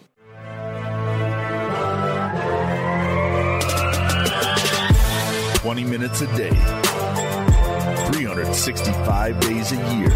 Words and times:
Twenty 5.55 5.85
minutes 5.85 6.21
a 6.21 6.27
day, 6.37 6.51
three 8.11 8.25
hundred 8.25 8.53
sixty-five 8.55 9.41
days 9.41 9.73
a 9.73 9.77
year. 9.97 10.11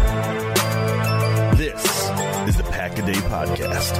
This 1.55 2.09
is 2.47 2.55
the 2.57 2.63
Pack 2.71 2.97
a 2.97 3.01
Day 3.05 3.19
Podcast. 3.29 3.97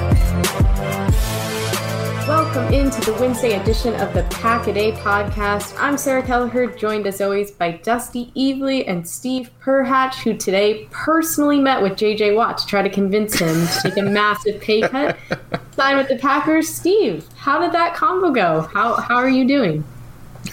Welcome 2.28 2.72
into 2.72 3.00
the 3.00 3.14
Wednesday 3.20 3.58
edition 3.60 3.94
of 3.96 4.14
the 4.14 4.22
Pack 4.30 4.68
a 4.68 4.72
Day 4.72 4.92
podcast. 4.92 5.74
I'm 5.76 5.98
Sarah 5.98 6.22
Kelleher, 6.22 6.68
joined 6.68 7.04
as 7.08 7.20
always 7.20 7.50
by 7.50 7.72
Dusty 7.72 8.30
Evely 8.36 8.84
and 8.86 9.06
Steve 9.06 9.50
Perhatch, 9.60 10.22
who 10.22 10.36
today 10.36 10.86
personally 10.92 11.58
met 11.58 11.82
with 11.82 11.94
JJ 11.94 12.36
Watt 12.36 12.58
to 12.58 12.66
try 12.66 12.80
to 12.80 12.88
convince 12.88 13.40
him 13.40 13.66
to 13.66 13.80
take 13.82 13.96
a 13.96 14.02
massive 14.02 14.60
pay 14.60 14.82
cut, 14.82 15.18
sign 15.72 15.96
with 15.96 16.06
the 16.06 16.16
Packers. 16.16 16.68
Steve, 16.68 17.26
how 17.34 17.60
did 17.60 17.72
that 17.72 17.94
combo 17.94 18.30
go? 18.30 18.60
How 18.72 18.94
how 18.94 19.16
are 19.16 19.28
you 19.28 19.44
doing? 19.44 19.82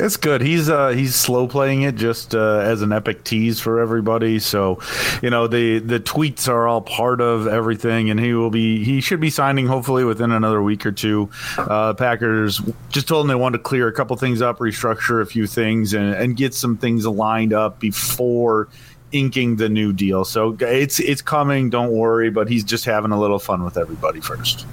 It's 0.01 0.15
good. 0.15 0.39
He's 0.39 0.69
uh, 0.69 0.89
he's 0.89 1.13
slow 1.13 1.45
playing 1.45 1.81
it 1.81 1.95
just 1.95 2.33
uh, 2.33 2.59
as 2.59 2.81
an 2.81 2.93
epic 2.93 3.25
tease 3.25 3.59
for 3.59 3.81
everybody. 3.81 4.39
So, 4.39 4.79
you 5.21 5.29
know, 5.29 5.47
the 5.47 5.79
the 5.79 5.99
tweets 5.99 6.47
are 6.47 6.69
all 6.69 6.79
part 6.79 7.19
of 7.19 7.47
everything, 7.47 8.09
and 8.09 8.17
he 8.17 8.33
will 8.33 8.49
be 8.49 8.81
he 8.83 9.01
should 9.01 9.19
be 9.19 9.29
signing 9.29 9.67
hopefully 9.67 10.05
within 10.05 10.31
another 10.31 10.63
week 10.63 10.85
or 10.85 10.93
two. 10.93 11.29
Uh, 11.57 11.93
Packers 11.93 12.61
just 12.87 13.09
told 13.09 13.25
him 13.25 13.27
they 13.27 13.35
wanted 13.35 13.57
to 13.57 13.63
clear 13.63 13.89
a 13.89 13.93
couple 13.93 14.15
things 14.15 14.41
up, 14.41 14.59
restructure 14.59 15.21
a 15.21 15.25
few 15.25 15.45
things, 15.45 15.93
and, 15.93 16.15
and 16.15 16.37
get 16.37 16.53
some 16.53 16.77
things 16.77 17.05
lined 17.05 17.51
up 17.51 17.81
before 17.81 18.69
inking 19.11 19.57
the 19.57 19.67
new 19.67 19.91
deal. 19.91 20.23
So 20.23 20.55
it's 20.61 21.01
it's 21.01 21.21
coming. 21.21 21.69
Don't 21.69 21.91
worry. 21.91 22.29
But 22.29 22.47
he's 22.47 22.63
just 22.63 22.85
having 22.85 23.11
a 23.11 23.19
little 23.19 23.39
fun 23.39 23.65
with 23.65 23.77
everybody 23.77 24.21
first. 24.21 24.65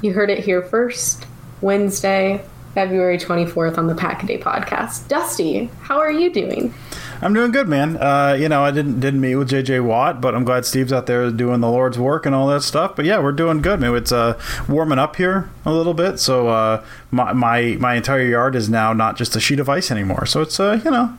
You 0.00 0.14
heard 0.14 0.30
it 0.30 0.42
here 0.42 0.62
first. 0.62 1.26
Wednesday, 1.60 2.42
February 2.78 3.18
24th 3.18 3.76
on 3.76 3.88
the 3.88 3.94
Pack 3.96 4.22
a 4.22 4.26
Day 4.26 4.38
podcast. 4.38 5.08
Dusty, 5.08 5.68
how 5.80 5.98
are 5.98 6.12
you 6.12 6.32
doing? 6.32 6.72
I'm 7.20 7.34
doing 7.34 7.50
good, 7.50 7.66
man. 7.66 7.96
Uh, 7.96 8.36
you 8.38 8.48
know, 8.48 8.62
I 8.62 8.70
didn't 8.70 9.00
didn't 9.00 9.20
meet 9.20 9.34
with 9.34 9.50
JJ 9.50 9.84
Watt, 9.84 10.20
but 10.20 10.32
I'm 10.32 10.44
glad 10.44 10.64
Steve's 10.64 10.92
out 10.92 11.06
there 11.06 11.28
doing 11.32 11.60
the 11.60 11.68
Lord's 11.68 11.98
work 11.98 12.24
and 12.24 12.36
all 12.36 12.46
that 12.46 12.62
stuff. 12.62 12.94
But 12.94 13.04
yeah, 13.04 13.18
we're 13.18 13.32
doing 13.32 13.62
good, 13.62 13.80
man. 13.80 13.96
It's 13.96 14.12
uh, 14.12 14.40
warming 14.68 15.00
up 15.00 15.16
here 15.16 15.50
a 15.64 15.72
little 15.72 15.92
bit, 15.92 16.20
so 16.20 16.46
uh, 16.46 16.84
my, 17.10 17.32
my 17.32 17.76
my 17.80 17.94
entire 17.96 18.22
yard 18.22 18.54
is 18.54 18.68
now 18.68 18.92
not 18.92 19.16
just 19.16 19.34
a 19.34 19.40
sheet 19.40 19.58
of 19.58 19.68
ice 19.68 19.90
anymore. 19.90 20.24
So 20.24 20.40
it's 20.40 20.60
uh, 20.60 20.80
you 20.84 20.92
know, 20.92 21.18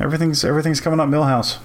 everything's 0.00 0.44
everything's 0.44 0.80
coming 0.80 0.98
up 0.98 1.08
Milhouse. 1.08 1.58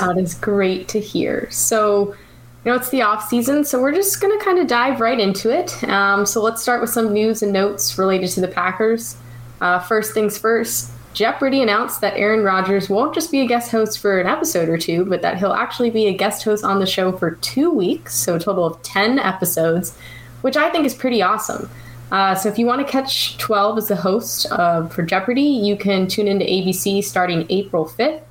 That 0.00 0.18
is 0.18 0.34
great 0.34 0.88
to 0.88 0.98
hear. 0.98 1.48
So 1.52 2.16
you 2.66 2.72
know, 2.72 2.76
it's 2.78 2.88
the 2.88 3.02
off 3.02 3.28
season, 3.28 3.64
so 3.64 3.80
we're 3.80 3.94
just 3.94 4.20
going 4.20 4.36
to 4.36 4.44
kind 4.44 4.58
of 4.58 4.66
dive 4.66 5.00
right 5.00 5.20
into 5.20 5.56
it. 5.56 5.84
Um, 5.84 6.26
so 6.26 6.42
let's 6.42 6.60
start 6.60 6.80
with 6.80 6.90
some 6.90 7.12
news 7.12 7.40
and 7.40 7.52
notes 7.52 7.96
related 7.96 8.28
to 8.30 8.40
the 8.40 8.48
Packers. 8.48 9.16
Uh, 9.60 9.78
first 9.78 10.12
things 10.14 10.36
first, 10.36 10.90
Jeopardy 11.14 11.62
announced 11.62 12.00
that 12.00 12.16
Aaron 12.16 12.42
Rodgers 12.42 12.90
won't 12.90 13.14
just 13.14 13.30
be 13.30 13.40
a 13.40 13.46
guest 13.46 13.70
host 13.70 14.00
for 14.00 14.20
an 14.20 14.26
episode 14.26 14.68
or 14.68 14.76
two, 14.78 15.04
but 15.04 15.22
that 15.22 15.38
he'll 15.38 15.52
actually 15.52 15.90
be 15.90 16.08
a 16.08 16.12
guest 16.12 16.42
host 16.42 16.64
on 16.64 16.80
the 16.80 16.86
show 16.86 17.12
for 17.12 17.36
two 17.36 17.70
weeks, 17.70 18.16
so 18.16 18.34
a 18.34 18.40
total 18.40 18.64
of 18.64 18.82
10 18.82 19.20
episodes, 19.20 19.96
which 20.40 20.56
I 20.56 20.68
think 20.68 20.86
is 20.86 20.92
pretty 20.92 21.22
awesome. 21.22 21.70
Uh, 22.10 22.34
so 22.34 22.48
if 22.48 22.58
you 22.58 22.66
want 22.66 22.84
to 22.84 22.92
catch 22.92 23.38
12 23.38 23.78
as 23.78 23.86
the 23.86 23.94
host 23.94 24.50
uh, 24.50 24.88
for 24.88 25.04
Jeopardy, 25.04 25.42
you 25.42 25.76
can 25.76 26.08
tune 26.08 26.26
into 26.26 26.44
ABC 26.44 27.04
starting 27.04 27.46
April 27.48 27.86
5th. 27.86 28.22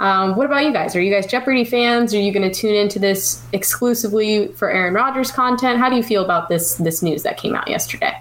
Um, 0.00 0.34
what 0.34 0.46
about 0.46 0.64
you 0.64 0.72
guys? 0.72 0.96
Are 0.96 1.00
you 1.00 1.12
guys 1.12 1.26
Jeopardy 1.26 1.64
fans? 1.64 2.12
Are 2.14 2.20
you 2.20 2.32
going 2.32 2.48
to 2.50 2.54
tune 2.54 2.74
into 2.74 2.98
this 2.98 3.42
exclusively 3.52 4.48
for 4.48 4.70
Aaron 4.70 4.92
Rodgers 4.94 5.30
content? 5.30 5.78
How 5.78 5.88
do 5.88 5.96
you 5.96 6.02
feel 6.02 6.24
about 6.24 6.48
this 6.48 6.74
this 6.74 7.02
news 7.02 7.22
that 7.22 7.36
came 7.36 7.54
out 7.54 7.68
yesterday? 7.68 8.20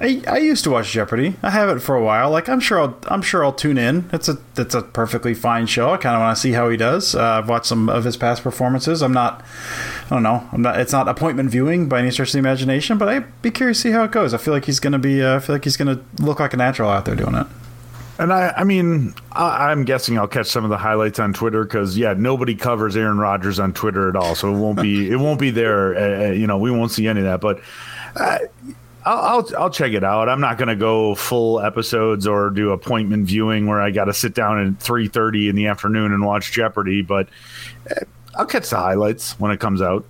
I, 0.00 0.22
I 0.28 0.38
used 0.38 0.62
to 0.62 0.70
watch 0.70 0.92
Jeopardy. 0.92 1.34
I 1.42 1.50
have 1.50 1.76
it 1.76 1.80
for 1.80 1.96
a 1.96 2.02
while. 2.02 2.30
Like 2.30 2.48
I'm 2.48 2.60
sure 2.60 2.80
I'll 2.80 2.96
I'm 3.08 3.20
sure 3.20 3.44
I'll 3.44 3.52
tune 3.52 3.78
in. 3.78 4.08
It's 4.12 4.28
a 4.28 4.38
it's 4.56 4.74
a 4.74 4.82
perfectly 4.82 5.34
fine 5.34 5.66
show. 5.66 5.90
I 5.90 5.96
kind 5.96 6.14
of 6.14 6.20
want 6.20 6.36
to 6.36 6.40
see 6.40 6.52
how 6.52 6.68
he 6.68 6.76
does. 6.76 7.16
Uh, 7.16 7.22
I've 7.22 7.48
watched 7.48 7.66
some 7.66 7.88
of 7.88 8.04
his 8.04 8.16
past 8.16 8.42
performances. 8.42 9.02
I'm 9.02 9.12
not 9.12 9.44
I 10.06 10.10
don't 10.10 10.22
know. 10.22 10.48
I'm 10.52 10.62
not. 10.62 10.80
It's 10.80 10.92
not 10.92 11.08
appointment 11.08 11.50
viewing 11.50 11.88
by 11.88 11.98
any 11.98 12.10
stretch 12.12 12.28
of 12.28 12.32
the 12.34 12.38
imagination. 12.38 12.96
But 12.96 13.08
I'd 13.08 13.42
be 13.42 13.50
curious 13.50 13.78
to 13.78 13.88
see 13.88 13.90
how 13.90 14.04
it 14.04 14.12
goes. 14.12 14.32
I 14.32 14.38
feel 14.38 14.54
like 14.54 14.66
he's 14.66 14.80
gonna 14.80 14.98
be. 14.98 15.22
Uh, 15.22 15.36
I 15.36 15.38
feel 15.40 15.54
like 15.54 15.64
he's 15.64 15.76
gonna 15.76 16.00
look 16.20 16.38
like 16.38 16.54
a 16.54 16.56
natural 16.56 16.90
out 16.90 17.04
there 17.04 17.16
doing 17.16 17.34
it. 17.34 17.46
And 18.18 18.32
I, 18.32 18.52
I 18.56 18.64
mean, 18.64 19.14
I, 19.30 19.70
am 19.70 19.84
guessing 19.84 20.18
I'll 20.18 20.26
catch 20.26 20.48
some 20.48 20.64
of 20.64 20.70
the 20.70 20.76
highlights 20.76 21.20
on 21.20 21.32
Twitter 21.32 21.62
because 21.62 21.96
yeah, 21.96 22.14
nobody 22.14 22.56
covers 22.56 22.96
Aaron 22.96 23.18
Rodgers 23.18 23.60
on 23.60 23.72
Twitter 23.72 24.08
at 24.08 24.16
all, 24.16 24.34
so 24.34 24.52
it 24.52 24.58
won't 24.58 24.80
be 24.82 25.08
it 25.08 25.16
won't 25.16 25.38
be 25.38 25.50
there. 25.50 25.96
Uh, 25.96 26.32
you 26.32 26.48
know, 26.48 26.58
we 26.58 26.72
won't 26.72 26.90
see 26.90 27.06
any 27.06 27.20
of 27.20 27.26
that. 27.26 27.40
But 27.40 27.60
uh, 28.16 28.38
I'll, 29.04 29.18
I'll, 29.18 29.56
I'll 29.56 29.70
check 29.70 29.92
it 29.92 30.02
out. 30.02 30.28
I'm 30.28 30.40
not 30.40 30.58
going 30.58 30.68
to 30.68 30.76
go 30.76 31.14
full 31.14 31.60
episodes 31.60 32.26
or 32.26 32.50
do 32.50 32.72
appointment 32.72 33.26
viewing 33.26 33.68
where 33.68 33.80
I 33.80 33.92
got 33.92 34.06
to 34.06 34.14
sit 34.14 34.34
down 34.34 34.66
at 34.66 34.80
3:30 34.80 35.50
in 35.50 35.54
the 35.54 35.68
afternoon 35.68 36.12
and 36.12 36.26
watch 36.26 36.50
Jeopardy. 36.50 37.02
But 37.02 37.28
uh, 37.88 38.04
I'll 38.34 38.46
catch 38.46 38.68
the 38.70 38.76
highlights 38.78 39.38
when 39.38 39.52
it 39.52 39.60
comes 39.60 39.80
out. 39.80 40.04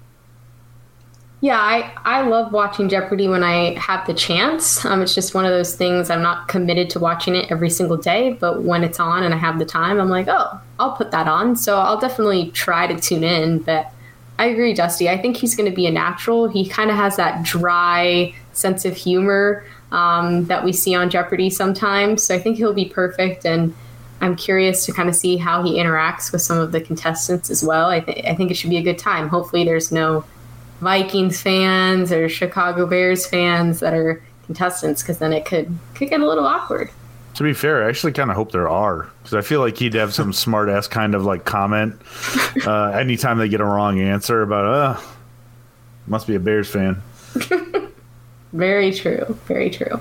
Yeah, 1.40 1.58
I, 1.58 1.92
I 2.04 2.22
love 2.22 2.52
watching 2.52 2.88
Jeopardy 2.88 3.28
when 3.28 3.44
I 3.44 3.78
have 3.78 4.04
the 4.08 4.14
chance. 4.14 4.84
Um, 4.84 5.02
it's 5.02 5.14
just 5.14 5.34
one 5.34 5.44
of 5.44 5.52
those 5.52 5.76
things 5.76 6.10
I'm 6.10 6.22
not 6.22 6.48
committed 6.48 6.90
to 6.90 6.98
watching 6.98 7.36
it 7.36 7.50
every 7.50 7.70
single 7.70 7.96
day, 7.96 8.32
but 8.32 8.64
when 8.64 8.82
it's 8.82 8.98
on 8.98 9.22
and 9.22 9.32
I 9.32 9.36
have 9.36 9.60
the 9.60 9.64
time, 9.64 10.00
I'm 10.00 10.08
like, 10.08 10.26
oh, 10.28 10.60
I'll 10.80 10.96
put 10.96 11.12
that 11.12 11.28
on. 11.28 11.54
So 11.54 11.78
I'll 11.78 12.00
definitely 12.00 12.50
try 12.50 12.88
to 12.88 12.98
tune 12.98 13.22
in. 13.22 13.60
But 13.60 13.92
I 14.36 14.46
agree, 14.46 14.74
Dusty. 14.74 15.08
I 15.08 15.16
think 15.16 15.36
he's 15.36 15.54
going 15.54 15.70
to 15.70 15.74
be 15.74 15.86
a 15.86 15.92
natural. 15.92 16.48
He 16.48 16.68
kind 16.68 16.90
of 16.90 16.96
has 16.96 17.14
that 17.16 17.44
dry 17.44 18.34
sense 18.52 18.84
of 18.84 18.96
humor 18.96 19.64
um, 19.92 20.46
that 20.46 20.64
we 20.64 20.72
see 20.72 20.96
on 20.96 21.08
Jeopardy 21.08 21.50
sometimes. 21.50 22.24
So 22.24 22.34
I 22.34 22.40
think 22.40 22.56
he'll 22.56 22.74
be 22.74 22.86
perfect. 22.86 23.46
And 23.46 23.76
I'm 24.20 24.34
curious 24.34 24.84
to 24.86 24.92
kind 24.92 25.08
of 25.08 25.14
see 25.14 25.36
how 25.36 25.62
he 25.62 25.78
interacts 25.78 26.32
with 26.32 26.42
some 26.42 26.58
of 26.58 26.72
the 26.72 26.80
contestants 26.80 27.48
as 27.48 27.62
well. 27.62 27.90
I, 27.90 28.00
th- 28.00 28.26
I 28.26 28.34
think 28.34 28.50
it 28.50 28.54
should 28.54 28.70
be 28.70 28.76
a 28.78 28.82
good 28.82 28.98
time. 28.98 29.28
Hopefully, 29.28 29.62
there's 29.62 29.92
no 29.92 30.24
Vikings 30.80 31.40
fans 31.40 32.12
or 32.12 32.28
Chicago 32.28 32.86
Bears 32.86 33.26
fans 33.26 33.80
that 33.80 33.94
are 33.94 34.22
contestants 34.46 35.02
because 35.02 35.18
then 35.18 35.32
it 35.32 35.44
could 35.44 35.76
could 35.94 36.08
get 36.08 36.20
a 36.20 36.26
little 36.26 36.46
awkward. 36.46 36.90
To 37.34 37.42
be 37.44 37.52
fair, 37.52 37.84
I 37.84 37.88
actually 37.88 38.12
kind 38.12 38.30
of 38.30 38.36
hope 38.36 38.52
there 38.52 38.68
are 38.68 39.08
because 39.22 39.34
I 39.34 39.42
feel 39.42 39.60
like 39.60 39.76
he'd 39.76 39.94
have 39.94 40.14
some 40.14 40.32
smart 40.44 40.68
ass 40.68 40.88
kind 40.88 41.14
of 41.14 41.24
like 41.24 41.44
comment 41.44 42.00
uh, 42.66 42.90
anytime 42.90 43.38
they 43.38 43.48
get 43.48 43.60
a 43.60 43.64
wrong 43.64 44.00
answer 44.00 44.42
about 44.42 44.64
uh 44.64 45.00
must 46.06 46.26
be 46.26 46.34
a 46.34 46.40
Bears 46.40 46.70
fan. 46.70 47.02
very 48.52 48.92
true, 48.92 49.38
very 49.46 49.68
true. 49.68 50.00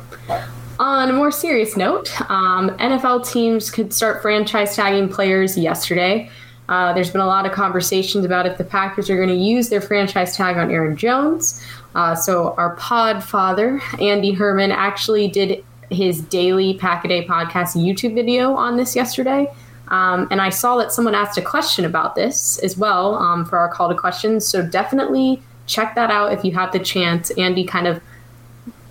On 0.79 1.09
a 1.09 1.13
more 1.13 1.31
serious 1.31 1.75
note, 1.75 2.09
um, 2.29 2.69
NFL 2.77 3.29
teams 3.29 3.69
could 3.71 3.93
start 3.93 4.21
franchise 4.21 4.75
tagging 4.75 5.09
players 5.09 5.57
yesterday. 5.57 6.29
Uh, 6.69 6.93
there's 6.93 7.09
been 7.09 7.21
a 7.21 7.25
lot 7.25 7.45
of 7.45 7.51
conversations 7.51 8.25
about 8.25 8.45
if 8.45 8.57
the 8.57 8.63
Packers 8.63 9.09
are 9.09 9.15
going 9.15 9.29
to 9.29 9.35
use 9.35 9.69
their 9.69 9.81
franchise 9.81 10.35
tag 10.35 10.57
on 10.57 10.69
Aaron 10.69 10.97
Jones. 10.97 11.63
Uh, 11.95 12.13
so 12.13 12.53
our 12.55 12.75
pod 12.75 13.23
father, 13.23 13.81
Andy 13.99 14.33
Herman, 14.33 14.71
actually 14.71 15.27
did 15.27 15.63
his 15.89 16.21
daily 16.21 16.73
Pack 16.73 17.05
a 17.05 17.07
Day 17.07 17.25
podcast 17.25 17.75
YouTube 17.75 18.13
video 18.13 18.53
on 18.53 18.75
this 18.75 18.95
yesterday. 18.95 19.47
Um, 19.87 20.27
and 20.31 20.41
I 20.41 20.49
saw 20.49 20.75
that 20.77 20.91
someone 20.91 21.15
asked 21.15 21.37
a 21.37 21.41
question 21.41 21.85
about 21.85 22.15
this 22.15 22.59
as 22.59 22.77
well 22.77 23.15
um, 23.15 23.45
for 23.45 23.57
our 23.57 23.69
call 23.69 23.87
to 23.87 23.95
questions. 23.95 24.45
So 24.45 24.61
definitely 24.61 25.41
check 25.65 25.95
that 25.95 26.11
out 26.11 26.33
if 26.33 26.43
you 26.43 26.51
have 26.51 26.73
the 26.73 26.79
chance. 26.79 27.29
Andy 27.31 27.63
kind 27.63 27.87
of 27.87 28.01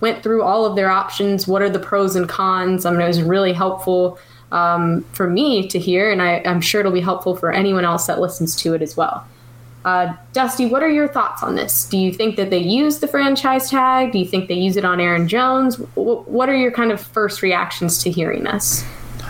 went 0.01 0.23
through 0.23 0.43
all 0.43 0.65
of 0.65 0.75
their 0.75 0.89
options. 0.89 1.47
What 1.47 1.61
are 1.61 1.69
the 1.69 1.79
pros 1.79 2.15
and 2.15 2.27
cons? 2.27 2.85
I 2.85 2.91
mean, 2.91 3.01
it 3.01 3.07
was 3.07 3.21
really 3.21 3.53
helpful 3.53 4.17
um, 4.51 5.03
for 5.13 5.29
me 5.29 5.67
to 5.67 5.79
hear, 5.79 6.11
and 6.11 6.21
I, 6.21 6.35
am 6.45 6.61
sure 6.61 6.79
it'll 6.79 6.91
be 6.91 7.01
helpful 7.01 7.35
for 7.35 7.51
anyone 7.51 7.85
else 7.85 8.07
that 8.07 8.19
listens 8.19 8.55
to 8.57 8.73
it 8.73 8.81
as 8.81 8.95
well. 8.95 9.27
Uh, 9.85 10.13
Dusty, 10.33 10.65
what 10.65 10.83
are 10.83 10.89
your 10.89 11.07
thoughts 11.07 11.43
on 11.43 11.55
this? 11.55 11.87
Do 11.87 11.97
you 11.97 12.11
think 12.11 12.35
that 12.35 12.49
they 12.49 12.59
use 12.59 12.99
the 12.99 13.07
franchise 13.07 13.69
tag? 13.69 14.11
Do 14.11 14.19
you 14.19 14.25
think 14.25 14.49
they 14.49 14.55
use 14.55 14.75
it 14.75 14.83
on 14.83 14.99
Aaron 14.99 15.27
Jones? 15.27 15.77
W- 15.77 16.23
what 16.23 16.49
are 16.49 16.55
your 16.55 16.71
kind 16.71 16.91
of 16.91 16.99
first 16.99 17.41
reactions 17.41 18.03
to 18.03 18.11
hearing 18.11 18.43
this? 18.43 18.83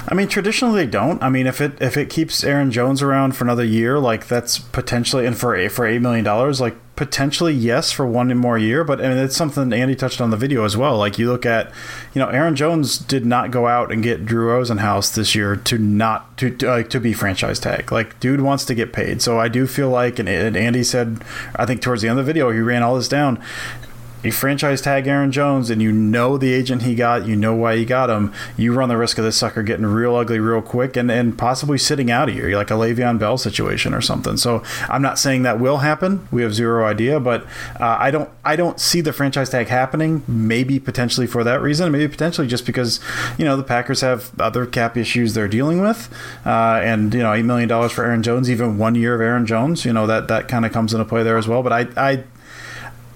I 0.09 0.15
mean, 0.15 0.27
traditionally 0.27 0.85
they 0.85 0.89
don't. 0.89 1.21
I 1.21 1.29
mean, 1.29 1.47
if 1.47 1.61
it 1.61 1.79
if 1.81 1.97
it 1.97 2.09
keeps 2.09 2.43
Aaron 2.43 2.71
Jones 2.71 3.01
around 3.01 3.35
for 3.35 3.43
another 3.43 3.63
year, 3.63 3.99
like 3.99 4.27
that's 4.27 4.57
potentially 4.57 5.25
and 5.25 5.37
for 5.37 5.69
for 5.69 5.85
eight 5.85 6.01
million 6.01 6.23
dollars, 6.23 6.61
like 6.61 6.75
potentially 6.97 7.53
yes 7.53 7.93
for 7.93 8.05
one 8.05 8.35
more 8.35 8.57
year. 8.57 8.83
But 8.83 8.99
I 8.99 9.07
mean, 9.07 9.17
it's 9.17 9.37
something 9.37 9.71
Andy 9.71 9.95
touched 9.95 10.19
on 10.19 10.31
the 10.31 10.35
video 10.35 10.65
as 10.65 10.75
well. 10.75 10.97
Like 10.97 11.17
you 11.17 11.29
look 11.31 11.45
at, 11.45 11.71
you 12.13 12.19
know, 12.19 12.27
Aaron 12.27 12.57
Jones 12.57 12.97
did 12.97 13.25
not 13.25 13.51
go 13.51 13.67
out 13.67 13.91
and 13.93 14.03
get 14.03 14.25
Drew 14.25 14.47
Rosenhaus 14.47 15.15
this 15.15 15.33
year 15.33 15.55
to 15.55 15.77
not 15.77 16.37
to 16.39 16.49
to, 16.57 16.67
like, 16.67 16.89
to 16.89 16.99
be 16.99 17.13
franchise 17.13 17.59
tag. 17.59 17.91
Like, 17.91 18.19
dude 18.19 18.41
wants 18.41 18.65
to 18.65 18.75
get 18.75 18.91
paid. 18.91 19.21
So 19.21 19.39
I 19.39 19.47
do 19.47 19.65
feel 19.67 19.89
like, 19.89 20.19
and, 20.19 20.27
and 20.27 20.57
Andy 20.57 20.83
said, 20.83 21.23
I 21.55 21.65
think 21.65 21.81
towards 21.81 22.01
the 22.01 22.09
end 22.09 22.19
of 22.19 22.25
the 22.25 22.29
video, 22.29 22.51
he 22.51 22.59
ran 22.59 22.83
all 22.83 22.95
this 22.95 23.07
down 23.07 23.41
you 24.23 24.31
franchise 24.31 24.81
tag 24.81 25.07
Aaron 25.07 25.31
Jones 25.31 25.69
and 25.69 25.81
you 25.81 25.91
know 25.91 26.37
the 26.37 26.53
agent 26.53 26.81
he 26.83 26.95
got, 26.95 27.25
you 27.25 27.35
know 27.35 27.55
why 27.55 27.75
he 27.77 27.85
got 27.85 28.09
him, 28.09 28.33
you 28.57 28.73
run 28.73 28.89
the 28.89 28.97
risk 28.97 29.17
of 29.17 29.23
this 29.23 29.37
sucker 29.37 29.63
getting 29.63 29.85
real 29.85 30.15
ugly 30.15 30.39
real 30.39 30.61
quick 30.61 30.97
and, 30.97 31.11
and 31.11 31.37
possibly 31.37 31.77
sitting 31.77 32.09
out 32.09 32.29
of 32.29 32.35
here, 32.35 32.55
like 32.55 32.71
a 32.71 32.73
Le'Veon 32.73 33.19
Bell 33.19 33.37
situation 33.37 33.93
or 33.93 34.01
something. 34.01 34.37
So 34.37 34.63
I'm 34.89 35.01
not 35.01 35.19
saying 35.19 35.43
that 35.43 35.59
will 35.59 35.77
happen. 35.77 36.27
We 36.31 36.41
have 36.41 36.53
zero 36.53 36.85
idea, 36.85 37.19
but 37.19 37.45
uh, 37.79 37.97
I 37.99 38.11
don't 38.11 38.29
I 38.43 38.55
don't 38.55 38.79
see 38.79 39.01
the 39.01 39.13
franchise 39.13 39.49
tag 39.49 39.67
happening. 39.67 40.23
Maybe 40.27 40.79
potentially 40.79 41.27
for 41.27 41.43
that 41.43 41.61
reason, 41.61 41.91
maybe 41.91 42.07
potentially 42.07 42.47
just 42.47 42.65
because 42.65 42.99
you 43.37 43.45
know 43.45 43.55
the 43.55 43.63
Packers 43.63 44.01
have 44.01 44.31
other 44.39 44.65
cap 44.65 44.97
issues 44.97 45.33
they're 45.33 45.47
dealing 45.47 45.81
with, 45.81 46.09
uh, 46.45 46.79
and 46.83 47.13
you 47.13 47.21
know 47.21 47.33
eight 47.33 47.43
million 47.45 47.69
dollars 47.69 47.91
for 47.91 48.03
Aaron 48.03 48.23
Jones, 48.23 48.49
even 48.49 48.77
one 48.77 48.95
year 48.95 49.15
of 49.15 49.21
Aaron 49.21 49.45
Jones, 49.45 49.85
you 49.85 49.93
know 49.93 50.07
that 50.07 50.27
that 50.27 50.47
kind 50.47 50.65
of 50.65 50.71
comes 50.71 50.93
into 50.93 51.05
play 51.05 51.23
there 51.23 51.37
as 51.37 51.47
well. 51.47 51.63
But 51.63 51.73
I 51.73 51.87
I 51.97 52.23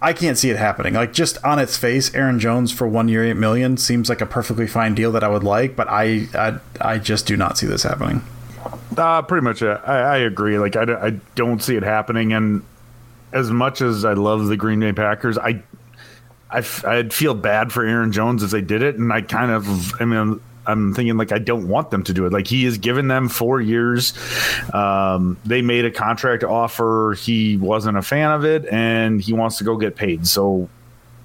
I 0.01 0.13
can't 0.13 0.38
see 0.38 0.50
it 0.50 0.57
happening. 0.57 0.95
Like 0.95 1.13
just 1.13 1.44
on 1.44 1.59
its 1.59 1.77
face, 1.77 2.13
Aaron 2.15 2.39
Jones 2.39 2.71
for 2.71 2.88
one 2.88 3.07
year, 3.07 3.24
eight 3.24 3.36
million 3.36 3.77
seems 3.77 4.09
like 4.09 4.19
a 4.19 4.25
perfectly 4.25 4.65
fine 4.65 4.95
deal 4.95 5.12
that 5.12 5.24
I 5.24 5.27
would 5.27 5.44
like, 5.44 5.75
but 5.75 5.88
I 5.88 6.27
I, 6.33 6.59
I 6.80 6.98
just 6.98 7.27
do 7.27 7.38
not 7.38 7.57
see 7.57 7.68
this 7.68 7.83
happening. 7.83 8.24
Uh, 8.98 9.21
pretty 9.21 9.44
much, 9.44 9.62
uh, 9.62 9.80
I, 9.86 9.94
I 9.98 10.18
agree. 10.18 10.57
Like 10.57 10.75
I, 10.75 10.83
I 10.83 11.09
don't 11.36 11.62
see 11.62 11.75
it 11.75 11.83
happening, 11.83 12.33
and 12.33 12.63
as 13.31 13.51
much 13.51 13.81
as 13.81 14.03
I 14.03 14.13
love 14.13 14.48
the 14.48 14.57
Green 14.57 14.80
Bay 14.80 14.92
Packers, 14.92 15.38
I 15.38 15.62
I 16.50 16.65
I'd 16.86 17.13
feel 17.13 17.36
bad 17.36 17.71
for 17.71 17.86
Aaron 17.86 18.12
Jones 18.12 18.42
as 18.42 18.51
they 18.51 18.62
did 18.62 18.81
it, 18.81 18.95
and 18.95 19.13
I 19.13 19.21
kind 19.21 19.51
of 19.51 20.01
I 20.01 20.06
mean 20.06 20.42
I'm 20.66 20.94
thinking 20.94 21.18
like 21.18 21.31
I 21.31 21.40
don't 21.40 21.68
want 21.68 21.90
them 21.90 22.04
to 22.04 22.13
do 22.13 22.25
it. 22.25 22.34
Like 22.34 22.48
he 22.48 22.66
has 22.66 22.78
given 22.78 23.08
them 23.08 23.30
four 23.30 23.62
years. 23.62 24.13
Um, 24.74 25.38
they 25.46 25.62
made 25.62 25.86
a 25.86 25.92
contract 25.92 26.44
offer. 26.44 27.16
He 27.19 27.58
wasn't 27.58 27.98
a 27.98 28.02
fan 28.02 28.31
of 28.31 28.46
it, 28.46 28.66
and 28.72 29.22
he 29.22 29.34
wants 29.34 29.58
to 29.58 29.63
go 29.63 29.78
get 29.78 29.96
paid. 29.96 30.28
So, 30.28 30.69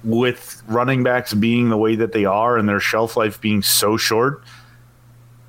with 0.03 0.63
running 0.67 1.03
backs 1.03 1.33
being 1.33 1.69
the 1.69 1.77
way 1.77 1.95
that 1.95 2.13
they 2.13 2.25
are 2.25 2.57
and 2.57 2.67
their 2.67 2.79
shelf 2.79 3.15
life 3.15 3.39
being 3.39 3.61
so 3.61 3.97
short, 3.97 4.43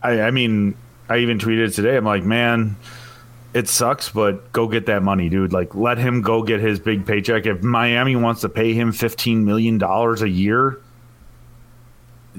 I, 0.03 0.23
I 0.23 0.31
mean, 0.31 0.77
I 1.09 1.19
even 1.19 1.39
tweeted 1.39 1.75
today. 1.75 1.97
I'm 1.97 2.05
like, 2.05 2.25
man, 2.25 2.77
it 3.55 3.69
sucks, 3.69 4.11
but 4.11 4.53
go 4.53 4.69
get 4.69 4.87
that 4.87 5.03
money, 5.03 5.29
dude. 5.29 5.53
Like, 5.53 5.75
let 5.75 5.97
him 5.97 6.21
go 6.21 6.43
get 6.43 6.61
his 6.61 6.79
big 6.79 7.07
paycheck. 7.07 7.47
If 7.47 7.63
Miami 7.63 8.17
wants 8.17 8.43
to 8.43 8.49
pay 8.49 8.75
him 8.75 8.93
$15 8.93 9.45
million 9.45 9.83
a 9.83 10.27
year, 10.27 10.81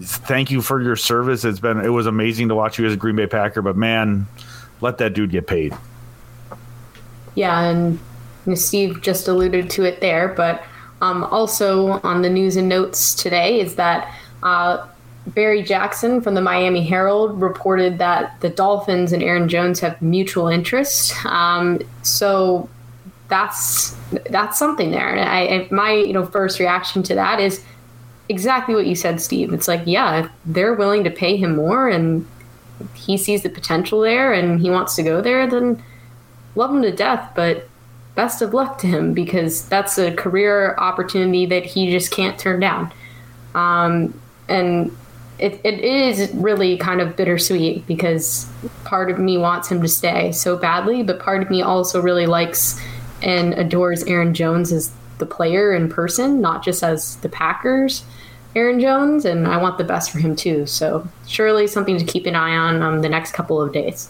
thank 0.01 0.51
you 0.51 0.61
for 0.61 0.81
your 0.81 0.95
service. 0.95 1.45
It's 1.45 1.59
been 1.59 1.79
it 1.79 1.89
was 1.89 2.05
amazing 2.05 2.49
to 2.49 2.55
watch 2.55 2.79
you 2.79 2.85
as 2.85 2.93
a 2.93 2.97
Green 2.97 3.15
Bay 3.15 3.27
Packer, 3.27 3.61
but 3.61 3.75
man, 3.75 4.27
let 4.81 4.97
that 4.99 5.13
dude 5.13 5.31
get 5.31 5.47
paid. 5.47 5.73
Yeah, 7.35 7.61
and 7.61 7.99
Steve 8.55 9.01
just 9.01 9.27
alluded 9.27 9.69
to 9.71 9.83
it 9.83 10.01
there, 10.01 10.29
but 10.29 10.63
um, 11.01 11.23
also 11.25 12.01
on 12.01 12.21
the 12.21 12.29
news 12.29 12.55
and 12.55 12.67
notes 12.67 13.13
today 13.13 13.59
is 13.59 13.75
that 13.75 14.13
uh, 14.43 14.85
Barry 15.27 15.63
Jackson 15.63 16.21
from 16.21 16.33
the 16.33 16.41
Miami 16.41 16.85
Herald 16.85 17.39
reported 17.41 17.97
that 17.99 18.39
the 18.41 18.49
Dolphins 18.49 19.13
and 19.13 19.21
Aaron 19.21 19.47
Jones 19.47 19.79
have 19.79 20.01
mutual 20.01 20.47
interest. 20.47 21.13
Um, 21.25 21.79
so 22.01 22.69
that's 23.27 23.95
that's 24.29 24.57
something 24.57 24.91
there. 24.91 25.15
And 25.15 25.21
I, 25.21 25.67
my 25.73 25.91
you 25.91 26.13
know 26.13 26.25
first 26.25 26.59
reaction 26.59 27.03
to 27.03 27.15
that 27.15 27.39
is 27.39 27.63
exactly 28.29 28.75
what 28.75 28.85
you 28.85 28.95
said, 28.95 29.19
Steve. 29.19 29.51
It's 29.53 29.67
like, 29.67 29.81
yeah, 29.85 30.29
they're 30.45 30.73
willing 30.73 31.03
to 31.03 31.11
pay 31.11 31.35
him 31.35 31.55
more 31.55 31.89
and 31.89 32.25
he 32.93 33.17
sees 33.17 33.43
the 33.43 33.49
potential 33.49 34.01
there 34.01 34.31
and 34.31 34.61
he 34.61 34.69
wants 34.69 34.95
to 34.95 35.03
go 35.03 35.21
there, 35.21 35.47
then 35.47 35.83
love 36.55 36.73
him 36.73 36.81
to 36.83 36.91
death. 36.91 37.31
But 37.35 37.67
best 38.15 38.41
of 38.41 38.53
luck 38.53 38.77
to 38.79 38.87
him 38.87 39.13
because 39.13 39.67
that's 39.67 39.97
a 39.97 40.13
career 40.13 40.75
opportunity 40.77 41.45
that 41.47 41.65
he 41.65 41.91
just 41.91 42.11
can't 42.11 42.39
turn 42.39 42.59
down. 42.59 42.93
Um, 43.55 44.19
and 44.47 44.95
it, 45.39 45.59
it 45.63 45.79
is 45.79 46.33
really 46.33 46.77
kind 46.77 47.01
of 47.01 47.15
bittersweet 47.15 47.87
because 47.87 48.47
part 48.83 49.09
of 49.09 49.19
me 49.19 49.37
wants 49.37 49.69
him 49.69 49.81
to 49.81 49.87
stay 49.87 50.31
so 50.31 50.57
badly, 50.57 51.01
but 51.01 51.19
part 51.19 51.41
of 51.41 51.49
me 51.49 51.61
also 51.61 52.01
really 52.01 52.25
likes 52.25 52.79
and 53.21 53.53
adores 53.53 54.03
Aaron 54.03 54.33
Jones 54.33 54.71
as 54.71 54.91
the 55.17 55.25
player 55.25 55.73
in 55.73 55.89
person, 55.89 56.41
not 56.41 56.63
just 56.63 56.83
as 56.83 57.17
the 57.17 57.29
Packers. 57.29 58.03
Aaron 58.55 58.79
Jones, 58.79 59.25
and 59.25 59.47
I 59.47 59.57
want 59.57 59.77
the 59.77 59.83
best 59.83 60.11
for 60.11 60.19
him 60.19 60.35
too. 60.35 60.65
So 60.65 61.07
surely 61.27 61.67
something 61.67 61.97
to 61.97 62.05
keep 62.05 62.25
an 62.25 62.35
eye 62.35 62.55
on 62.55 62.81
um, 62.81 63.01
the 63.01 63.09
next 63.09 63.33
couple 63.33 63.61
of 63.61 63.71
days. 63.71 64.09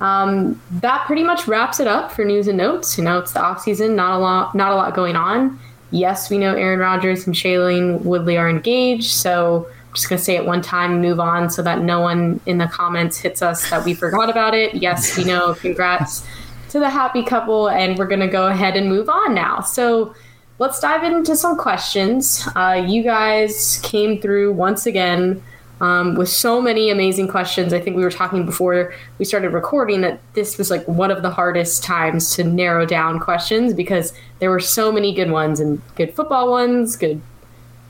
Um, 0.00 0.60
that 0.70 1.06
pretty 1.06 1.24
much 1.24 1.48
wraps 1.48 1.80
it 1.80 1.88
up 1.88 2.12
for 2.12 2.24
news 2.24 2.46
and 2.46 2.56
notes. 2.56 2.96
You 2.96 3.04
know, 3.04 3.18
it's 3.18 3.32
the 3.32 3.42
off 3.42 3.62
season, 3.62 3.96
not 3.96 4.16
a 4.16 4.18
lot, 4.18 4.54
not 4.54 4.72
a 4.72 4.76
lot 4.76 4.94
going 4.94 5.16
on. 5.16 5.58
Yes, 5.90 6.30
we 6.30 6.38
know 6.38 6.54
Aaron 6.54 6.78
Rodgers 6.78 7.26
and 7.26 7.34
Shailene 7.34 8.02
Woodley 8.02 8.36
are 8.36 8.48
engaged, 8.48 9.10
so 9.10 9.66
I'm 9.88 9.94
just 9.94 10.08
gonna 10.08 10.20
say 10.20 10.36
it 10.36 10.44
one 10.44 10.62
time 10.62 10.92
and 10.92 11.02
move 11.02 11.18
on, 11.18 11.50
so 11.50 11.62
that 11.62 11.80
no 11.80 12.00
one 12.00 12.40
in 12.46 12.58
the 12.58 12.68
comments 12.68 13.18
hits 13.18 13.42
us 13.42 13.68
that 13.70 13.84
we 13.84 13.94
forgot 13.94 14.30
about 14.30 14.54
it. 14.54 14.74
Yes, 14.74 15.16
we 15.16 15.24
know. 15.24 15.54
Congrats 15.54 16.24
to 16.68 16.78
the 16.78 16.90
happy 16.90 17.24
couple, 17.24 17.68
and 17.68 17.98
we're 17.98 18.06
gonna 18.06 18.28
go 18.28 18.46
ahead 18.46 18.76
and 18.76 18.88
move 18.88 19.08
on 19.08 19.34
now. 19.34 19.62
So 19.62 20.14
let's 20.58 20.80
dive 20.80 21.04
into 21.04 21.36
some 21.36 21.56
questions. 21.56 22.46
Uh, 22.56 22.84
you 22.86 23.02
guys 23.02 23.78
came 23.82 24.20
through 24.20 24.52
once 24.52 24.86
again 24.86 25.42
um, 25.80 26.16
with 26.16 26.28
so 26.28 26.60
many 26.60 26.90
amazing 26.90 27.28
questions. 27.28 27.72
I 27.72 27.80
think 27.80 27.96
we 27.96 28.02
were 28.02 28.10
talking 28.10 28.44
before 28.44 28.92
we 29.18 29.24
started 29.24 29.50
recording 29.50 30.00
that 30.00 30.20
this 30.34 30.58
was 30.58 30.70
like 30.70 30.86
one 30.88 31.10
of 31.10 31.22
the 31.22 31.30
hardest 31.30 31.84
times 31.84 32.34
to 32.34 32.44
narrow 32.44 32.84
down 32.84 33.20
questions 33.20 33.72
because 33.72 34.12
there 34.40 34.50
were 34.50 34.60
so 34.60 34.90
many 34.90 35.14
good 35.14 35.30
ones 35.30 35.60
and 35.60 35.80
good 35.94 36.14
football 36.14 36.50
ones, 36.50 36.96
good 36.96 37.20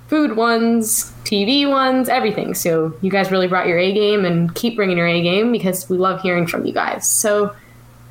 food 0.09 0.37
ones, 0.37 1.13
TV 1.25 1.69
ones, 1.69 2.09
everything. 2.09 2.55
So 2.55 2.95
you 3.01 3.11
guys 3.11 3.31
really 3.31 3.49
brought 3.49 3.67
your 3.67 3.79
A 3.79 3.93
game 3.93 4.25
and 4.27 4.55
keep 4.55 4.77
bringing 4.77 4.99
your 4.99 5.07
A 5.07 5.23
game 5.23 5.53
because 5.53 5.89
we 5.89 5.97
love 5.97 6.21
hearing 6.21 6.47
from 6.47 6.67
you 6.67 6.73
guys. 6.73 7.09
So, 7.09 7.55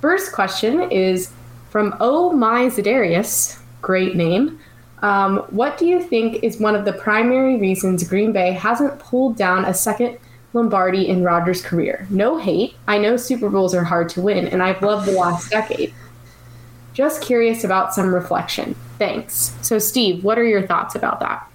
first 0.02 0.32
question 0.32 0.92
is 0.92 1.32
from 1.70 1.96
Oh 2.00 2.32
My 2.32 2.68
Zedarius 2.68 3.57
great 3.82 4.16
name. 4.16 4.60
Um, 5.02 5.40
what 5.50 5.78
do 5.78 5.86
you 5.86 6.02
think 6.02 6.44
is 6.44 6.60
one 6.60 6.76
of 6.76 6.86
the 6.86 6.94
primary 6.94 7.58
reasons 7.58 8.08
Green 8.08 8.32
Bay 8.32 8.52
hasn't 8.52 9.00
pulled 9.00 9.38
down 9.38 9.66
a 9.66 9.74
second 9.74 10.18
Lombardi 10.54 11.08
in 11.08 11.24
Rodgers' 11.24 11.62
career? 11.62 12.08
No 12.10 12.38
hate. 12.38 12.76
I 12.88 12.98
know 12.98 13.16
Super 13.18 13.50
Bowls 13.50 13.76
are 13.76 13.84
hard 13.84 14.10
to 14.10 14.22
win, 14.22 14.48
and 14.48 14.64
I've 14.64 14.82
loved 14.82 15.08
the 15.08 15.12
last 15.12 15.52
decade. 15.52 15.94
Just 16.94 17.22
curious 17.22 17.64
about 17.64 17.94
some 17.94 18.12
reflection. 18.12 18.76
Thanks. 18.98 19.54
So, 19.62 19.78
Steve, 19.78 20.24
what 20.24 20.40
are 20.40 20.44
your 20.44 20.66
thoughts 20.66 20.96
about 20.96 21.20
that? 21.20 21.48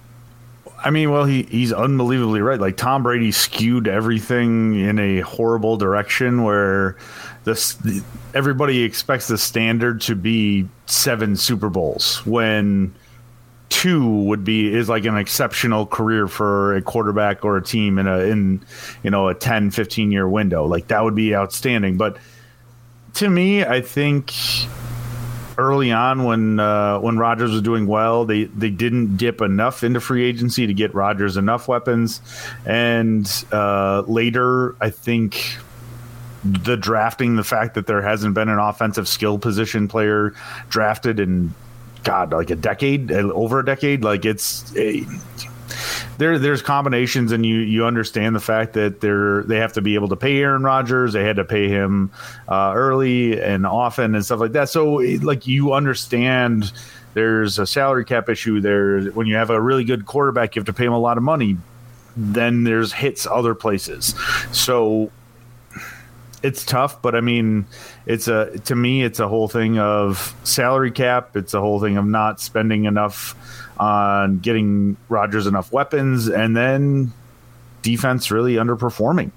I 0.83 0.89
mean, 0.89 1.11
well, 1.11 1.25
he 1.25 1.43
he's 1.43 1.71
unbelievably 1.71 2.41
right. 2.41 2.59
Like 2.59 2.75
Tom 2.75 3.03
Brady 3.03 3.31
skewed 3.31 3.87
everything 3.87 4.75
in 4.75 4.99
a 4.99 5.21
horrible 5.21 5.77
direction 5.77 6.43
where 6.43 6.97
this 7.43 7.77
everybody 8.33 8.83
expects 8.83 9.27
the 9.27 9.37
standard 9.37 10.01
to 10.01 10.15
be 10.15 10.67
seven 10.85 11.35
Super 11.35 11.69
Bowls 11.69 12.25
when 12.25 12.93
two 13.69 14.07
would 14.23 14.43
be 14.43 14.73
is 14.73 14.87
like 14.87 15.05
an 15.05 15.17
exceptional 15.17 15.85
career 15.85 16.27
for 16.27 16.75
a 16.75 16.81
quarterback 16.81 17.43
or 17.43 17.57
a 17.57 17.63
team 17.63 17.97
in 17.97 18.07
a 18.07 18.19
in 18.19 18.61
you 19.03 19.09
know 19.09 19.27
a 19.27 19.33
10 19.33 19.71
15 19.71 20.11
year 20.11 20.27
window. 20.27 20.65
Like 20.65 20.87
that 20.87 21.03
would 21.03 21.15
be 21.15 21.35
outstanding. 21.35 21.97
But 21.97 22.17
to 23.15 23.29
me 23.29 23.63
i 23.63 23.79
think 23.79 24.33
early 25.57 25.91
on 25.91 26.23
when 26.23 26.59
uh, 26.59 26.99
when 26.99 27.17
Rodgers 27.17 27.51
was 27.51 27.61
doing 27.61 27.87
well, 27.87 28.25
they 28.25 28.45
they 28.45 28.69
didn't 28.69 29.17
dip 29.17 29.41
enough 29.41 29.83
into 29.83 29.99
free 29.99 30.23
agency 30.23 30.67
to 30.67 30.73
get 30.73 30.93
Rodgers 30.93 31.37
enough 31.37 31.67
weapons, 31.67 32.21
and 32.65 33.45
uh, 33.51 34.01
later 34.07 34.75
I 34.81 34.89
think 34.89 35.57
the 36.43 36.75
drafting, 36.75 37.35
the 37.35 37.43
fact 37.43 37.75
that 37.75 37.87
there 37.87 38.01
hasn't 38.01 38.33
been 38.33 38.49
an 38.49 38.59
offensive 38.59 39.07
skill 39.07 39.37
position 39.39 39.87
player 39.87 40.33
drafted 40.69 41.19
in 41.19 41.53
God 42.03 42.31
like 42.31 42.49
a 42.49 42.55
decade, 42.55 43.11
eh, 43.11 43.21
over 43.21 43.59
a 43.59 43.65
decade, 43.65 44.03
like 44.03 44.25
it's. 44.25 44.75
A, 44.75 45.05
there 46.19 46.37
there's 46.37 46.61
combinations 46.61 47.31
and 47.31 47.43
you 47.45 47.57
you 47.57 47.85
understand 47.85 48.35
the 48.35 48.39
fact 48.39 48.73
that 48.73 49.01
they're 49.01 49.43
they 49.43 49.57
have 49.57 49.73
to 49.73 49.81
be 49.81 49.95
able 49.95 50.09
to 50.09 50.15
pay 50.15 50.37
Aaron 50.37 50.61
Rodgers. 50.61 51.13
They 51.13 51.23
had 51.23 51.37
to 51.37 51.45
pay 51.45 51.67
him 51.67 52.11
uh, 52.47 52.73
early 52.75 53.41
and 53.41 53.65
often 53.65 54.13
and 54.13 54.23
stuff 54.23 54.39
like 54.39 54.51
that. 54.51 54.69
So 54.69 54.99
eh, 54.99 55.17
like 55.21 55.47
you 55.47 55.73
understand 55.73 56.71
there's 57.13 57.57
a 57.57 57.65
salary 57.65 58.05
cap 58.05 58.29
issue 58.29 58.61
there. 58.61 59.01
When 59.11 59.27
you 59.27 59.35
have 59.35 59.49
a 59.49 59.59
really 59.59 59.83
good 59.83 60.05
quarterback, 60.05 60.55
you 60.55 60.59
have 60.59 60.67
to 60.67 60.73
pay 60.73 60.85
him 60.85 60.93
a 60.93 60.99
lot 60.99 61.17
of 61.17 61.23
money. 61.23 61.57
Then 62.15 62.63
there's 62.63 62.93
hits 62.93 63.25
other 63.25 63.55
places. 63.55 64.13
So 64.51 65.11
it's 66.43 66.65
tough, 66.65 67.01
but 67.01 67.15
I 67.15 67.21
mean, 67.21 67.65
it's 68.05 68.27
a 68.27 68.59
to 68.65 68.75
me, 68.75 69.03
it's 69.03 69.19
a 69.19 69.27
whole 69.27 69.47
thing 69.47 69.79
of 69.79 70.35
salary 70.43 70.91
cap. 70.91 71.35
It's 71.35 71.53
a 71.53 71.61
whole 71.61 71.79
thing 71.79 71.97
of 71.97 72.05
not 72.05 72.41
spending 72.41 72.83
enough 72.83 73.35
on 73.79 74.39
getting 74.39 74.97
Rodgers 75.07 75.47
enough 75.47 75.71
weapons, 75.71 76.27
and 76.27 76.55
then 76.55 77.13
defense 77.81 78.29
really 78.29 78.55
underperforming. 78.55 79.31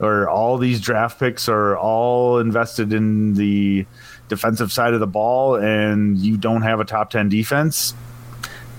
Or 0.00 0.28
all 0.28 0.58
these 0.58 0.80
draft 0.80 1.18
picks 1.18 1.48
are 1.48 1.76
all 1.76 2.38
invested 2.38 2.92
in 2.92 3.34
the 3.34 3.86
defensive 4.28 4.72
side 4.72 4.94
of 4.94 5.00
the 5.00 5.06
ball, 5.06 5.56
and 5.56 6.18
you 6.18 6.36
don't 6.36 6.62
have 6.62 6.80
a 6.80 6.84
top 6.84 7.10
ten 7.10 7.28
defense. 7.28 7.94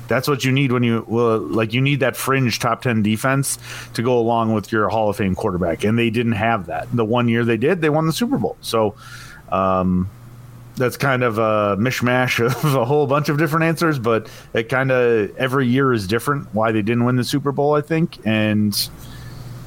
That's 0.07 0.27
what 0.27 0.43
you 0.43 0.51
need 0.51 0.71
when 0.71 0.83
you 0.83 1.05
well, 1.07 1.39
like 1.39 1.73
you 1.73 1.81
need 1.81 2.01
that 2.01 2.15
fringe 2.15 2.59
top 2.59 2.81
ten 2.81 3.01
defense 3.01 3.57
to 3.93 4.01
go 4.01 4.17
along 4.17 4.53
with 4.53 4.71
your 4.71 4.89
Hall 4.89 5.09
of 5.09 5.17
Fame 5.17 5.35
quarterback, 5.35 5.83
and 5.83 5.97
they 5.97 6.09
didn't 6.09 6.33
have 6.33 6.67
that. 6.67 6.87
The 6.91 7.05
one 7.05 7.27
year 7.27 7.43
they 7.43 7.57
did, 7.57 7.81
they 7.81 7.89
won 7.89 8.05
the 8.05 8.13
Super 8.13 8.37
Bowl. 8.37 8.57
So, 8.61 8.95
um, 9.49 10.09
that's 10.75 10.97
kind 10.97 11.23
of 11.23 11.37
a 11.37 11.77
mishmash 11.77 12.45
of 12.45 12.75
a 12.75 12.85
whole 12.85 13.07
bunch 13.07 13.29
of 13.29 13.37
different 13.37 13.65
answers, 13.65 13.97
but 13.97 14.29
it 14.53 14.69
kind 14.69 14.91
of 14.91 15.35
every 15.37 15.67
year 15.67 15.93
is 15.93 16.07
different 16.07 16.53
why 16.53 16.71
they 16.71 16.81
didn't 16.81 17.05
win 17.05 17.15
the 17.15 17.23
Super 17.23 17.51
Bowl, 17.51 17.73
I 17.75 17.81
think. 17.81 18.19
And 18.25 18.89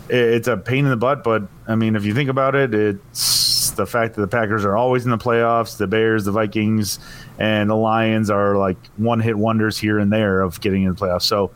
it's 0.09 0.49
a 0.49 0.57
pain 0.57 0.85
in 0.85 0.91
the 0.91 0.97
butt, 0.97 1.25
but 1.25 1.49
I 1.67 1.75
mean, 1.75 1.97
if 1.97 2.05
you 2.05 2.15
think 2.15 2.31
about 2.31 2.55
it, 2.55 2.75
it's 2.75 3.71
the 3.71 3.87
fact 3.87 4.15
that 4.15 4.21
the 4.21 4.29
Packers 4.29 4.65
are 4.65 4.77
always 4.77 5.05
in 5.05 5.11
the 5.11 5.19
playoffs, 5.19 5.77
the 5.77 5.87
Bears, 5.87 6.25
the 6.25 6.33
Vikings, 6.33 6.99
and 7.39 7.71
the 7.71 7.77
Lions 7.77 8.31
are 8.31 8.57
like 8.57 8.77
one 8.97 9.21
hit 9.21 9.37
wonders 9.37 9.79
here 9.79 9.99
and 9.99 10.13
there 10.13 10.41
of 10.41 10.61
getting 10.61 10.83
in 10.83 10.91
the 10.91 10.97
playoffs. 10.97 11.23
So 11.23 11.51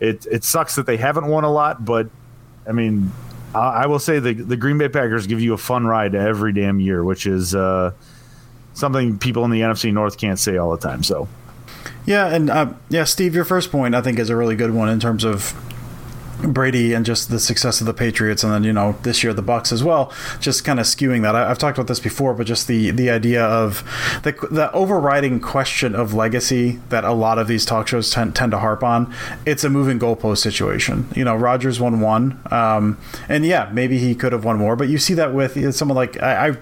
it, 0.00 0.26
it 0.30 0.44
sucks 0.44 0.76
that 0.76 0.86
they 0.86 0.96
haven't 0.96 1.26
won 1.26 1.44
a 1.44 1.52
lot, 1.52 1.84
but 1.84 2.08
I 2.66 2.72
mean, 2.72 3.12
I, 3.54 3.82
I 3.82 3.86
will 3.86 3.98
say 3.98 4.18
the, 4.18 4.34
the 4.34 4.56
Green 4.56 4.78
Bay 4.78 4.88
Packers 4.88 5.26
give 5.26 5.40
you 5.40 5.52
a 5.52 5.58
fun 5.58 5.86
ride 5.86 6.14
every 6.14 6.52
damn 6.52 6.80
year, 6.80 7.04
which 7.04 7.26
is, 7.26 7.54
uh, 7.54 7.92
something 8.74 9.18
people 9.18 9.44
in 9.44 9.50
the 9.50 9.60
NFC 9.60 9.92
North 9.92 10.18
can't 10.18 10.38
say 10.38 10.56
all 10.56 10.70
the 10.72 10.88
time. 10.88 11.02
So, 11.02 11.28
yeah, 12.04 12.26
and 12.26 12.50
uh, 12.50 12.72
yeah, 12.90 13.04
Steve, 13.04 13.34
your 13.34 13.44
first 13.44 13.70
point 13.70 13.94
I 13.94 14.02
think 14.02 14.18
is 14.18 14.28
a 14.30 14.36
really 14.36 14.56
good 14.56 14.72
one 14.72 14.88
in 14.88 15.00
terms 15.00 15.24
of 15.24 15.54
Brady 16.42 16.92
and 16.92 17.04
just 17.04 17.30
the 17.30 17.38
success 17.38 17.80
of 17.80 17.86
the 17.86 17.94
Patriots, 17.94 18.42
and 18.44 18.52
then 18.52 18.64
you 18.64 18.72
know 18.72 18.96
this 19.02 19.22
year 19.22 19.32
the 19.32 19.42
Bucs 19.42 19.72
as 19.72 19.82
well. 19.82 20.12
Just 20.40 20.64
kind 20.64 20.80
of 20.80 20.86
skewing 20.86 21.22
that. 21.22 21.34
I, 21.34 21.48
have 21.48 21.58
talked 21.58 21.78
about 21.78 21.88
this 21.88 22.00
before, 22.00 22.34
but 22.34 22.46
just 22.46 22.68
the 22.68 22.90
the 22.90 23.10
idea 23.10 23.44
of 23.44 23.82
the 24.22 24.32
the 24.50 24.70
overriding 24.72 25.40
question 25.40 25.94
of 25.94 26.14
legacy 26.14 26.80
that 26.88 27.04
a 27.04 27.12
lot 27.12 27.38
of 27.38 27.48
these 27.48 27.64
talk 27.64 27.88
shows 27.88 28.10
tend, 28.10 28.34
tend 28.34 28.52
to 28.52 28.58
harp 28.58 28.82
on. 28.82 29.12
It's 29.46 29.64
a 29.64 29.70
moving 29.70 29.98
goalpost 29.98 30.38
situation. 30.38 31.08
You 31.14 31.24
know, 31.24 31.36
Rodgers 31.36 31.80
won 31.80 32.00
one, 32.00 32.40
um, 32.50 32.98
and 33.28 33.44
yeah, 33.44 33.70
maybe 33.72 33.98
he 33.98 34.14
could 34.14 34.32
have 34.32 34.44
won 34.44 34.58
more, 34.58 34.76
but 34.76 34.88
you 34.88 34.98
see 34.98 35.14
that 35.14 35.32
with 35.34 35.74
someone 35.74 35.96
like 35.96 36.22
I, 36.22 36.48
I 36.48 36.56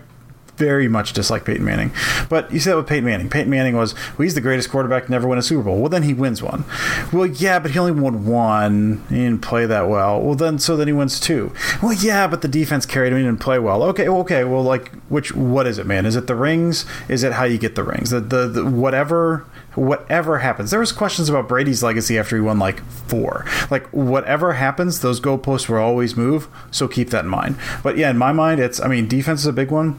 very 0.57 0.89
much 0.89 1.13
dislike 1.13 1.45
Peyton 1.45 1.65
Manning. 1.65 1.91
But 2.29 2.53
you 2.53 2.61
see 2.61 2.71
that 2.71 2.77
with 2.77 2.87
Peyton 2.87 3.05
Manning. 3.05 3.29
Peyton 3.31 3.51
Manning 3.51 3.77
was, 3.77 3.95
well, 3.95 4.25
he's 4.25 4.35
the 4.35 4.41
greatest 4.41 4.71
quarterback 4.71 5.07
to 5.07 5.11
never 5.11 5.27
win 5.27 5.39
a 5.39 5.43
Super 5.43 5.63
Bowl. 5.63 5.79
Well, 5.79 5.89
then 5.89 6.03
he 6.03 6.15
wins 6.15 6.43
one. 6.43 6.65
Well, 7.13 7.27
yeah, 7.27 7.59
but 7.59 7.71
he 7.71 7.79
only 7.79 7.93
won 7.93 8.27
one. 8.27 9.05
He 9.09 9.17
didn't 9.17 9.43
play 9.43 9.67
that 9.67 9.89
well. 9.89 10.21
Well, 10.21 10.35
then, 10.35 10.59
so 10.59 10.77
then 10.77 10.87
he 10.87 10.93
wins 10.93 11.19
two. 11.19 11.53
Well, 11.83 11.93
yeah, 11.93 12.27
but 12.27 12.43
the 12.43 12.49
defense 12.49 12.87
carried 12.87 13.13
him. 13.13 13.19
He 13.19 13.25
didn't 13.25 13.41
play 13.41 13.59
well. 13.59 13.83
Okay, 13.85 14.09
okay. 14.09 14.45
Well, 14.45 14.63
like, 14.63 14.93
which, 15.09 15.35
what 15.35 15.67
is 15.67 15.79
it, 15.79 15.87
man? 15.87 16.07
Is 16.07 16.17
it 16.17 16.27
the 16.27 16.37
rings? 16.37 16.85
Is 17.09 17.23
it 17.23 17.33
how 17.33 17.45
you 17.45 17.59
get 17.59 17.75
the 17.75 17.85
rings? 17.85 18.11
The, 18.11 18.21
the, 18.21 18.47
the 18.47 18.65
whatever 18.67 19.47
whatever 19.75 20.41
happens. 20.41 20.71
There 20.71 20.81
was 20.81 20.93
questions 20.93 21.29
about 21.29 21.49
Brady's 21.49 21.83
legacy 21.83 22.19
after 22.19 22.37
he 22.37 22.43
won 22.43 22.59
like 22.59 22.83
four. 22.85 23.47
Like 23.71 23.87
whatever 23.89 24.55
happens, 24.55 25.01
those 25.01 25.21
goalposts 25.21 25.69
will 25.69 25.79
always 25.79 26.17
move. 26.17 26.49
So 26.71 26.89
keep 26.89 27.11
that 27.11 27.25
in 27.25 27.31
mind. 27.31 27.57
But 27.83 27.97
yeah, 27.97 28.11
in 28.11 28.19
my 28.19 28.33
mind, 28.33 28.61
it's 28.61 28.81
I 28.81 28.89
mean 28.89 29.09
defense 29.09 29.41
is 29.41 29.47
a 29.47 29.53
big 29.53 29.71
one. 29.71 29.99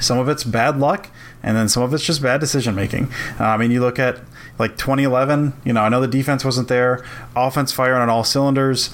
Some 0.00 0.18
of 0.18 0.28
it's 0.28 0.44
bad 0.44 0.78
luck, 0.78 1.08
and 1.42 1.56
then 1.56 1.68
some 1.68 1.82
of 1.82 1.92
it's 1.94 2.04
just 2.04 2.22
bad 2.22 2.40
decision 2.40 2.74
making. 2.74 3.10
Uh, 3.38 3.44
I 3.44 3.56
mean, 3.56 3.70
you 3.70 3.80
look 3.80 3.98
at 3.98 4.20
like 4.58 4.76
2011. 4.76 5.54
You 5.64 5.72
know, 5.72 5.80
I 5.80 5.88
know 5.88 6.00
the 6.00 6.08
defense 6.08 6.44
wasn't 6.44 6.68
there, 6.68 7.04
offense 7.34 7.72
firing 7.72 8.02
on 8.02 8.08
all 8.08 8.24
cylinders. 8.24 8.90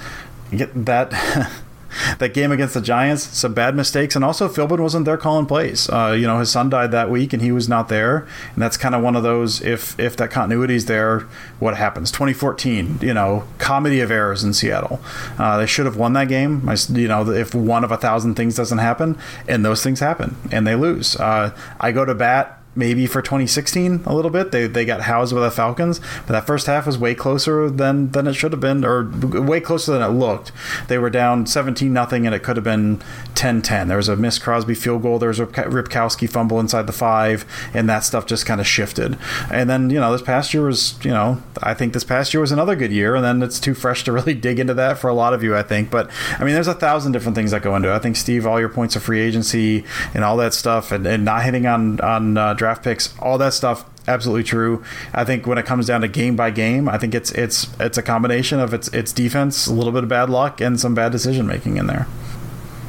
Get 0.50 0.84
that. 0.86 1.50
that 2.18 2.34
game 2.34 2.52
against 2.52 2.74
the 2.74 2.80
Giants, 2.80 3.22
some 3.22 3.54
bad 3.54 3.74
mistakes, 3.74 4.16
and 4.16 4.24
also 4.24 4.48
Philbin 4.48 4.80
wasn't 4.80 5.04
there 5.04 5.16
calling 5.16 5.46
plays. 5.46 5.88
Uh, 5.88 6.16
you 6.18 6.26
know, 6.26 6.38
his 6.38 6.50
son 6.50 6.70
died 6.70 6.92
that 6.92 7.10
week, 7.10 7.32
and 7.32 7.42
he 7.42 7.52
was 7.52 7.68
not 7.68 7.88
there, 7.88 8.26
and 8.54 8.62
that's 8.62 8.76
kind 8.76 8.94
of 8.94 9.02
one 9.02 9.16
of 9.16 9.22
those. 9.22 9.60
If 9.62 9.98
if 9.98 10.16
that 10.16 10.30
continuity 10.30 10.74
is 10.74 10.86
there, 10.86 11.20
what 11.58 11.76
happens? 11.76 12.10
2014, 12.10 12.98
you 13.02 13.14
know, 13.14 13.44
comedy 13.58 14.00
of 14.00 14.10
errors 14.10 14.44
in 14.44 14.52
Seattle. 14.52 15.00
Uh, 15.38 15.58
they 15.58 15.66
should 15.66 15.86
have 15.86 15.96
won 15.96 16.12
that 16.14 16.28
game. 16.28 16.68
I, 16.68 16.76
you 16.90 17.08
know, 17.08 17.28
if 17.30 17.54
one 17.54 17.84
of 17.84 17.92
a 17.92 17.96
thousand 17.96 18.34
things 18.34 18.56
doesn't 18.56 18.78
happen, 18.78 19.18
and 19.48 19.64
those 19.64 19.82
things 19.82 20.00
happen, 20.00 20.36
and 20.50 20.66
they 20.66 20.74
lose. 20.74 21.16
Uh, 21.16 21.54
I 21.80 21.92
go 21.92 22.04
to 22.04 22.14
bat 22.14 22.61
maybe 22.74 23.06
for 23.06 23.20
2016 23.20 24.02
a 24.06 24.14
little 24.14 24.30
bit. 24.30 24.50
They 24.50 24.66
they 24.66 24.84
got 24.84 25.02
housed 25.02 25.34
by 25.34 25.40
the 25.40 25.50
Falcons, 25.50 26.00
but 26.26 26.32
that 26.32 26.46
first 26.46 26.66
half 26.66 26.86
was 26.86 26.98
way 26.98 27.14
closer 27.14 27.70
than 27.70 28.10
than 28.12 28.26
it 28.26 28.34
should 28.34 28.52
have 28.52 28.60
been, 28.60 28.84
or 28.84 29.04
way 29.04 29.60
closer 29.60 29.92
than 29.92 30.02
it 30.02 30.14
looked. 30.14 30.52
They 30.88 30.98
were 30.98 31.10
down 31.10 31.46
17 31.46 31.92
nothing, 31.92 32.26
and 32.26 32.34
it 32.34 32.42
could 32.42 32.56
have 32.56 32.64
been 32.64 32.98
10-10. 33.34 33.88
There 33.88 33.96
was 33.96 34.08
a 34.08 34.16
missed 34.16 34.42
Crosby 34.42 34.74
field 34.74 35.02
goal. 35.02 35.18
There 35.18 35.28
was 35.28 35.40
a 35.40 35.46
Ripkowski 35.46 36.28
fumble 36.28 36.60
inside 36.60 36.86
the 36.86 36.92
five, 36.92 37.44
and 37.74 37.88
that 37.88 38.00
stuff 38.00 38.26
just 38.26 38.46
kind 38.46 38.60
of 38.60 38.66
shifted. 38.66 39.18
And 39.50 39.68
then 39.68 39.90
you 39.90 40.00
know 40.00 40.12
this 40.12 40.22
past 40.22 40.54
year 40.54 40.64
was 40.64 40.98
you 41.04 41.10
know 41.10 41.42
I 41.62 41.74
think 41.74 41.92
this 41.92 42.04
past 42.04 42.32
year 42.32 42.40
was 42.40 42.52
another 42.52 42.76
good 42.76 42.92
year, 42.92 43.14
and 43.14 43.24
then 43.24 43.42
it's 43.42 43.60
too 43.60 43.74
fresh 43.74 44.04
to 44.04 44.12
really 44.22 44.34
dig 44.34 44.58
into 44.58 44.74
that 44.74 44.98
for 44.98 45.08
a 45.08 45.14
lot 45.14 45.34
of 45.34 45.42
you. 45.42 45.56
I 45.56 45.62
think, 45.62 45.90
but 45.90 46.10
I 46.38 46.44
mean 46.44 46.54
there's 46.54 46.68
a 46.68 46.74
thousand 46.74 47.12
different 47.12 47.36
things 47.36 47.50
that 47.50 47.62
go 47.62 47.76
into 47.76 47.90
it. 47.90 47.94
I 47.94 47.98
think 47.98 48.16
Steve, 48.16 48.46
all 48.46 48.58
your 48.58 48.68
points 48.68 48.96
of 48.96 49.02
free 49.02 49.20
agency 49.20 49.84
and 50.14 50.24
all 50.24 50.36
that 50.38 50.54
stuff, 50.54 50.92
and, 50.92 51.06
and 51.06 51.24
not 51.24 51.42
hitting 51.44 51.66
on 51.66 52.00
on 52.00 52.36
uh, 52.36 52.54
draft 52.62 52.84
picks, 52.84 53.18
all 53.18 53.38
that 53.38 53.52
stuff 53.52 53.84
absolutely 54.06 54.44
true. 54.44 54.84
I 55.12 55.24
think 55.24 55.46
when 55.48 55.58
it 55.58 55.66
comes 55.66 55.86
down 55.86 56.02
to 56.02 56.08
game 56.08 56.36
by 56.36 56.50
game, 56.50 56.88
I 56.88 56.96
think 56.96 57.12
it's 57.12 57.32
it's 57.32 57.68
it's 57.80 57.98
a 57.98 58.02
combination 58.02 58.60
of 58.60 58.72
its 58.72 58.86
its 58.88 59.12
defense, 59.12 59.66
a 59.66 59.72
little 59.72 59.92
bit 59.92 60.04
of 60.04 60.08
bad 60.08 60.30
luck, 60.30 60.60
and 60.60 60.78
some 60.78 60.94
bad 60.94 61.10
decision 61.10 61.46
making 61.46 61.76
in 61.76 61.88
there. 61.88 62.06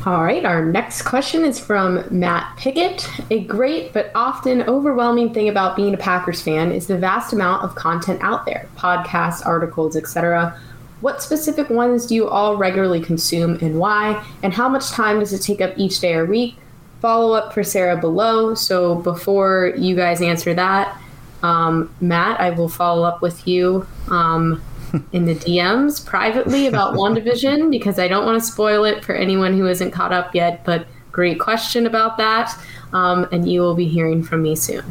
All 0.05 0.21
right, 0.21 0.43
our 0.43 0.63
next 0.63 1.03
question 1.03 1.43
is 1.43 1.59
from 1.59 2.03
Matt 2.11 2.55
Pickett. 2.57 3.09
A 3.31 3.45
great 3.45 3.93
but 3.93 4.11
often 4.13 4.61
overwhelming 4.63 5.33
thing 5.33 5.49
about 5.49 5.75
being 5.75 5.93
a 5.93 5.97
Packers 5.97 6.41
fan 6.41 6.71
is 6.71 6.87
the 6.87 6.97
vast 6.97 7.33
amount 7.33 7.63
of 7.63 7.73
content 7.75 8.21
out 8.21 8.45
there, 8.45 8.67
podcasts, 8.77 9.43
articles, 9.43 9.95
etc. 9.95 10.59
What 10.99 11.23
specific 11.23 11.69
ones 11.69 12.05
do 12.05 12.15
you 12.15 12.27
all 12.27 12.57
regularly 12.57 13.01
consume 13.01 13.57
and 13.61 13.79
why? 13.79 14.23
And 14.43 14.53
how 14.53 14.69
much 14.69 14.91
time 14.91 15.19
does 15.19 15.33
it 15.33 15.41
take 15.41 15.61
up 15.61 15.73
each 15.77 15.99
day 15.99 16.15
or 16.15 16.25
week? 16.25 16.57
Follow 17.03 17.33
up 17.33 17.51
for 17.53 17.65
Sarah 17.65 17.97
below. 17.97 18.55
So 18.55 18.95
before 18.95 19.73
you 19.77 19.93
guys 19.93 20.21
answer 20.21 20.53
that, 20.53 20.97
um, 21.43 21.93
Matt, 21.99 22.39
I 22.39 22.51
will 22.51 22.69
follow 22.69 23.03
up 23.03 23.21
with 23.21 23.45
you 23.45 23.85
um, 24.09 24.63
in 25.11 25.25
the 25.25 25.35
DMs 25.35 26.03
privately 26.03 26.65
about 26.65 26.93
WandaVision 26.93 27.69
because 27.77 27.99
I 27.99 28.07
don't 28.07 28.25
want 28.25 28.41
to 28.41 28.47
spoil 28.47 28.85
it 28.85 29.03
for 29.03 29.13
anyone 29.13 29.57
who 29.57 29.67
isn't 29.67 29.91
caught 29.91 30.13
up 30.13 30.33
yet. 30.33 30.63
But 30.63 30.87
great 31.11 31.41
question 31.41 31.85
about 31.85 32.15
that. 32.19 32.57
Um, 32.93 33.27
and 33.33 33.51
you 33.51 33.59
will 33.59 33.75
be 33.75 33.89
hearing 33.89 34.23
from 34.23 34.41
me 34.41 34.55
soon. 34.55 34.85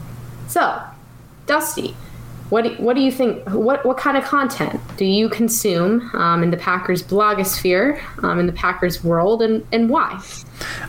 So, 0.49 0.83
Dusty, 1.47 1.97
what 2.51 2.65
do, 2.65 2.75
what 2.75 2.95
do 2.95 3.01
you 3.01 3.11
think? 3.11 3.49
What 3.49 3.87
what 3.87 3.97
kind 3.97 4.19
of 4.19 4.25
content 4.25 4.79
do 4.99 5.07
you 5.07 5.31
consume 5.31 6.11
um, 6.15 6.43
in 6.43 6.51
the 6.51 6.59
Packers 6.59 7.03
blogosphere, 7.03 7.99
um, 8.23 8.39
in 8.39 8.47
the 8.47 8.53
Packers 8.53 9.03
world, 9.03 9.41
and 9.41 9.67
and 9.73 9.89
why? 9.89 10.21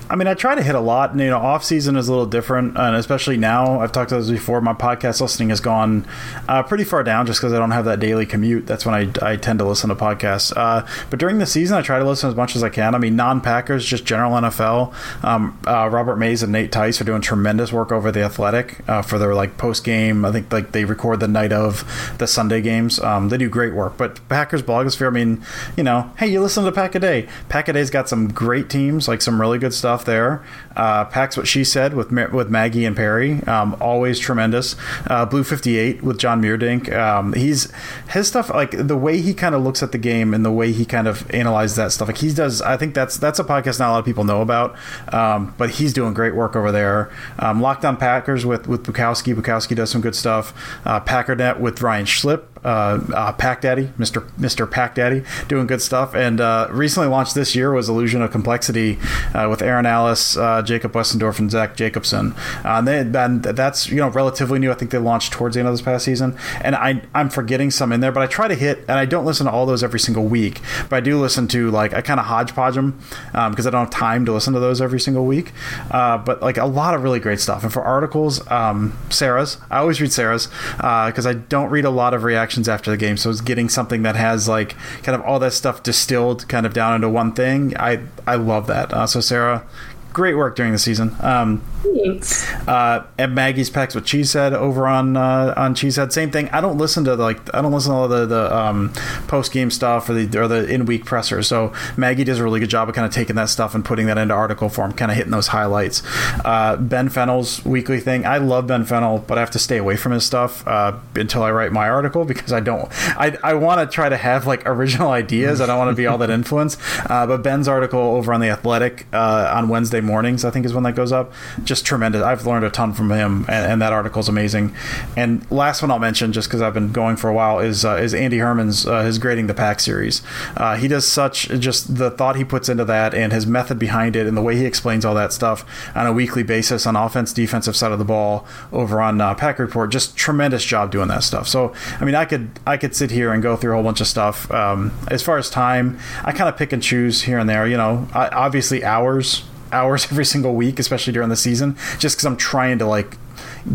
I 0.09 0.15
mean, 0.15 0.27
I 0.27 0.33
try 0.33 0.55
to 0.55 0.61
hit 0.61 0.75
a 0.75 0.79
lot. 0.79 1.11
And, 1.11 1.19
you 1.19 1.29
know, 1.29 1.39
off 1.39 1.63
season 1.63 1.95
is 1.95 2.07
a 2.07 2.11
little 2.11 2.25
different, 2.25 2.77
and 2.77 2.95
especially 2.95 3.37
now. 3.37 3.79
I've 3.79 3.91
talked 3.91 4.11
about 4.11 4.21
this 4.21 4.31
before. 4.31 4.61
My 4.61 4.73
podcast 4.73 5.21
listening 5.21 5.49
has 5.49 5.59
gone 5.59 6.05
uh, 6.47 6.63
pretty 6.63 6.83
far 6.83 7.03
down 7.03 7.25
just 7.25 7.39
because 7.39 7.53
I 7.53 7.59
don't 7.59 7.71
have 7.71 7.85
that 7.85 7.99
daily 7.99 8.25
commute. 8.25 8.67
That's 8.67 8.85
when 8.85 8.95
I, 8.95 9.31
I 9.33 9.35
tend 9.37 9.59
to 9.59 9.65
listen 9.65 9.89
to 9.89 9.95
podcasts. 9.95 10.53
Uh, 10.55 10.87
but 11.09 11.19
during 11.19 11.39
the 11.39 11.45
season, 11.45 11.77
I 11.77 11.81
try 11.81 11.99
to 11.99 12.05
listen 12.05 12.29
as 12.29 12.35
much 12.35 12.55
as 12.55 12.63
I 12.63 12.69
can. 12.69 12.95
I 12.95 12.97
mean, 12.97 13.15
non 13.15 13.41
Packers, 13.41 13.85
just 13.85 14.05
general 14.05 14.33
NFL. 14.33 14.93
Um, 15.23 15.59
uh, 15.65 15.89
Robert 15.91 16.17
Mays 16.17 16.43
and 16.43 16.51
Nate 16.51 16.71
Tice 16.71 16.99
are 17.01 17.05
doing 17.05 17.21
tremendous 17.21 17.71
work 17.71 17.91
over 17.91 18.11
the 18.11 18.23
Athletic 18.23 18.87
uh, 18.87 19.01
for 19.01 19.17
their 19.17 19.33
like 19.33 19.57
post 19.57 19.83
game. 19.83 20.25
I 20.25 20.31
think 20.31 20.51
like 20.51 20.71
they 20.71 20.85
record 20.85 21.19
the 21.19 21.27
night 21.27 21.53
of 21.53 21.83
the 22.17 22.27
Sunday 22.27 22.61
games. 22.61 22.99
Um, 22.99 23.29
they 23.29 23.37
do 23.37 23.49
great 23.49 23.73
work. 23.73 23.97
But 23.97 24.27
Packers 24.29 24.61
blogosphere, 24.61 25.07
I 25.07 25.11
mean, 25.11 25.43
you 25.77 25.83
know, 25.83 26.11
hey, 26.17 26.27
you 26.27 26.41
listen 26.41 26.65
to 26.65 26.71
Pack 26.71 26.95
a 26.95 26.99
Day. 26.99 27.27
Pack 27.49 27.67
a 27.67 27.73
Day's 27.73 27.89
got 27.89 28.09
some 28.09 28.27
great 28.27 28.69
teams, 28.69 29.07
like 29.07 29.21
some 29.21 29.39
really 29.39 29.59
good 29.63 29.73
stuff 29.73 30.03
there. 30.03 30.43
Uh, 30.75 31.05
Pack's 31.05 31.37
what 31.37 31.47
she 31.47 31.63
said 31.63 31.93
with 31.93 32.11
with 32.11 32.49
Maggie 32.49 32.85
and 32.85 32.95
Perry, 32.95 33.41
um, 33.43 33.77
always 33.79 34.19
tremendous. 34.19 34.75
Uh, 35.07 35.25
Blue 35.25 35.43
Fifty 35.43 35.77
Eight 35.77 36.03
with 36.03 36.17
John 36.17 36.41
Meerdink. 36.41 36.91
Um, 36.91 37.31
he's 37.33 37.71
his 38.09 38.27
stuff 38.27 38.49
like 38.49 38.71
the 38.71 38.97
way 38.97 39.21
he 39.21 39.33
kind 39.33 39.55
of 39.55 39.63
looks 39.63 39.81
at 39.81 39.93
the 39.93 39.97
game 39.97 40.33
and 40.33 40.43
the 40.43 40.51
way 40.51 40.71
he 40.73 40.85
kind 40.85 41.07
of 41.07 41.29
analyzes 41.33 41.77
that 41.77 41.91
stuff. 41.93 42.09
Like 42.09 42.17
he 42.17 42.33
does, 42.33 42.61
I 42.61 42.75
think 42.75 42.93
that's 42.93 43.17
that's 43.17 43.39
a 43.39 43.43
podcast 43.43 43.79
not 43.79 43.89
a 43.89 43.93
lot 43.93 43.99
of 43.99 44.05
people 44.05 44.25
know 44.25 44.41
about, 44.41 44.75
um, 45.13 45.53
but 45.57 45.71
he's 45.71 45.93
doing 45.93 46.13
great 46.13 46.35
work 46.35 46.55
over 46.55 46.71
there. 46.71 47.09
Um, 47.39 47.61
Lockdown 47.61 47.97
Packers 47.97 48.45
with 48.45 48.67
with 48.67 48.83
Bukowski. 48.83 49.33
Bukowski 49.33 49.75
does 49.75 49.89
some 49.89 50.01
good 50.01 50.15
stuff. 50.15 50.53
Uh, 50.85 50.99
Packernet 50.99 51.59
with 51.59 51.81
Ryan 51.81 52.05
Schlip 52.05 52.43
uh, 52.63 52.99
uh, 53.13 53.33
Pack 53.33 53.61
Daddy, 53.61 53.91
Mister 53.97 54.23
Mister 54.37 54.65
Pack 54.65 54.95
Daddy, 54.95 55.23
doing 55.47 55.67
good 55.67 55.81
stuff. 55.81 56.15
And 56.15 56.39
uh, 56.39 56.67
recently 56.71 57.09
launched 57.09 57.35
this 57.35 57.55
year 57.55 57.71
was 57.71 57.89
Illusion 57.89 58.21
of 58.21 58.31
Complexity 58.31 58.97
uh, 59.33 59.47
with 59.49 59.61
Aaron 59.61 59.85
Alice, 59.85 60.37
uh, 60.37 60.61
Jacob 60.61 60.93
Westendorf, 60.93 61.39
and 61.39 61.51
Zach 61.51 61.75
Jacobson. 61.75 62.33
Uh, 62.63 62.79
and, 62.79 62.87
they, 62.87 62.99
and 62.99 63.43
that's 63.43 63.89
you 63.89 63.97
know 63.97 64.09
relatively 64.09 64.59
new. 64.59 64.71
I 64.71 64.75
think 64.75 64.91
they 64.91 64.97
launched 64.97 65.33
towards 65.33 65.55
the 65.55 65.59
end 65.59 65.67
of 65.67 65.73
this 65.73 65.81
past 65.81 66.05
season. 66.05 66.37
And 66.61 66.75
I 66.75 67.01
I'm 67.13 67.29
forgetting 67.29 67.71
some 67.71 67.91
in 67.91 67.99
there, 67.99 68.11
but 68.11 68.23
I 68.23 68.27
try 68.27 68.47
to 68.47 68.55
hit. 68.55 68.79
And 68.87 68.91
I 68.91 69.05
don't 69.05 69.25
listen 69.25 69.45
to 69.45 69.51
all 69.51 69.65
those 69.65 69.83
every 69.83 69.99
single 69.99 70.25
week, 70.25 70.61
but 70.89 70.97
I 70.97 70.99
do 71.01 71.19
listen 71.19 71.47
to 71.49 71.69
like 71.71 71.93
I 71.93 72.01
kind 72.01 72.19
of 72.19 72.27
hodgepodge 72.27 72.75
them 72.75 72.99
because 73.31 73.65
um, 73.65 73.67
I 73.67 73.71
don't 73.71 73.85
have 73.85 73.89
time 73.89 74.25
to 74.25 74.31
listen 74.31 74.53
to 74.53 74.59
those 74.59 74.81
every 74.81 74.99
single 74.99 75.25
week. 75.25 75.51
but 75.89 76.41
like 76.41 76.57
a 76.57 76.65
lot 76.65 76.93
of 76.93 77.03
really 77.03 77.19
great 77.19 77.39
stuff. 77.39 77.63
And 77.63 77.73
for 77.73 77.83
articles, 77.83 78.49
um, 78.49 78.97
Sarah's 79.09 79.57
I 79.69 79.79
always 79.79 79.99
read 79.99 80.11
Sarah's 80.11 80.47
because 80.77 81.25
I 81.25 81.33
don't 81.33 81.69
read 81.69 81.85
a 81.85 81.89
lot 81.89 82.13
of 82.13 82.23
reactions 82.23 82.52
after 82.67 82.91
the 82.91 82.97
game. 82.97 83.17
So 83.17 83.29
it's 83.29 83.41
getting 83.41 83.69
something 83.69 84.03
that 84.03 84.15
has 84.15 84.47
like 84.47 84.75
kind 85.03 85.15
of 85.15 85.21
all 85.25 85.39
that 85.39 85.53
stuff 85.53 85.83
distilled 85.83 86.47
kind 86.47 86.65
of 86.65 86.73
down 86.73 86.95
into 86.95 87.09
one 87.09 87.33
thing. 87.33 87.75
I 87.77 88.03
I 88.25 88.35
love 88.35 88.67
that. 88.67 88.93
Uh, 88.93 89.07
so 89.07 89.19
Sarah, 89.19 89.65
great 90.13 90.35
work 90.35 90.55
during 90.55 90.71
the 90.71 90.79
season. 90.79 91.15
Um, 91.19 91.61
Thanks. 91.83 92.51
Uh, 92.67 93.05
and 93.17 93.35
Maggie's 93.35 93.69
Packs 93.69 93.93
with 93.93 94.05
Cheesehead 94.05 94.53
over 94.53 94.87
on 94.87 95.17
uh, 95.17 95.53
on 95.57 95.75
Cheesehead. 95.75 96.11
Same 96.11 96.31
thing. 96.31 96.49
I 96.49 96.61
don't 96.61 96.77
listen 96.77 97.03
to 97.05 97.15
the, 97.15 97.23
like 97.23 97.53
I 97.53 97.61
don't 97.61 97.71
listen 97.71 97.91
to 97.91 97.97
all 97.97 98.07
the 98.07 98.25
the 98.25 98.55
um, 98.55 98.93
post 99.27 99.51
game 99.51 99.69
stuff 99.69 100.09
or 100.09 100.13
the 100.13 100.39
or 100.39 100.47
the 100.47 100.65
in 100.67 100.85
week 100.85 101.05
presser. 101.05 101.43
So 101.43 101.73
Maggie 101.97 102.23
does 102.23 102.39
a 102.39 102.43
really 102.43 102.59
good 102.59 102.69
job 102.69 102.89
of 102.89 102.95
kind 102.95 103.05
of 103.05 103.13
taking 103.13 103.35
that 103.35 103.49
stuff 103.49 103.75
and 103.75 103.83
putting 103.83 104.05
that 104.07 104.17
into 104.17 104.33
article 104.33 104.69
form, 104.69 104.93
kind 104.93 105.11
of 105.11 105.17
hitting 105.17 105.31
those 105.31 105.47
highlights. 105.47 106.03
Uh, 106.45 106.77
ben 106.77 107.09
Fennell's 107.09 107.63
weekly 107.65 107.99
thing. 107.99 108.25
I 108.25 108.37
love 108.37 108.67
Ben 108.67 108.85
Fennell, 108.85 109.19
but 109.19 109.37
I 109.37 109.41
have 109.41 109.51
to 109.51 109.59
stay 109.59 109.77
away 109.77 109.95
from 109.95 110.13
his 110.13 110.25
stuff 110.25 110.65
uh, 110.67 110.97
until 111.15 111.43
I 111.43 111.51
write 111.51 111.71
my 111.71 111.89
article 111.89 112.25
because 112.25 112.53
I 112.53 112.59
don't. 112.59 112.87
I 113.17 113.37
I 113.43 113.53
want 113.55 113.81
to 113.81 113.93
try 113.93 114.09
to 114.09 114.17
have 114.17 114.47
like 114.47 114.63
original 114.65 115.11
ideas. 115.11 115.59
I 115.59 115.65
don't 115.65 115.77
want 115.77 115.89
to 115.89 115.95
be 115.95 116.07
all 116.07 116.17
that 116.19 116.29
influence. 116.29 116.77
Uh, 117.09 117.27
but 117.27 117.43
Ben's 117.43 117.67
article 117.67 117.99
over 117.99 118.33
on 118.33 118.39
the 118.39 118.49
Athletic 118.49 119.07
uh, 119.11 119.51
on 119.53 119.69
Wednesday 119.69 120.01
mornings, 120.03 120.45
I 120.45 120.51
think, 120.51 120.65
is 120.65 120.73
when 120.73 120.83
that 120.83 120.95
goes 120.95 121.11
up. 121.11 121.33
Just 121.63 121.85
tremendous. 121.85 122.21
I've 122.21 122.45
learned 122.45 122.65
a 122.65 122.69
ton 122.69 122.93
from 122.93 123.11
him, 123.11 123.45
and, 123.47 123.71
and 123.71 123.81
that 123.81 123.93
article 123.93 124.19
is 124.19 124.29
amazing. 124.29 124.75
And 125.17 125.49
last 125.51 125.81
one 125.81 125.91
I'll 125.91 125.99
mention, 125.99 126.33
just 126.33 126.47
because 126.47 126.61
I've 126.61 126.73
been 126.73 126.91
going 126.91 127.15
for 127.15 127.29
a 127.29 127.33
while, 127.33 127.59
is 127.59 127.85
uh, 127.85 127.95
is 127.95 128.13
Andy 128.13 128.37
Herman's 128.37 128.85
uh, 128.85 129.03
his 129.03 129.17
grading 129.17 129.47
the 129.47 129.53
pack 129.53 129.79
series. 129.79 130.21
Uh, 130.57 130.75
he 130.75 130.87
does 130.87 131.07
such 131.07 131.47
just 131.49 131.95
the 131.95 132.11
thought 132.11 132.35
he 132.35 132.43
puts 132.43 132.69
into 132.69 132.85
that 132.85 133.13
and 133.13 133.31
his 133.33 133.47
method 133.47 133.79
behind 133.79 134.15
it 134.15 134.27
and 134.27 134.35
the 134.35 134.41
way 134.41 134.55
he 134.55 134.65
explains 134.65 135.05
all 135.05 135.15
that 135.15 135.33
stuff 135.33 135.65
on 135.95 136.05
a 136.05 136.13
weekly 136.13 136.43
basis 136.43 136.85
on 136.85 136.95
offense, 136.95 137.33
defensive 137.33 137.75
side 137.75 137.91
of 137.91 137.99
the 137.99 138.05
ball 138.05 138.45
over 138.71 139.01
on 139.01 139.19
uh, 139.21 139.33
Pack 139.33 139.59
Report. 139.59 139.91
Just 139.91 140.15
tremendous 140.17 140.63
job 140.63 140.91
doing 140.91 141.07
that 141.07 141.23
stuff. 141.23 141.47
So 141.47 141.73
I 141.99 142.05
mean, 142.05 142.15
I 142.15 142.25
could 142.25 142.49
I 142.65 142.77
could 142.77 142.95
sit 142.95 143.11
here 143.11 143.31
and 143.31 143.41
go 143.41 143.55
through 143.55 143.71
a 143.71 143.75
whole 143.75 143.83
bunch 143.83 144.01
of 144.01 144.07
stuff. 144.07 144.51
Um, 144.51 144.91
as 145.07 145.23
far 145.23 145.37
as 145.37 145.49
time, 145.49 145.99
I 146.23 146.31
kind 146.31 146.49
of 146.49 146.57
pick 146.57 146.73
and 146.73 146.81
choose 146.81 147.23
here 147.23 147.39
and 147.39 147.49
there. 147.49 147.67
You 147.67 147.77
know, 147.77 148.07
I, 148.13 148.27
obviously 148.29 148.83
hours 148.83 149.43
hours 149.73 150.05
every 150.11 150.25
single 150.25 150.55
week, 150.55 150.79
especially 150.79 151.13
during 151.13 151.29
the 151.29 151.35
season, 151.35 151.75
just 151.99 152.15
because 152.15 152.25
I'm 152.25 152.37
trying 152.37 152.79
to 152.79 152.85
like 152.85 153.17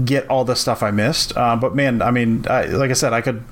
get 0.04 0.28
all 0.28 0.44
the 0.44 0.54
stuff 0.54 0.82
I 0.82 0.90
missed. 0.90 1.36
Uh, 1.36 1.56
but 1.56 1.74
man, 1.74 2.02
I 2.02 2.10
mean, 2.10 2.46
I, 2.48 2.64
like 2.66 2.90
I 2.90 2.94
said, 2.94 3.12
I 3.12 3.20
could. 3.20 3.42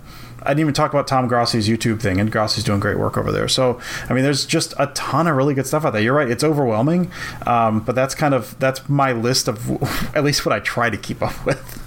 I 0.42 0.51
didn't 0.51 0.61
even 0.61 0.75
talk 0.75 0.92
about 0.92 1.09
Tom 1.09 1.29
Grossi's 1.29 1.68
YouTube 1.68 2.01
thing, 2.01 2.20
and 2.20 2.31
Grossi's 2.31 2.62
doing 2.62 2.79
great 2.79 3.01
work 3.01 3.18
over 3.18 3.33
there. 3.33 3.49
So, 3.49 3.81
I 4.09 4.12
mean, 4.12 4.23
there's 4.23 4.47
just 4.47 4.75
a 4.79 4.87
ton 4.88 5.27
of 5.27 5.35
really 5.35 5.55
good 5.55 5.66
stuff 5.66 5.85
out 5.85 5.92
there. 5.92 6.03
You're 6.03 6.14
right; 6.14 6.31
it's 6.31 6.44
overwhelming, 6.44 7.11
um, 7.47 7.81
but 7.81 7.97
that's 7.97 8.14
kind 8.14 8.33
of 8.33 8.57
that's 8.61 8.88
my 8.88 9.11
list 9.11 9.49
of 9.49 9.83
at 10.14 10.23
least 10.23 10.47
what 10.47 10.53
I 10.53 10.61
try 10.61 10.88
to 10.88 10.97
keep 10.97 11.20
up 11.20 11.44
with. 11.44 11.83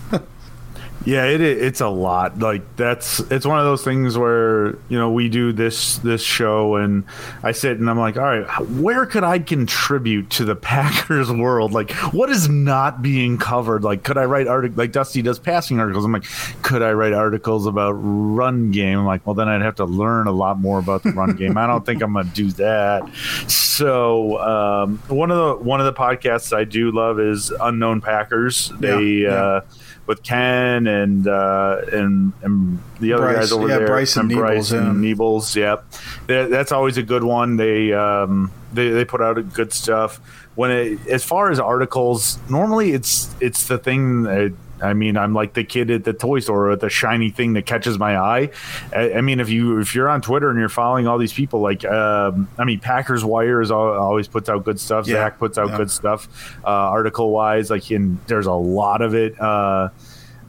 Yeah, 1.05 1.25
it 1.25 1.39
it's 1.39 1.79
a 1.79 1.87
lot. 1.87 2.39
Like 2.39 2.75
that's 2.75 3.19
it's 3.31 3.45
one 3.45 3.57
of 3.57 3.65
those 3.65 3.83
things 3.83 4.17
where 4.17 4.71
you 4.89 4.97
know 4.99 5.11
we 5.11 5.29
do 5.29 5.53
this 5.53 5.97
this 5.99 6.21
show 6.21 6.75
and 6.75 7.05
I 7.41 7.53
sit 7.53 7.79
and 7.79 7.89
I'm 7.89 7.97
like, 7.97 8.17
all 8.17 8.23
right, 8.23 8.67
where 8.67 9.05
could 9.05 9.23
I 9.23 9.39
contribute 9.39 10.29
to 10.31 10.45
the 10.45 10.55
Packers 10.69 11.31
world? 11.31 11.71
Like, 11.71 11.91
what 12.13 12.29
is 12.29 12.49
not 12.49 13.01
being 13.01 13.37
covered? 13.37 13.83
Like, 13.83 14.03
could 14.03 14.17
I 14.17 14.25
write 14.25 14.47
article 14.47 14.77
like 14.77 14.91
Dusty 14.91 15.21
does 15.21 15.39
passing 15.39 15.79
articles? 15.79 16.03
I'm 16.03 16.11
like, 16.11 16.25
could 16.63 16.81
I 16.81 16.91
write 16.91 17.13
articles 17.13 17.65
about 17.65 17.93
run 17.93 18.71
game? 18.71 18.99
I'm 18.99 19.05
like, 19.05 19.25
well, 19.25 19.35
then 19.35 19.47
I'd 19.47 19.61
have 19.61 19.75
to 19.75 19.85
learn 19.85 20.27
a 20.27 20.33
lot 20.33 20.59
more 20.59 20.79
about 20.79 21.03
the 21.03 21.11
run 21.11 21.35
game. 21.37 21.57
I 21.57 21.65
don't 21.65 21.85
think 21.85 22.03
I'm 22.03 22.13
gonna 22.13 22.29
do 22.33 22.51
that. 22.51 23.09
So 23.47 24.37
um, 24.39 24.97
one 25.07 25.31
of 25.31 25.37
the 25.37 25.63
one 25.63 25.79
of 25.79 25.85
the 25.85 25.93
podcasts 25.93 26.55
I 26.55 26.65
do 26.65 26.91
love 26.91 27.21
is 27.21 27.51
Unknown 27.51 28.01
Packers. 28.01 28.69
They 28.79 28.89
yeah, 28.89 29.29
yeah. 29.29 29.43
Uh, 29.43 29.61
with 30.09 30.23
Ken 30.23 30.87
and 30.87 31.27
uh, 31.27 31.81
and 31.93 32.33
and 32.41 32.79
the 32.99 33.13
other 33.13 33.25
Bryce, 33.25 33.37
guys 33.37 33.51
over 33.51 33.67
yeah, 33.67 33.77
there, 33.77 33.87
Bryce 33.87 34.17
and, 34.17 34.31
and 34.31 34.39
Bryce 34.39 34.71
Niebles, 34.71 34.77
and 34.79 35.03
Niebles. 35.03 35.55
Yep, 35.55 36.49
that's 36.49 36.71
always 36.71 36.97
a 36.97 37.03
good 37.03 37.23
one. 37.23 37.57
They 37.57 37.93
um, 37.93 38.51
they 38.73 38.89
they 38.89 39.05
put 39.05 39.21
out 39.21 39.53
good 39.53 39.71
stuff. 39.71 40.19
When 40.55 40.71
it 40.71 41.07
as 41.07 41.23
far 41.23 41.51
as 41.51 41.59
articles, 41.59 42.39
normally 42.49 42.93
it's 42.93 43.29
it's 43.39 43.67
the 43.67 43.77
thing 43.77 44.23
that 44.23 44.51
I 44.81 44.93
mean, 44.93 45.17
I'm 45.17 45.33
like 45.33 45.53
the 45.53 45.63
kid 45.63 45.91
at 45.91 46.03
the 46.03 46.13
toy 46.13 46.39
store 46.39 46.69
with 46.69 46.81
the 46.81 46.89
shiny 46.89 47.29
thing 47.29 47.53
that 47.53 47.65
catches 47.65 47.97
my 47.97 48.17
eye. 48.17 48.49
I, 48.93 49.13
I, 49.13 49.21
mean, 49.21 49.39
if 49.39 49.49
you 49.49 49.79
if 49.79 49.95
you're 49.95 50.09
on 50.09 50.21
Twitter 50.21 50.49
and 50.49 50.59
you're 50.59 50.69
following 50.69 51.07
all 51.07 51.17
these 51.17 51.33
people, 51.33 51.61
like 51.61 51.85
um, 51.85 52.49
I 52.57 52.63
mean, 52.63 52.79
Packers 52.79 53.23
Wire 53.23 53.61
is 53.61 53.71
always 53.71 54.27
puts 54.27 54.49
out 54.49 54.63
good 54.63 54.79
stuff. 54.79 55.07
Yeah. 55.07 55.15
Zach 55.15 55.39
puts 55.39 55.57
out 55.57 55.69
yeah. 55.69 55.77
good 55.77 55.91
stuff, 55.91 56.57
uh, 56.63 56.67
article 56.67 57.31
wise. 57.31 57.69
Like, 57.69 57.89
in, 57.91 58.19
there's 58.27 58.47
a 58.47 58.53
lot 58.53 59.01
of 59.01 59.15
it. 59.15 59.39
Uh, 59.39 59.89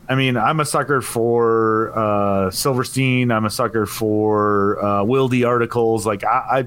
I 0.08 0.16
mean, 0.16 0.36
I'm 0.36 0.58
a 0.58 0.64
sucker 0.64 1.00
for 1.00 1.96
uh, 1.96 2.50
Silverstein. 2.50 3.30
I'm 3.30 3.44
a 3.44 3.50
sucker 3.50 3.86
for 3.86 4.82
uh, 4.84 5.04
Wildy 5.04 5.46
articles. 5.46 6.04
Like, 6.04 6.24
I, 6.24 6.28
I 6.28 6.66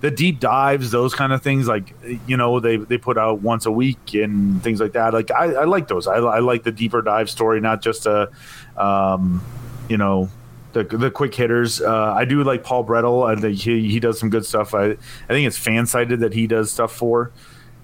the 0.00 0.10
deep 0.10 0.40
dives, 0.40 0.90
those 0.90 1.14
kind 1.14 1.32
of 1.32 1.42
things, 1.42 1.68
like 1.68 1.94
you 2.26 2.36
know, 2.36 2.60
they 2.60 2.76
they 2.76 2.98
put 2.98 3.18
out 3.18 3.42
once 3.42 3.66
a 3.66 3.70
week 3.70 4.14
and 4.14 4.62
things 4.62 4.80
like 4.80 4.92
that. 4.92 5.12
Like 5.12 5.30
I, 5.30 5.52
I 5.52 5.64
like 5.64 5.88
those. 5.88 6.06
I, 6.06 6.16
I 6.16 6.38
like 6.38 6.62
the 6.62 6.72
deeper 6.72 7.02
dive 7.02 7.28
story, 7.28 7.60
not 7.60 7.82
just 7.82 8.06
a, 8.06 8.30
um, 8.76 9.42
you 9.88 9.98
know, 9.98 10.30
the 10.72 10.84
the 10.84 11.10
quick 11.10 11.34
hitters. 11.34 11.80
Uh, 11.82 12.14
I 12.14 12.24
do 12.24 12.42
like 12.44 12.64
Paul 12.64 12.84
Bretl. 12.84 13.28
I 13.28 13.38
think 13.38 13.58
he 13.58 13.90
he 13.90 14.00
does 14.00 14.18
some 14.18 14.30
good 14.30 14.46
stuff. 14.46 14.74
I 14.74 14.92
I 14.92 14.96
think 15.28 15.46
it's 15.46 15.58
FanSided 15.58 16.20
that 16.20 16.32
he 16.32 16.46
does 16.46 16.72
stuff 16.72 16.92
for. 16.92 17.30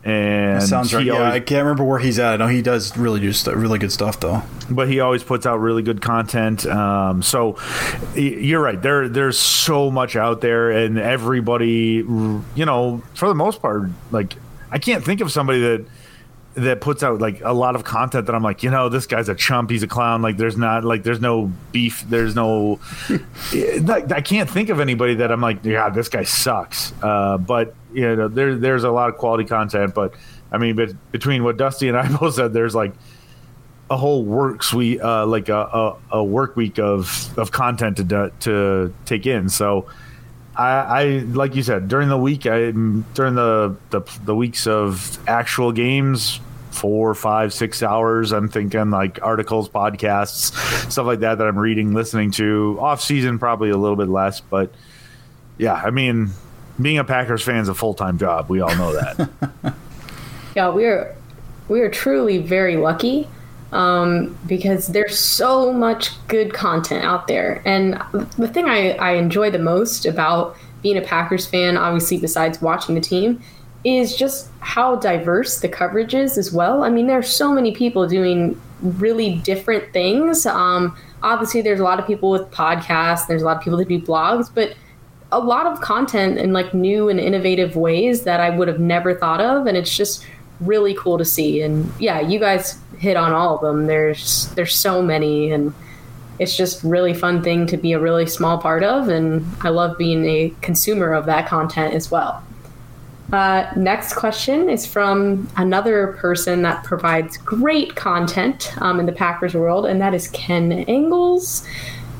And 0.06 0.60
that 0.60 0.68
sounds 0.68 0.94
right. 0.94 1.04
Yeah, 1.04 1.14
always, 1.14 1.32
I 1.32 1.40
can't 1.40 1.64
remember 1.64 1.82
where 1.82 1.98
he's 1.98 2.20
at. 2.20 2.34
I 2.34 2.36
know 2.36 2.46
he 2.46 2.62
does 2.62 2.96
really 2.96 3.18
do 3.18 3.32
st- 3.32 3.56
really 3.56 3.80
good 3.80 3.90
stuff 3.90 4.20
though. 4.20 4.40
But 4.70 4.88
he 4.88 5.00
always 5.00 5.24
puts 5.24 5.46
out 5.46 5.56
really 5.56 5.82
good 5.82 6.00
content. 6.00 6.64
Um, 6.64 7.22
so 7.22 7.58
you're 8.14 8.62
right. 8.62 8.80
There 8.80 9.08
there's 9.08 9.36
so 9.36 9.90
much 9.90 10.14
out 10.14 10.42
there, 10.42 10.70
and 10.70 10.96
everybody, 10.96 12.04
you 12.06 12.64
know, 12.64 13.02
for 13.14 13.26
the 13.26 13.34
most 13.34 13.60
part, 13.60 13.90
like 14.12 14.36
I 14.70 14.78
can't 14.78 15.04
think 15.04 15.20
of 15.20 15.32
somebody 15.32 15.58
that 15.60 15.86
that 16.54 16.80
puts 16.80 17.02
out 17.02 17.20
like 17.20 17.42
a 17.42 17.52
lot 17.52 17.74
of 17.74 17.84
content 17.84 18.26
that 18.26 18.34
I'm 18.34 18.42
like, 18.42 18.62
you 18.62 18.70
know, 18.70 18.88
this 18.88 19.06
guy's 19.06 19.28
a 19.28 19.34
chump, 19.34 19.70
he's 19.70 19.82
a 19.82 19.86
clown. 19.88 20.22
Like, 20.22 20.38
there's 20.38 20.56
not 20.56 20.84
like 20.84 21.02
there's 21.02 21.20
no 21.20 21.52
beef, 21.72 22.04
there's 22.08 22.34
no. 22.34 22.78
I 23.52 24.22
can't 24.24 24.48
think 24.48 24.70
of 24.70 24.80
anybody 24.80 25.16
that 25.16 25.30
I'm 25.30 25.40
like, 25.40 25.64
yeah, 25.64 25.90
this 25.90 26.08
guy 26.08 26.22
sucks. 26.24 26.94
Uh, 27.02 27.38
but 27.38 27.74
you 27.96 28.14
know, 28.14 28.28
there 28.28 28.54
there's 28.54 28.84
a 28.84 28.90
lot 28.90 29.08
of 29.08 29.16
quality 29.16 29.44
content. 29.44 29.94
But 29.94 30.14
I 30.52 30.58
mean, 30.58 30.76
but 30.76 30.90
between 31.10 31.42
what 31.42 31.56
Dusty 31.56 31.88
and 31.88 31.96
I 31.96 32.14
both 32.14 32.34
said, 32.34 32.52
there's 32.52 32.74
like 32.74 32.92
a 33.88 33.96
whole 33.96 34.24
work 34.24 34.62
suite, 34.62 35.00
uh, 35.00 35.26
like 35.26 35.48
a, 35.48 35.56
a, 35.56 35.96
a 36.18 36.24
work 36.24 36.56
week 36.56 36.78
of 36.78 37.36
of 37.38 37.50
content 37.50 37.96
to 37.96 38.32
to 38.40 38.94
take 39.06 39.26
in. 39.26 39.48
So 39.48 39.88
I, 40.54 40.68
I 40.68 41.04
like 41.20 41.54
you 41.54 41.62
said 41.62 41.88
during 41.88 42.08
the 42.08 42.18
week. 42.18 42.46
I 42.46 42.70
during 42.70 43.34
the, 43.34 43.76
the 43.90 44.02
the 44.24 44.34
weeks 44.34 44.66
of 44.66 45.18
actual 45.26 45.72
games, 45.72 46.38
four, 46.70 47.14
five, 47.14 47.54
six 47.54 47.82
hours. 47.82 48.32
I'm 48.32 48.48
thinking 48.48 48.90
like 48.90 49.22
articles, 49.22 49.70
podcasts, 49.70 50.52
stuff 50.90 51.06
like 51.06 51.20
that 51.20 51.38
that 51.38 51.46
I'm 51.46 51.58
reading, 51.58 51.94
listening 51.94 52.30
to. 52.32 52.76
Off 52.78 53.00
season, 53.00 53.38
probably 53.38 53.70
a 53.70 53.76
little 53.78 53.96
bit 53.96 54.08
less, 54.08 54.40
but 54.40 54.74
yeah, 55.58 55.74
I 55.74 55.90
mean, 55.90 56.30
being 56.80 56.98
a 56.98 57.04
Packers 57.04 57.42
fan 57.42 57.56
is 57.56 57.68
a 57.68 57.74
full 57.74 57.94
time 57.94 58.18
job. 58.18 58.48
We 58.48 58.60
all 58.60 58.74
know 58.76 58.92
that. 58.92 59.28
yeah, 60.56 60.68
we're 60.68 61.14
we 61.68 61.80
are 61.80 61.90
truly 61.90 62.38
very 62.38 62.76
lucky 62.76 63.28
um, 63.72 64.36
because 64.46 64.88
there's 64.88 65.18
so 65.18 65.72
much 65.72 66.10
good 66.28 66.54
content 66.54 67.04
out 67.04 67.26
there. 67.26 67.60
And 67.64 68.00
the 68.38 68.48
thing 68.48 68.66
I, 68.66 68.92
I 68.92 69.12
enjoy 69.12 69.50
the 69.50 69.58
most 69.58 70.06
about 70.06 70.56
being 70.82 70.96
a 70.96 71.02
Packers 71.02 71.46
fan, 71.46 71.76
obviously, 71.76 72.18
besides 72.18 72.62
watching 72.62 72.94
the 72.94 73.00
team, 73.00 73.40
is 73.84 74.16
just 74.16 74.48
how 74.60 74.96
diverse 74.96 75.60
the 75.60 75.68
coverage 75.68 76.14
is 76.14 76.38
as 76.38 76.52
well. 76.52 76.84
I 76.84 76.90
mean, 76.90 77.06
there 77.06 77.18
are 77.18 77.22
so 77.22 77.52
many 77.52 77.72
people 77.72 78.06
doing 78.06 78.60
really 78.80 79.36
different 79.36 79.92
things. 79.92 80.46
Um, 80.46 80.96
obviously, 81.22 81.62
there's 81.62 81.80
a 81.80 81.84
lot 81.84 81.98
of 81.98 82.06
people 82.06 82.30
with 82.30 82.50
podcasts, 82.50 83.26
there's 83.26 83.42
a 83.42 83.44
lot 83.44 83.56
of 83.56 83.62
people 83.62 83.78
that 83.78 83.88
do 83.88 84.00
blogs, 84.00 84.50
but 84.52 84.74
a 85.32 85.40
lot 85.40 85.66
of 85.66 85.80
content 85.80 86.38
in 86.38 86.52
like 86.52 86.72
new 86.72 87.08
and 87.08 87.18
innovative 87.18 87.76
ways 87.76 88.22
that 88.22 88.40
I 88.40 88.50
would 88.50 88.68
have 88.68 88.80
never 88.80 89.14
thought 89.14 89.40
of. 89.40 89.66
And 89.66 89.76
it's 89.76 89.94
just 89.94 90.24
really 90.60 90.94
cool 90.94 91.18
to 91.18 91.24
see. 91.24 91.62
And 91.62 91.92
yeah, 91.98 92.20
you 92.20 92.38
guys 92.38 92.78
hit 92.98 93.16
on 93.16 93.32
all 93.32 93.56
of 93.56 93.60
them. 93.60 93.86
There's 93.86 94.48
there's 94.54 94.74
so 94.74 95.02
many, 95.02 95.50
and 95.50 95.74
it's 96.38 96.56
just 96.56 96.82
really 96.82 97.14
fun 97.14 97.42
thing 97.42 97.66
to 97.66 97.76
be 97.76 97.92
a 97.92 98.00
really 98.00 98.26
small 98.26 98.58
part 98.58 98.82
of. 98.82 99.08
And 99.08 99.46
I 99.62 99.70
love 99.70 99.98
being 99.98 100.24
a 100.24 100.54
consumer 100.62 101.12
of 101.12 101.26
that 101.26 101.48
content 101.48 101.94
as 101.94 102.10
well. 102.10 102.42
Uh, 103.32 103.68
next 103.74 104.14
question 104.14 104.70
is 104.70 104.86
from 104.86 105.48
another 105.56 106.16
person 106.18 106.62
that 106.62 106.84
provides 106.84 107.36
great 107.38 107.96
content 107.96 108.72
um, 108.80 109.00
in 109.00 109.06
the 109.06 109.12
Packers 109.12 109.52
world, 109.52 109.84
and 109.84 110.00
that 110.00 110.14
is 110.14 110.28
Ken 110.28 110.84
Ingalls, 110.88 111.66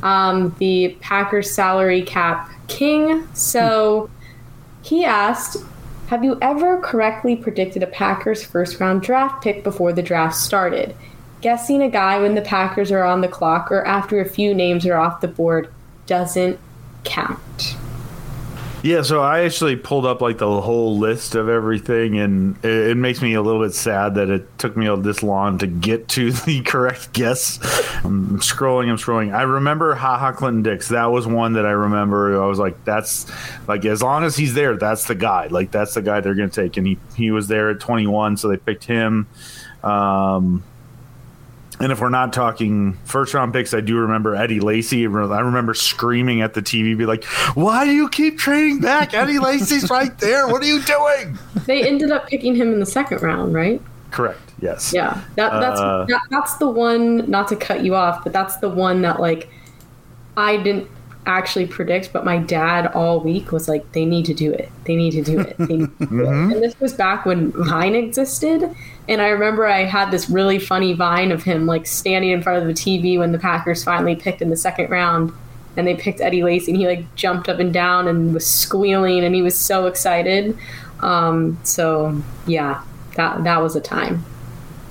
um, 0.02 0.54
the 0.58 0.96
Packers 1.00 1.48
salary 1.54 2.02
cap 2.02 2.50
king. 2.68 3.26
So 3.34 4.10
he 4.82 5.04
asked, 5.04 5.56
have 6.08 6.22
you 6.22 6.38
ever 6.40 6.80
correctly 6.80 7.34
predicted 7.34 7.82
a 7.82 7.88
Packers 7.88 8.44
first 8.44 8.78
round 8.78 9.02
draft 9.02 9.42
pick 9.42 9.64
before 9.64 9.92
the 9.92 10.02
draft 10.02 10.36
started? 10.36 10.94
Guessing 11.40 11.82
a 11.82 11.90
guy 11.90 12.18
when 12.20 12.34
the 12.34 12.42
Packers 12.42 12.92
are 12.92 13.04
on 13.04 13.20
the 13.20 13.28
clock 13.28 13.70
or 13.70 13.84
after 13.84 14.20
a 14.20 14.28
few 14.28 14.54
names 14.54 14.86
are 14.86 14.96
off 14.96 15.20
the 15.20 15.28
board 15.28 15.72
doesn't 16.06 16.58
count. 17.04 17.76
Yeah, 18.86 19.02
so 19.02 19.20
I 19.20 19.40
actually 19.40 19.74
pulled 19.74 20.06
up 20.06 20.20
like 20.20 20.38
the 20.38 20.60
whole 20.60 20.96
list 20.96 21.34
of 21.34 21.48
everything, 21.48 22.20
and 22.20 22.56
it, 22.64 22.90
it, 22.90 22.96
makes 22.96 23.20
me 23.20 23.34
a 23.34 23.42
little 23.42 23.60
bit 23.60 23.74
sad 23.74 24.14
that 24.14 24.30
it 24.30 24.46
took 24.60 24.76
me 24.76 24.86
all 24.86 24.96
this 24.96 25.24
long 25.24 25.58
to 25.58 25.66
get 25.66 26.06
to 26.10 26.30
the 26.46 26.62
correct 26.62 27.12
guess. 27.12 27.58
I'm 28.04 28.38
scrolling, 28.38 28.88
I'm 28.88 28.96
scrolling. 28.96 29.34
I 29.34 29.42
remember 29.42 29.96
Ha 29.96 30.18
Ha 30.18 30.30
Clinton-Dix. 30.30 30.90
That 30.90 31.06
was 31.06 31.26
one 31.26 31.54
that 31.54 31.66
I 31.66 31.72
remember. 31.72 32.40
I 32.40 32.46
was 32.46 32.60
like, 32.60 32.84
that's 32.84 33.26
like 33.66 33.84
as 33.84 34.04
long 34.04 34.22
as 34.22 34.36
he's 34.36 34.54
there, 34.54 34.76
that's 34.76 35.06
the 35.06 35.16
guy. 35.16 35.48
Like 35.48 35.72
that's 35.72 35.94
the 35.94 36.02
guy 36.02 36.20
they're 36.20 36.36
going 36.36 36.50
to 36.50 36.62
take, 36.62 36.76
and 36.76 36.86
he 36.86 36.96
he 37.16 37.32
was 37.32 37.48
there 37.48 37.70
at 37.70 37.80
21, 37.80 38.36
so 38.36 38.46
they 38.46 38.56
picked 38.56 38.84
him. 38.84 39.26
Um, 39.82 40.62
and 41.80 41.92
if 41.92 42.00
we're 42.00 42.08
not 42.08 42.32
talking 42.32 42.94
first 43.04 43.34
round 43.34 43.52
picks, 43.52 43.74
I 43.74 43.80
do 43.80 43.96
remember 43.98 44.34
Eddie 44.34 44.60
Lacy. 44.60 45.04
I 45.04 45.08
remember 45.08 45.74
screaming 45.74 46.40
at 46.40 46.54
the 46.54 46.62
TV, 46.62 46.96
be 46.96 47.06
like, 47.06 47.24
"Why 47.54 47.84
do 47.84 47.92
you 47.92 48.08
keep 48.08 48.38
trading 48.38 48.80
back? 48.80 49.14
Eddie 49.14 49.38
Lacy's 49.38 49.90
right 49.90 50.16
there. 50.18 50.48
What 50.48 50.62
are 50.62 50.66
you 50.66 50.82
doing?" 50.82 51.38
They 51.66 51.86
ended 51.86 52.10
up 52.10 52.28
picking 52.28 52.54
him 52.54 52.72
in 52.72 52.80
the 52.80 52.86
second 52.86 53.22
round, 53.22 53.54
right? 53.54 53.80
Correct. 54.10 54.40
Yes. 54.60 54.92
Yeah. 54.94 55.20
That, 55.34 55.60
that's 55.60 55.80
uh, 55.80 56.06
that, 56.08 56.22
that's 56.30 56.56
the 56.56 56.68
one. 56.68 57.30
Not 57.30 57.48
to 57.48 57.56
cut 57.56 57.84
you 57.84 57.94
off, 57.94 58.24
but 58.24 58.32
that's 58.32 58.56
the 58.58 58.68
one 58.68 59.02
that 59.02 59.20
like 59.20 59.50
I 60.36 60.56
didn't 60.56 60.88
actually 61.26 61.66
predict, 61.66 62.12
but 62.12 62.24
my 62.24 62.38
dad 62.38 62.86
all 62.88 63.20
week 63.20 63.52
was 63.52 63.68
like, 63.68 63.90
"They 63.92 64.04
need 64.04 64.24
to 64.26 64.34
do 64.34 64.52
it. 64.52 64.70
They 64.84 64.96
need 64.96 65.10
to 65.12 65.22
do 65.22 65.40
it." 65.40 65.58
Need 65.58 65.68
to 65.68 65.76
do 65.76 65.84
it. 65.84 65.90
Mm-hmm. 66.06 66.52
And 66.52 66.62
this 66.62 66.78
was 66.80 66.94
back 66.94 67.26
when 67.26 67.52
Vine 67.52 67.94
existed, 67.94 68.74
and 69.08 69.20
I 69.20 69.28
remember 69.28 69.66
I 69.66 69.84
had 69.84 70.10
this 70.10 70.30
really 70.30 70.58
funny 70.58 70.92
Vine 70.92 71.32
of 71.32 71.42
him 71.42 71.66
like 71.66 71.86
standing 71.86 72.30
in 72.30 72.42
front 72.42 72.62
of 72.62 72.68
the 72.68 72.74
TV 72.74 73.18
when 73.18 73.32
the 73.32 73.38
Packers 73.38 73.82
finally 73.84 74.16
picked 74.16 74.40
in 74.40 74.50
the 74.50 74.56
second 74.56 74.88
round, 74.90 75.32
and 75.76 75.86
they 75.86 75.94
picked 75.94 76.20
Eddie 76.20 76.42
Lacy, 76.42 76.72
and 76.72 76.80
he 76.80 76.86
like 76.86 77.14
jumped 77.16 77.48
up 77.48 77.58
and 77.58 77.72
down 77.72 78.08
and 78.08 78.32
was 78.32 78.46
squealing, 78.46 79.24
and 79.24 79.34
he 79.34 79.42
was 79.42 79.56
so 79.56 79.86
excited. 79.86 80.56
Um, 81.00 81.58
so 81.64 82.22
yeah, 82.46 82.82
that 83.16 83.44
that 83.44 83.60
was 83.60 83.76
a 83.76 83.80
time. 83.80 84.24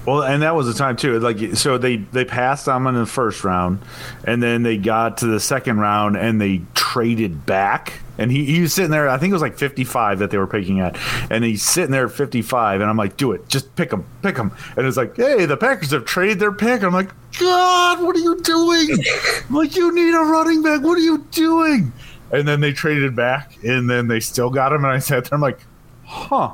Well, 0.06 0.24
and 0.24 0.44
that 0.44 0.56
was 0.56 0.68
the 0.68 0.74
time 0.74 0.96
too. 0.96 1.20
Like, 1.20 1.56
so 1.56 1.78
they 1.78 1.98
they 1.98 2.26
passed 2.26 2.68
on 2.68 2.86
in 2.88 2.96
the 2.96 3.06
first 3.06 3.44
round, 3.44 3.80
and 4.24 4.41
then 4.41 4.63
they 4.63 4.78
got 4.78 5.18
to 5.20 5.28
the 5.28 5.39
second 5.39 5.80
round 5.80 6.15
and 6.15 6.39
they 6.39 6.62
traded 6.74 7.46
back. 7.46 8.02
And 8.18 8.32
he, 8.32 8.46
he 8.46 8.62
was 8.62 8.74
sitting 8.74 8.91
there. 8.91 9.10
I 9.10 9.18
think 9.18 9.32
it 9.32 9.34
was 9.34 9.41
like 9.41 9.58
55 9.58 10.20
that 10.20 10.32
they 10.32 10.38
were 10.38 10.48
picking 10.48 10.80
at, 10.80 10.98
and 11.30 11.44
he's 11.44 11.63
sitting 11.63 11.91
there 11.91 12.06
at 12.06 12.12
55. 12.12 12.80
And 12.82 12.89
I'm 12.89 12.96
like, 12.96 13.18
"Do 13.18 13.32
it, 13.34 13.50
just 13.50 13.76
pick 13.76 13.91
him, 13.91 14.06
pick 14.22 14.38
him." 14.38 14.52
And 14.78 14.86
it's 14.86 14.96
like, 14.96 15.18
"Hey, 15.18 15.46
the 15.46 15.58
Packers 15.58 15.91
have 15.91 16.06
traded 16.06 16.39
their 16.39 16.54
pick." 16.54 16.84
I'm 16.84 16.94
like, 16.94 17.10
"God, 17.39 18.02
what 18.02 18.15
are 18.15 18.20
you 18.20 18.39
doing? 18.41 18.89
like, 19.50 19.76
you 19.76 19.94
need 19.94 20.13
a 20.13 20.20
running 20.20 20.62
back. 20.62 20.82
What 20.82 20.98
are 20.98 21.02
you 21.02 21.26
doing?" 21.32 21.91
And 22.32 22.48
then 22.48 22.62
they 22.62 22.72
traded 22.72 23.15
back, 23.15 23.58
and 23.63 23.89
then 23.89 24.08
they 24.08 24.20
still 24.20 24.50
got 24.50 24.72
him. 24.72 24.86
And 24.86 24.94
I 24.94 25.00
sat 25.00 25.26
there. 25.26 25.34
I'm 25.34 25.41
like, 25.41 25.60
"Huh." 26.06 26.54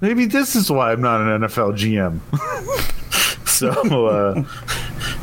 Maybe 0.00 0.26
this 0.26 0.56
is 0.56 0.70
why 0.70 0.92
I'm 0.92 1.00
not 1.00 1.20
an 1.20 1.42
NFL 1.42 1.76
GM. 1.78 2.20
so, 3.48 4.06
uh, 4.06 4.44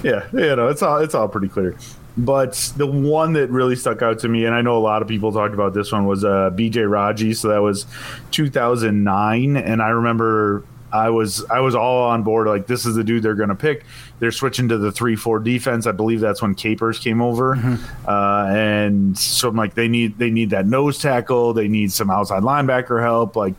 yeah, 0.03 0.27
you 0.33 0.55
know, 0.55 0.67
it's 0.67 0.81
all 0.81 0.97
it's 0.97 1.15
all 1.15 1.27
pretty 1.27 1.49
clear. 1.49 1.75
But 2.17 2.53
the 2.77 2.87
one 2.87 3.33
that 3.33 3.49
really 3.51 3.75
stuck 3.75 4.01
out 4.01 4.19
to 4.19 4.27
me, 4.27 4.45
and 4.45 4.55
I 4.55 4.61
know 4.61 4.75
a 4.75 4.79
lot 4.79 5.03
of 5.03 5.07
people 5.07 5.31
talked 5.31 5.53
about 5.53 5.75
this 5.75 5.91
one, 5.91 6.07
was 6.07 6.25
uh, 6.25 6.49
BJ 6.51 6.89
Raji. 6.89 7.33
So 7.33 7.49
that 7.49 7.61
was 7.61 7.85
2009, 8.31 9.55
and 9.55 9.81
I 9.83 9.89
remember 9.89 10.63
I 10.91 11.09
was 11.09 11.45
I 11.45 11.59
was 11.59 11.75
all 11.75 12.09
on 12.09 12.23
board. 12.23 12.47
Like 12.47 12.65
this 12.67 12.85
is 12.85 12.95
the 12.95 13.03
dude 13.03 13.23
they're 13.23 13.35
going 13.35 13.49
to 13.49 13.55
pick. 13.55 13.85
They're 14.19 14.31
switching 14.31 14.69
to 14.69 14.77
the 14.77 14.91
three 14.91 15.15
four 15.15 15.39
defense. 15.39 15.85
I 15.85 15.91
believe 15.91 16.19
that's 16.19 16.41
when 16.41 16.55
Capers 16.55 16.97
came 16.97 17.21
over, 17.21 17.55
mm-hmm. 17.55 18.09
uh, 18.09 18.47
and 18.55 19.17
so 19.17 19.49
I'm 19.49 19.55
like 19.55 19.75
they 19.75 19.87
need 19.87 20.17
they 20.17 20.31
need 20.31 20.51
that 20.51 20.65
nose 20.65 20.99
tackle. 20.99 21.53
They 21.53 21.67
need 21.67 21.91
some 21.91 22.09
outside 22.09 22.43
linebacker 22.43 23.01
help. 23.01 23.35
Like 23.35 23.53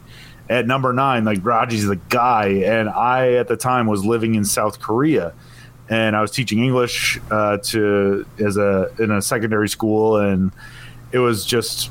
at 0.49 0.67
number 0.67 0.93
nine, 0.93 1.25
like 1.25 1.41
Raji's 1.41 1.87
the 1.87 1.97
guy. 1.97 2.47
And 2.65 2.89
I, 2.89 3.35
at 3.35 3.49
the 3.49 3.57
time, 3.57 3.87
was 3.87 4.05
living 4.05 4.35
in 4.35 4.45
South 4.45 4.81
Korea, 4.81 5.33
and 5.89 6.17
I 6.17 6.21
was 6.21 6.31
teaching 6.31 6.63
English 6.63 7.19
uh, 7.31 7.59
to 7.59 8.27
as 8.39 8.57
a 8.57 8.91
in 8.99 9.11
a 9.11 9.23
secondary 9.23 9.69
school, 9.69 10.17
and 10.17 10.53
it 11.13 11.19
was 11.19 11.45
just 11.45 11.91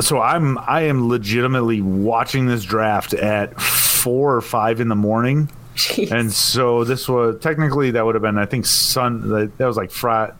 so 0.00 0.20
I'm 0.20 0.58
I 0.58 0.82
am 0.82 1.08
legitimately 1.08 1.80
watching 1.80 2.46
this 2.46 2.64
draft 2.64 3.14
at 3.14 3.60
four 3.60 4.34
or 4.34 4.40
five 4.40 4.80
in 4.80 4.88
the 4.88 4.96
morning. 4.96 5.50
Jeez. 5.76 6.12
And 6.12 6.32
so 6.32 6.84
this 6.84 7.08
was 7.08 7.40
technically 7.40 7.90
that 7.92 8.04
would 8.04 8.14
have 8.14 8.22
been 8.22 8.38
I 8.38 8.46
think 8.46 8.66
Sun 8.66 9.28
that 9.28 9.66
was 9.66 9.76
like 9.76 9.90
Friday 9.90 10.34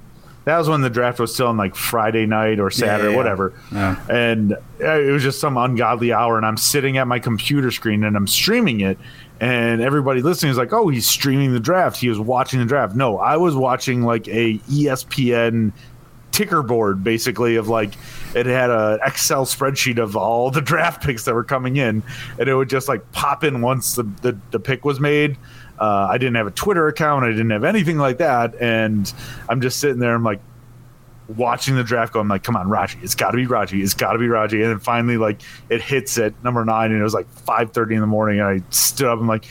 that 0.45 0.59
was 0.59 0.69
when 0.69 0.83
the 0.83 0.91
draft 0.91 1.19
was 1.19 1.33
still 1.33 1.47
on 1.47 1.57
like 1.57 1.75
Friday 1.75 2.27
night 2.27 2.61
or 2.61 2.71
Saturday, 2.71 3.05
yeah, 3.05 3.11
yeah, 3.11 3.17
whatever. 3.17 3.55
Yeah. 3.73 4.05
And 4.11 4.53
uh, 4.53 5.01
it 5.01 5.11
was 5.11 5.23
just 5.23 5.41
some 5.41 5.57
ungodly 5.57 6.13
hour, 6.13 6.37
and 6.37 6.45
I'm 6.45 6.59
sitting 6.59 6.99
at 6.99 7.07
my 7.07 7.19
computer 7.19 7.71
screen 7.71 8.05
and 8.05 8.17
I'm 8.17 8.27
streaming 8.27 8.81
it, 8.81 8.99
and 9.41 9.81
everybody 9.81 10.21
listening 10.21 10.51
is 10.51 10.59
like, 10.59 10.73
"Oh, 10.73 10.89
he's 10.89 11.07
streaming 11.07 11.53
the 11.53 11.61
draft. 11.61 11.97
He 11.97 12.09
was 12.09 12.19
watching 12.19 12.61
the 12.61 12.67
draft." 12.67 12.95
No, 12.95 13.19
I 13.19 13.37
was 13.37 13.57
watching 13.57 14.03
like 14.03 14.29
a 14.29 14.59
ESPN 14.59 15.73
ticker 16.31 16.63
board, 16.63 17.03
basically 17.03 17.57
of 17.57 17.69
like 17.69 17.95
it 18.35 18.45
had 18.45 18.69
a 18.69 18.99
Excel 19.05 19.47
spreadsheet 19.47 19.99
of 19.99 20.15
all 20.17 20.51
the 20.51 20.61
draft 20.61 21.03
picks 21.03 21.25
that 21.25 21.35
were 21.35 21.45
coming 21.45 21.77
in, 21.77 22.03
and 22.39 22.49
it 22.49 22.55
would 22.55 22.69
just 22.69 22.87
like 22.87 23.11
pop 23.13 23.45
in 23.45 23.63
once 23.63 23.95
the 23.95 24.03
the, 24.21 24.37
the 24.51 24.61
pick 24.61 24.85
was 24.85 25.01
made 25.01 25.39
uh, 25.79 26.09
I 26.11 26.19
didn't 26.19 26.37
have 26.37 26.47
a 26.47 26.53
Twitter 26.53 26.89
account. 26.89 27.25
I 27.25 27.31
didn't 27.31 27.51
have 27.51 27.65
anything 27.65 27.99
like 27.99 28.19
that. 28.19 28.55
And 28.61 29.13
I'm 29.49 29.61
just 29.61 29.81
sitting 29.81 29.99
there. 29.99 30.15
I'm 30.15 30.23
like 30.23 30.41
watching 31.29 31.77
the 31.77 31.85
draft 31.85 32.13
go. 32.13 32.21
I'm 32.21 32.29
like, 32.29 32.43
come 32.43 32.57
on, 32.57 32.69
Raji. 32.69 32.99
It's 33.03 33.15
got 33.15 33.33
to 33.33 33.37
be 33.37 33.47
Raji. 33.47 33.83
It's 33.83 33.95
got 33.95 34.13
to 34.13 34.19
be 34.19 34.29
Raji. 34.29 34.63
And 34.63 34.73
then 34.73 34.79
finally, 34.79 35.17
like, 35.17 35.41
it 35.69 35.81
hits 35.81 36.19
at 36.19 36.33
number 36.45 36.65
nine, 36.65 36.93
and 36.93 37.01
it 37.01 37.05
was 37.05 37.15
like 37.15 37.33
5:30 37.47 37.95
in 37.95 38.01
the 38.01 38.07
morning. 38.07 38.41
And 38.41 38.49
I 38.49 38.63
stood 38.71 39.09
up. 39.09 39.19
I'm 39.19 39.27
like, 39.27 39.47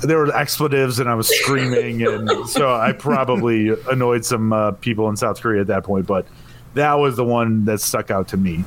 there 0.00 0.18
were 0.18 0.34
expletives, 0.34 0.98
and 0.98 1.08
I 1.08 1.14
was 1.14 1.28
screaming, 1.28 2.02
and 2.06 2.48
so 2.48 2.72
I 2.74 2.92
probably 2.92 3.70
annoyed 3.90 4.24
some 4.24 4.52
uh, 4.52 4.72
people 4.72 5.08
in 5.08 5.16
South 5.16 5.40
Korea 5.40 5.60
at 5.60 5.66
that 5.68 5.84
point. 5.84 6.06
But 6.06 6.26
that 6.74 6.94
was 6.94 7.16
the 7.16 7.24
one 7.24 7.64
that 7.66 7.80
stuck 7.80 8.10
out 8.10 8.28
to 8.28 8.36
me. 8.36 8.64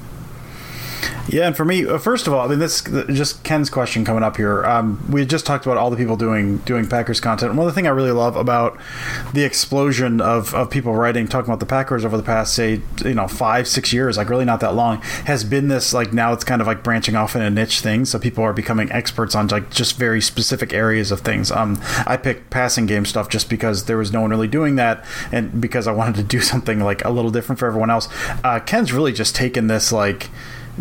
Yeah, 1.29 1.47
and 1.47 1.55
for 1.55 1.63
me, 1.63 1.85
uh, 1.85 1.97
first 1.97 2.27
of 2.27 2.33
all, 2.33 2.45
I 2.45 2.49
mean, 2.49 2.59
this 2.59 2.81
just 2.81 3.43
Ken's 3.43 3.69
question 3.69 4.03
coming 4.03 4.23
up 4.23 4.37
here. 4.37 4.65
Um, 4.65 5.05
we 5.09 5.25
just 5.25 5.45
talked 5.45 5.65
about 5.65 5.77
all 5.77 5.89
the 5.89 5.95
people 5.95 6.17
doing 6.17 6.57
doing 6.59 6.87
Packers 6.87 7.19
content. 7.19 7.53
One 7.53 7.67
of 7.67 7.73
the 7.73 7.73
thing 7.73 7.87
I 7.87 7.91
really 7.91 8.11
love 8.11 8.35
about 8.35 8.77
the 9.33 9.43
explosion 9.43 10.19
of, 10.19 10.53
of 10.53 10.69
people 10.69 10.95
writing 10.95 11.27
talking 11.27 11.49
about 11.49 11.59
the 11.59 11.65
Packers 11.65 12.03
over 12.03 12.17
the 12.17 12.23
past, 12.23 12.53
say, 12.53 12.81
you 13.05 13.13
know, 13.13 13.27
five 13.27 13.67
six 13.67 13.93
years, 13.93 14.17
like 14.17 14.29
really 14.29 14.45
not 14.45 14.59
that 14.61 14.73
long, 14.75 15.01
has 15.25 15.43
been 15.43 15.67
this 15.67 15.93
like 15.93 16.11
now 16.11 16.33
it's 16.33 16.43
kind 16.43 16.59
of 16.59 16.67
like 16.67 16.83
branching 16.83 17.15
off 17.15 17.35
in 17.35 17.41
a 17.41 17.49
niche 17.49 17.81
thing. 17.81 18.03
So 18.03 18.17
people 18.19 18.43
are 18.43 18.53
becoming 18.53 18.91
experts 18.91 19.35
on 19.35 19.47
like 19.47 19.69
just 19.69 19.97
very 19.97 20.21
specific 20.21 20.73
areas 20.73 21.11
of 21.11 21.21
things. 21.21 21.51
Um, 21.51 21.79
I 22.05 22.17
picked 22.17 22.49
passing 22.49 22.87
game 22.87 23.05
stuff 23.05 23.29
just 23.29 23.49
because 23.49 23.85
there 23.85 23.97
was 23.97 24.11
no 24.11 24.21
one 24.21 24.31
really 24.31 24.47
doing 24.47 24.75
that, 24.75 25.05
and 25.31 25.61
because 25.61 25.87
I 25.87 25.91
wanted 25.91 26.15
to 26.15 26.23
do 26.23 26.41
something 26.41 26.79
like 26.79 27.05
a 27.05 27.09
little 27.09 27.31
different 27.31 27.59
for 27.59 27.67
everyone 27.67 27.91
else. 27.91 28.09
Uh, 28.43 28.59
Ken's 28.59 28.91
really 28.91 29.13
just 29.13 29.35
taken 29.35 29.67
this 29.67 29.91
like 29.91 30.29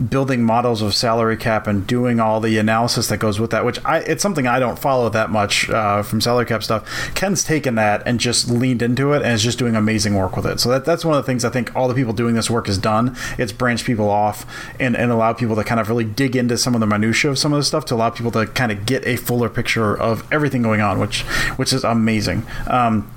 building 0.08 0.42
models 0.42 0.82
of 0.82 0.94
salary 0.94 1.36
cap 1.36 1.66
and 1.66 1.86
doing 1.86 2.20
all 2.20 2.40
the 2.40 2.58
analysis 2.58 3.08
that 3.08 3.18
goes 3.18 3.40
with 3.40 3.50
that, 3.50 3.64
which 3.64 3.82
I 3.84 3.98
it's 3.98 4.22
something 4.22 4.46
I 4.46 4.58
don't 4.58 4.78
follow 4.78 5.08
that 5.08 5.30
much 5.30 5.68
uh, 5.70 6.02
from 6.02 6.20
salary 6.20 6.46
cap 6.46 6.62
stuff. 6.62 7.12
Ken's 7.14 7.44
taken 7.44 7.74
that 7.76 8.02
and 8.06 8.20
just 8.20 8.48
leaned 8.48 8.82
into 8.82 9.12
it 9.12 9.22
and 9.22 9.32
is 9.32 9.42
just 9.42 9.58
doing 9.58 9.76
amazing 9.76 10.14
work 10.14 10.36
with 10.36 10.46
it. 10.46 10.60
So 10.60 10.70
that, 10.70 10.84
that's 10.84 11.04
one 11.04 11.16
of 11.16 11.22
the 11.22 11.26
things 11.26 11.44
I 11.44 11.50
think 11.50 11.74
all 11.74 11.88
the 11.88 11.94
people 11.94 12.12
doing 12.12 12.34
this 12.34 12.50
work 12.50 12.66
has 12.66 12.78
done. 12.78 13.16
It's 13.38 13.52
branched 13.52 13.84
people 13.84 14.08
off 14.08 14.46
and, 14.78 14.96
and 14.96 15.10
allow 15.10 15.32
people 15.32 15.56
to 15.56 15.64
kind 15.64 15.80
of 15.80 15.88
really 15.88 16.04
dig 16.04 16.36
into 16.36 16.56
some 16.56 16.74
of 16.74 16.80
the 16.80 16.86
minutia 16.86 17.30
of 17.30 17.38
some 17.38 17.52
of 17.52 17.58
the 17.58 17.64
stuff 17.64 17.84
to 17.86 17.94
allow 17.94 18.10
people 18.10 18.30
to 18.32 18.46
kind 18.46 18.72
of 18.72 18.86
get 18.86 19.06
a 19.06 19.16
fuller 19.16 19.48
picture 19.48 19.96
of 19.96 20.30
everything 20.32 20.62
going 20.62 20.80
on, 20.80 20.98
which 20.98 21.22
which 21.56 21.72
is 21.72 21.84
amazing. 21.84 22.46
Um, 22.66 23.10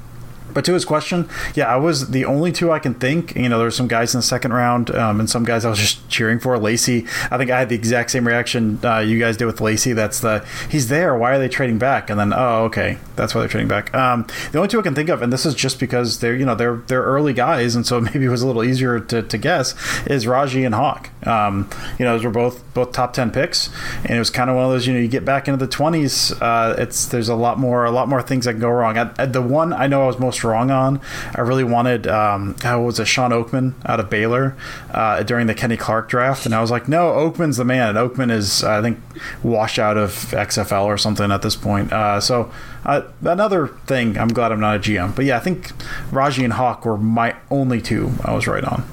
but 0.53 0.65
to 0.65 0.73
his 0.73 0.85
question, 0.85 1.27
yeah, 1.55 1.65
I 1.65 1.77
was 1.77 2.11
the 2.11 2.25
only 2.25 2.51
two 2.51 2.71
I 2.71 2.79
can 2.79 2.93
think. 2.93 3.35
You 3.35 3.49
know, 3.49 3.57
there 3.57 3.67
were 3.67 3.71
some 3.71 3.87
guys 3.87 4.13
in 4.13 4.19
the 4.19 4.23
second 4.23 4.53
round, 4.53 4.91
um, 4.91 5.19
and 5.19 5.29
some 5.29 5.43
guys 5.43 5.65
I 5.65 5.69
was 5.69 5.79
just 5.79 6.07
cheering 6.09 6.39
for. 6.39 6.57
Lacy, 6.57 7.05
I 7.31 7.37
think 7.37 7.51
I 7.51 7.59
had 7.59 7.69
the 7.69 7.75
exact 7.75 8.11
same 8.11 8.27
reaction 8.27 8.79
uh, 8.83 8.99
you 8.99 9.19
guys 9.19 9.37
did 9.37 9.45
with 9.45 9.59
Lacy. 9.59 9.93
That's 9.93 10.19
the 10.19 10.45
he's 10.69 10.87
there. 10.87 11.17
Why 11.17 11.31
are 11.31 11.39
they 11.39 11.49
trading 11.49 11.79
back? 11.79 12.09
And 12.09 12.19
then 12.19 12.33
oh, 12.33 12.65
okay, 12.65 12.97
that's 13.15 13.33
why 13.33 13.41
they're 13.41 13.49
trading 13.49 13.67
back. 13.67 13.93
Um, 13.93 14.27
the 14.51 14.59
only 14.59 14.69
two 14.69 14.79
I 14.79 14.83
can 14.83 14.95
think 14.95 15.09
of, 15.09 15.21
and 15.21 15.31
this 15.31 15.45
is 15.45 15.55
just 15.55 15.79
because 15.79 16.19
they're 16.19 16.35
you 16.35 16.45
know 16.45 16.55
they're 16.55 16.77
they're 16.87 17.03
early 17.03 17.33
guys, 17.33 17.75
and 17.75 17.85
so 17.85 17.99
maybe 18.13 18.25
it 18.25 18.29
was 18.29 18.41
a 18.41 18.47
little 18.47 18.63
easier 18.63 18.99
to, 18.99 19.23
to 19.23 19.37
guess. 19.37 19.75
Is 20.07 20.27
Raji 20.27 20.63
and 20.63 20.75
Hawk? 20.75 21.09
Um, 21.27 21.69
you 21.97 22.05
know, 22.05 22.13
those 22.13 22.25
were 22.25 22.31
both 22.31 22.63
both 22.73 22.91
top 22.91 23.13
ten 23.13 23.31
picks, 23.31 23.69
and 24.03 24.11
it 24.11 24.19
was 24.19 24.29
kind 24.29 24.49
of 24.49 24.55
one 24.55 24.65
of 24.65 24.71
those. 24.71 24.87
You 24.87 24.93
know, 24.93 24.99
you 24.99 25.07
get 25.07 25.25
back 25.25 25.47
into 25.47 25.63
the 25.63 25.71
twenties, 25.71 26.31
uh, 26.41 26.75
it's 26.77 27.05
there's 27.07 27.29
a 27.29 27.35
lot 27.35 27.59
more 27.59 27.85
a 27.85 27.91
lot 27.91 28.07
more 28.07 28.21
things 28.21 28.45
that 28.45 28.53
can 28.53 28.61
go 28.61 28.69
wrong. 28.69 28.97
I, 28.97 29.25
the 29.25 29.41
one 29.41 29.73
I 29.73 29.87
know 29.87 30.03
I 30.03 30.07
was 30.07 30.19
most 30.19 30.42
wrong 30.43 30.71
on. 30.71 30.99
I 31.35 31.41
really 31.41 31.63
wanted, 31.63 32.07
um, 32.07 32.55
how 32.61 32.81
was 32.81 32.99
it, 32.99 33.05
Shawn 33.05 33.31
Oakman 33.31 33.73
out 33.85 33.99
of 33.99 34.09
Baylor 34.09 34.55
uh, 34.91 35.23
during 35.23 35.47
the 35.47 35.53
Kenny 35.53 35.77
Clark 35.77 36.09
draft, 36.09 36.45
and 36.45 36.53
I 36.53 36.61
was 36.61 36.71
like, 36.71 36.87
no, 36.87 37.11
Oakman's 37.11 37.57
the 37.57 37.65
man. 37.65 37.95
And 37.95 37.97
Oakman 37.97 38.31
is, 38.31 38.63
I 38.63 38.81
think, 38.81 38.99
washed 39.41 39.79
out 39.79 39.97
of 39.97 40.11
XFL 40.11 40.85
or 40.85 40.97
something 40.97 41.31
at 41.31 41.41
this 41.41 41.55
point. 41.55 41.91
Uh, 41.91 42.19
so 42.19 42.51
uh, 42.85 43.03
another 43.23 43.67
thing, 43.67 44.17
I'm 44.17 44.29
glad 44.29 44.51
I'm 44.51 44.59
not 44.59 44.77
a 44.77 44.79
GM. 44.79 45.15
But 45.15 45.25
yeah, 45.25 45.37
I 45.37 45.39
think 45.39 45.71
Raji 46.11 46.43
and 46.43 46.53
Hawk 46.53 46.85
were 46.85 46.97
my 46.97 47.35
only 47.49 47.81
two 47.81 48.11
I 48.23 48.33
was 48.33 48.47
right 48.47 48.63
on. 48.63 48.83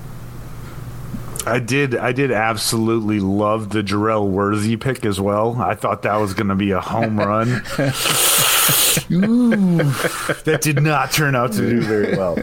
I 1.47 1.59
did. 1.59 1.95
I 1.95 2.13
did 2.13 2.31
absolutely 2.31 3.21
love 3.21 3.71
the 3.71 3.83
Jerel 3.83 4.29
Worthy 4.29 4.77
pick 4.77 5.05
as 5.05 5.21
well. 5.21 5.57
I 5.61 5.75
thought 5.75 6.03
that 6.03 6.17
was 6.17 6.35
going 6.35 6.49
to 6.49 6.55
be 6.55 6.71
a 6.73 6.81
home 6.81 7.19
run. 7.19 7.49
Ooh, 9.11 9.77
that 10.45 10.61
did 10.63 10.83
not 10.83 11.13
turn 11.13 11.35
out 11.35 11.53
to 11.53 11.59
do 11.59 11.81
very 11.83 12.17
well. 12.17 12.39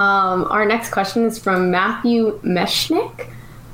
Um, 0.00 0.44
our 0.50 0.64
next 0.64 0.90
question 0.90 1.24
is 1.24 1.38
from 1.38 1.70
Matthew 1.70 2.40
Meshnick. 2.40 3.28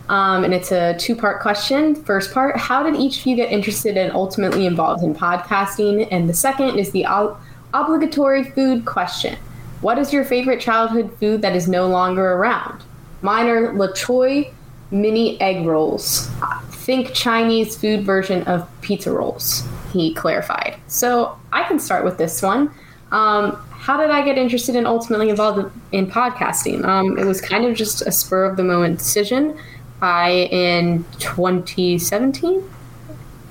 Um, 0.09 0.45
and 0.45 0.55
it's 0.55 0.73
a 0.73 0.97
two 0.99 1.15
part 1.15 1.41
question. 1.43 1.95
First 1.95 2.33
part 2.33 2.57
How 2.57 2.83
did 2.83 2.97
each 2.97 3.21
of 3.21 3.27
you 3.27 3.37
get 3.37 3.53
interested 3.53 3.97
and 3.97 4.13
ultimately 4.13 4.67
involved 4.67 5.05
in 5.05 5.15
podcasting? 5.15 6.09
And 6.11 6.29
the 6.29 6.35
second 6.35 6.79
is 6.79 6.91
the 6.93 7.07
ob- 7.07 7.39
obligatory 7.75 8.45
food 8.45 8.87
question 8.87 9.37
What 9.81 9.99
is 9.99 10.13
your 10.13 10.25
favorite 10.25 10.61
childhood 10.61 11.15
food 11.19 11.43
that 11.43 11.55
is 11.55 11.69
no 11.69 11.87
longer 11.87 12.33
around? 12.33 12.85
Mine 13.23 13.49
are 13.49 13.73
La 13.73 13.89
Choy 13.89 14.53
mini 14.91 15.41
egg 15.41 15.67
rolls. 15.67 16.31
Think 16.71 17.13
Chinese 17.13 17.77
food 17.77 18.05
version 18.05 18.43
of 18.45 18.69
pizza 18.81 19.13
rolls 19.13 19.63
he 19.93 20.15
clarified. 20.15 20.77
So 20.87 21.39
I 21.53 21.65
can 21.65 21.79
start 21.79 22.05
with 22.05 22.19
this 22.19 22.43
one. 22.43 22.71
Um, 23.11 23.57
how 23.71 23.97
did 23.99 24.11
I 24.11 24.23
get 24.23 24.37
interested 24.37 24.77
and 24.77 24.87
ultimately 24.87 25.31
involved 25.31 25.71
in 25.93 26.07
podcasting? 26.07 26.85
Um, 26.85 27.19
it 27.19 27.25
was 27.25 27.41
kind 27.41 27.65
of 27.65 27.77
just 27.77 28.03
a 28.03 28.13
spur 28.13 28.45
of 28.45 28.57
the 28.57 28.65
moment 28.65 28.99
decision. 28.99 29.59
I, 30.03 30.49
in 30.51 31.05
2017, 31.19 32.71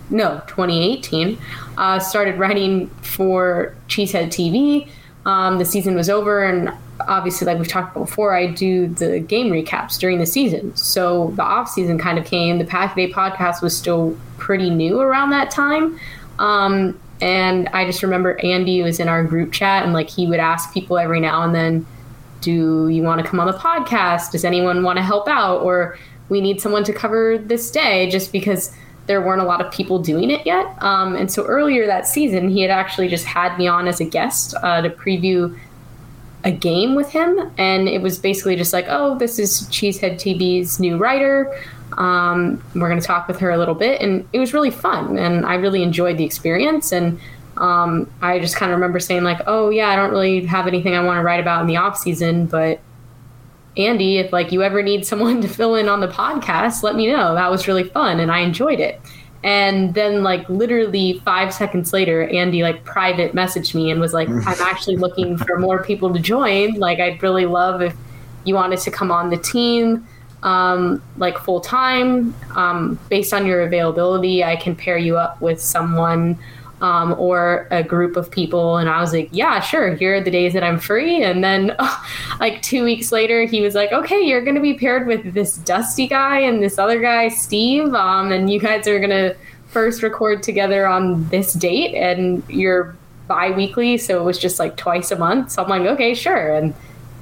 no, 0.10 0.42
2018, 0.48 1.38
uh, 1.78 2.00
started 2.00 2.38
writing 2.38 2.88
for 3.02 3.76
Cheesehead 3.88 4.28
TV. 4.28 4.90
Um, 5.26 5.58
the 5.58 5.66
season 5.66 5.96
was 5.96 6.10
over, 6.10 6.44
and 6.44 6.72
obviously, 7.02 7.46
like 7.46 7.58
we've 7.58 7.68
talked 7.68 7.96
about 7.96 8.06
before, 8.08 8.36
I 8.36 8.48
do 8.48 8.88
the 8.88 9.20
game 9.20 9.52
recaps 9.52 10.00
during 10.00 10.20
the 10.20 10.26
season. 10.26 10.76
So 10.76 11.32
the 11.36 11.44
off 11.44 11.70
season 11.70 11.98
kind 11.98 12.18
of 12.18 12.26
came. 12.26 12.58
The 12.58 12.66
Pack 12.66 12.96
Day 12.96 13.12
podcast 13.12 13.62
was 13.62 13.76
still 13.78 14.18
pretty 14.38 14.70
new 14.70 15.00
around 15.00 15.32
that 15.32 15.52
time. 15.52 16.00
Um, 16.40 17.00
and 17.22 17.68
I 17.70 17.86
just 17.86 18.04
remember 18.04 18.40
Andy 18.44 18.84
was 18.84 19.00
in 19.00 19.08
our 19.08 19.24
group 19.24 19.52
chat 19.52 19.84
and 19.84 19.94
like 19.94 20.10
he 20.10 20.28
would 20.28 20.40
ask 20.40 20.74
people 20.74 20.98
every 20.98 21.20
now 21.20 21.44
and 21.44 21.54
then, 21.54 21.86
do 22.42 22.88
you 22.88 23.02
want 23.02 23.20
to 23.22 23.28
come 23.28 23.40
on 23.40 23.48
the 23.48 23.58
podcast? 23.58 24.32
Does 24.32 24.46
anyone 24.46 24.84
want 24.84 24.98
to 24.98 25.04
help 25.04 25.28
out? 25.28 25.62
Or 25.62 25.98
we 26.30 26.42
need 26.42 26.62
someone 26.62 26.84
to 26.84 26.94
cover 26.94 27.38
this 27.38 27.72
day 27.72 28.10
just 28.10 28.32
because 28.32 28.72
there 29.08 29.22
weren't 29.22 29.42
a 29.42 29.46
lot 29.46 29.66
of 29.66 29.72
people 29.72 30.00
doing 30.00 30.30
it 30.30 30.46
yet. 30.46 30.66
Um, 30.84 31.16
and 31.16 31.32
so 31.32 31.46
earlier 31.46 31.88
that 31.88 32.06
season, 32.06 32.50
he 32.50 32.62
had 32.62 32.70
actually 32.70 33.08
just 33.08 33.26
had 33.26 33.58
me 33.58 33.68
on 33.68 33.88
as 33.88 34.00
a 34.00 34.06
guest 34.06 34.54
uh, 34.62 34.82
to 34.82 34.90
preview 34.90 35.58
a 36.44 36.52
game 36.52 36.96
with 36.96 37.10
him. 37.10 37.52
And 37.58 37.88
it 37.88 38.02
was 38.02 38.20
basically 38.20 38.56
just 38.56 38.74
like, 38.74 38.86
oh, 38.88 39.18
this 39.18 39.40
is 39.40 39.64
Cheesehead 39.64 40.16
TV's 40.16 40.80
new 40.80 40.98
writer. 40.98 41.54
Um, 41.98 42.64
we're 42.76 42.90
going 42.90 43.00
to 43.00 43.06
talk 43.06 43.28
with 43.28 43.40
her 43.40 43.50
a 43.50 43.58
little 43.58 43.76
bit, 43.76 44.02
and 44.02 44.28
it 44.34 44.40
was 44.40 44.54
really 44.54 44.70
fun, 44.70 45.18
and 45.18 45.46
I 45.46 45.56
really 45.56 45.82
enjoyed 45.82 46.18
the 46.18 46.26
experience. 46.26 46.92
And 46.92 47.20
um, 47.56 48.12
I 48.22 48.40
just 48.40 48.56
kind 48.56 48.72
of 48.72 48.78
remember 48.78 49.00
saying 49.00 49.24
like, 49.24 49.42
"Oh 49.48 49.70
yeah, 49.70 49.90
I 49.90 49.96
don't 49.96 50.12
really 50.12 50.46
have 50.46 50.68
anything 50.68 50.96
I 50.96 51.04
want 51.04 51.18
to 51.18 51.24
write 51.24 51.40
about 51.40 51.62
in 51.62 51.68
the 51.68 51.78
off 51.78 51.98
season, 51.98 52.46
but 52.46 52.80
Andy, 53.78 54.18
if 54.18 54.32
like 54.32 54.52
you 54.52 54.62
ever 54.64 54.84
need 54.84 55.06
someone 55.06 55.42
to 55.44 55.48
fill 55.48 55.76
in 55.76 55.90
on 55.90 56.02
the 56.02 56.08
podcast, 56.08 56.84
let 56.84 56.96
me 56.96 57.08
know. 57.08 57.34
That 57.34 57.50
was 57.50 57.68
really 57.68 57.86
fun, 57.86 58.20
and 58.20 58.32
I 58.32 58.40
enjoyed 58.40 58.80
it." 58.80 59.02
And 59.48 59.94
then, 59.94 60.24
like 60.24 60.48
literally 60.50 61.22
five 61.24 61.54
seconds 61.54 61.94
later, 61.94 62.28
Andy 62.28 62.64
like 62.64 62.84
private 62.84 63.34
messaged 63.34 63.74
me 63.74 63.92
and 63.92 64.02
was 64.02 64.14
like, 64.14 64.28
"I'm 64.28 64.62
actually 64.62 64.98
looking 64.98 65.38
for 65.38 65.58
more 65.58 65.82
people 65.84 66.14
to 66.14 66.20
join. 66.20 66.74
Like, 66.74 67.00
I'd 67.00 67.24
really 67.24 67.46
love 67.46 67.82
if 67.82 67.96
you 68.44 68.56
wanted 68.56 68.80
to 68.80 68.92
come 68.92 69.12
on 69.12 69.30
the 69.30 69.38
team." 69.38 70.06
um, 70.44 71.02
like 71.18 71.38
full 71.38 71.62
time. 71.62 72.34
Um, 72.56 73.00
based 73.10 73.34
on 73.34 73.46
your 73.46 73.62
availability, 73.62 74.44
I 74.44 74.56
can 74.56 74.76
pair 74.76 74.98
you 74.98 75.18
up 75.18 75.42
with 75.42 75.62
someone 75.62 76.38
um, 76.82 77.14
or 77.18 77.68
a 77.72 77.84
group 77.84 78.16
of 78.16 78.30
people. 78.30 78.78
And 78.78 78.90
I 78.90 79.02
was 79.02 79.14
like, 79.14 79.30
yeah, 79.32 79.60
sure. 79.60 79.96
Here 79.96 80.16
are 80.16 80.22
the 80.22 80.32
days 80.32 80.54
that 80.54 80.64
I'm 80.64 80.80
free. 80.80 81.24
And 81.24 81.44
then, 81.44 81.76
like 82.40 82.62
two 82.62 82.84
weeks 82.84 83.12
later, 83.12 83.46
he 83.46 83.62
was 83.62 83.76
like, 83.76 83.92
okay, 83.92 84.22
you're 84.22 84.44
going 84.44 84.56
to 84.56 84.62
be 84.62 84.76
paired 84.76 85.08
with 85.08 85.34
this 85.34 85.58
Dusty 85.58 86.08
guy 86.08 86.40
and 86.40 86.62
this 86.62 86.78
other 86.78 87.02
guy, 87.02 87.30
Steve. 87.30 87.94
Um, 87.94 88.32
and 88.32 88.50
you 88.50 88.60
guys 88.60 88.88
are 88.88 89.00
going 89.00 89.10
to 89.10 89.36
first 89.68 90.04
record 90.04 90.44
together 90.44 90.88
on 90.88 91.28
this 91.30 91.54
date, 91.54 91.96
and 91.96 92.44
you're 92.50 92.96
bi 93.28 93.52
weekly. 93.52 93.98
So 93.98 94.20
it 94.20 94.24
was 94.24 94.38
just 94.38 94.60
like 94.60 94.78
twice 94.78 95.12
a 95.12 95.18
month. 95.18 95.52
So 95.52 95.64
I'm 95.64 95.70
like, 95.70 95.82
okay, 95.82 96.14
sure. 96.14 96.56
And 96.56 96.74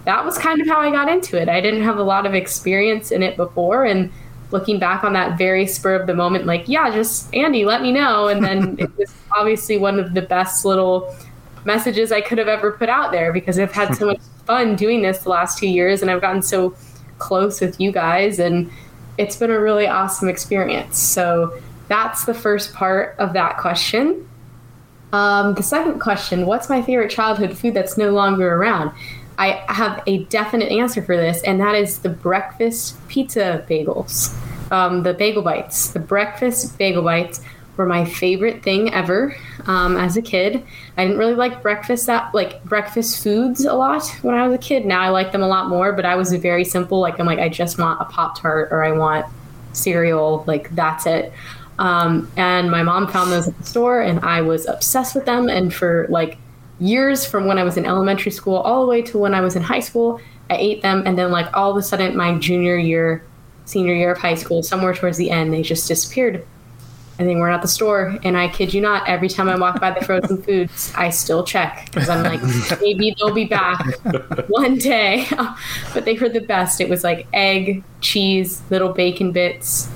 that 0.05 0.23
was 0.23 0.37
kind 0.37 0.61
of 0.61 0.67
how 0.67 0.79
I 0.79 0.91
got 0.91 1.09
into 1.09 1.41
it. 1.41 1.49
I 1.49 1.61
didn't 1.61 1.81
have 1.81 1.97
a 1.97 2.03
lot 2.03 2.25
of 2.25 2.35
experience 2.35 3.11
in 3.11 3.23
it 3.23 3.35
before. 3.35 3.85
And 3.85 4.11
looking 4.55 4.79
back 4.79 5.03
on 5.03 5.11
that 5.13 5.37
very 5.37 5.67
spur 5.67 5.95
of 5.95 6.07
the 6.07 6.13
moment, 6.13 6.45
like, 6.45 6.67
yeah, 6.67 6.89
just 6.89 7.33
Andy, 7.35 7.65
let 7.65 7.81
me 7.81 7.91
know. 7.91 8.27
And 8.27 8.43
then 8.43 8.75
it 8.79 8.97
was 8.97 9.13
obviously 9.35 9.77
one 9.77 9.99
of 9.99 10.13
the 10.13 10.21
best 10.21 10.63
little 10.63 11.13
messages 11.65 12.11
I 12.11 12.21
could 12.21 12.37
have 12.37 12.47
ever 12.47 12.71
put 12.71 12.87
out 12.87 13.11
there 13.11 13.33
because 13.33 13.59
I've 13.59 13.73
had 13.73 13.95
so 13.95 14.05
much 14.11 14.21
fun 14.45 14.75
doing 14.75 15.01
this 15.01 15.19
the 15.19 15.29
last 15.29 15.57
two 15.57 15.67
years 15.67 16.01
and 16.01 16.09
I've 16.09 16.21
gotten 16.21 16.41
so 16.41 16.73
close 17.17 17.59
with 17.59 17.79
you 17.81 17.91
guys. 17.91 18.39
And 18.39 18.71
it's 19.17 19.35
been 19.35 19.51
a 19.51 19.59
really 19.59 19.87
awesome 19.87 20.29
experience. 20.29 20.97
So 20.97 21.59
that's 21.89 22.23
the 22.25 22.33
first 22.33 22.73
part 22.73 23.15
of 23.19 23.33
that 23.33 23.57
question. 23.57 24.27
Um, 25.11 25.53
the 25.53 25.63
second 25.63 25.99
question 25.99 26.45
What's 26.45 26.69
my 26.69 26.81
favorite 26.81 27.11
childhood 27.11 27.57
food 27.57 27.73
that's 27.73 27.97
no 27.97 28.11
longer 28.11 28.55
around? 28.55 28.91
I 29.37 29.63
have 29.67 30.01
a 30.07 30.23
definite 30.25 30.71
answer 30.71 31.01
for 31.01 31.17
this, 31.17 31.43
and 31.43 31.59
that 31.59 31.75
is 31.75 31.99
the 31.99 32.09
breakfast 32.09 32.95
pizza 33.07 33.65
bagels. 33.69 34.33
Um, 34.71 35.03
the 35.03 35.13
bagel 35.13 35.41
bites. 35.41 35.89
The 35.89 35.99
breakfast 35.99 36.77
bagel 36.77 37.03
bites 37.03 37.41
were 37.77 37.85
my 37.85 38.05
favorite 38.05 38.63
thing 38.63 38.93
ever 38.93 39.35
um, 39.65 39.97
as 39.97 40.15
a 40.17 40.21
kid. 40.21 40.63
I 40.97 41.03
didn't 41.03 41.17
really 41.17 41.35
like 41.35 41.61
breakfast 41.61 42.07
that 42.07 42.33
like 42.33 42.63
breakfast 42.63 43.21
foods 43.21 43.65
a 43.65 43.73
lot 43.73 44.07
when 44.21 44.35
I 44.35 44.47
was 44.47 44.55
a 44.55 44.59
kid. 44.59 44.85
Now 44.85 45.01
I 45.01 45.09
like 45.09 45.31
them 45.31 45.43
a 45.43 45.47
lot 45.47 45.67
more, 45.67 45.91
but 45.91 46.05
I 46.05 46.15
was 46.15 46.33
very 46.33 46.63
simple. 46.63 46.99
Like 46.99 47.19
I'm 47.19 47.25
like 47.25 47.39
I 47.39 47.49
just 47.49 47.77
want 47.77 48.01
a 48.01 48.05
pop 48.05 48.39
tart 48.39 48.69
or 48.71 48.83
I 48.83 48.91
want 48.91 49.25
cereal. 49.73 50.43
Like 50.47 50.73
that's 50.73 51.05
it. 51.05 51.33
Um, 51.77 52.31
and 52.37 52.71
my 52.71 52.83
mom 52.83 53.07
found 53.07 53.31
those 53.31 53.47
at 53.47 53.57
the 53.57 53.65
store, 53.65 54.01
and 54.01 54.19
I 54.21 54.41
was 54.41 54.65
obsessed 54.65 55.15
with 55.15 55.25
them. 55.25 55.49
And 55.49 55.73
for 55.73 56.07
like 56.09 56.37
years, 56.79 57.25
from 57.25 57.45
when 57.45 57.57
I 57.57 57.63
was 57.63 57.77
in 57.77 57.85
elementary 57.85 58.31
school 58.31 58.55
all 58.57 58.81
the 58.85 58.89
way 58.89 59.01
to 59.03 59.17
when 59.17 59.33
I 59.33 59.41
was 59.41 59.55
in 59.55 59.61
high 59.61 59.79
school, 59.81 60.21
I 60.49 60.55
ate 60.57 60.81
them. 60.81 61.03
And 61.05 61.17
then, 61.17 61.31
like 61.31 61.55
all 61.55 61.71
of 61.71 61.77
a 61.77 61.83
sudden, 61.83 62.15
my 62.15 62.37
junior 62.37 62.77
year, 62.77 63.23
senior 63.65 63.93
year 63.93 64.11
of 64.11 64.17
high 64.17 64.35
school, 64.35 64.63
somewhere 64.63 64.93
towards 64.93 65.17
the 65.17 65.29
end, 65.29 65.53
they 65.53 65.61
just 65.61 65.87
disappeared. 65.87 66.45
And 67.17 67.29
they 67.29 67.35
weren't 67.35 67.55
at 67.55 67.61
the 67.61 67.67
store. 67.69 68.17
And 68.23 68.35
I 68.37 68.49
kid 68.49 68.73
you 68.73 68.81
not, 68.81 69.07
every 69.07 69.29
time 69.29 69.47
I 69.47 69.57
walk 69.57 69.79
by 69.79 69.91
the 69.91 70.03
frozen 70.05 70.41
foods, 70.43 70.91
I 70.97 71.09
still 71.11 71.45
check 71.45 71.89
because 71.93 72.09
I'm 72.09 72.23
like, 72.23 72.41
maybe 72.81 73.15
they'll 73.17 73.33
be 73.33 73.45
back 73.45 73.85
one 74.49 74.77
day. 74.77 75.25
but 75.93 76.03
they 76.03 76.17
were 76.17 76.27
the 76.27 76.41
best. 76.41 76.81
It 76.81 76.89
was 76.89 77.05
like 77.05 77.25
egg, 77.31 77.83
cheese, 78.01 78.61
little 78.69 78.91
bacon 78.91 79.31
bits 79.31 79.89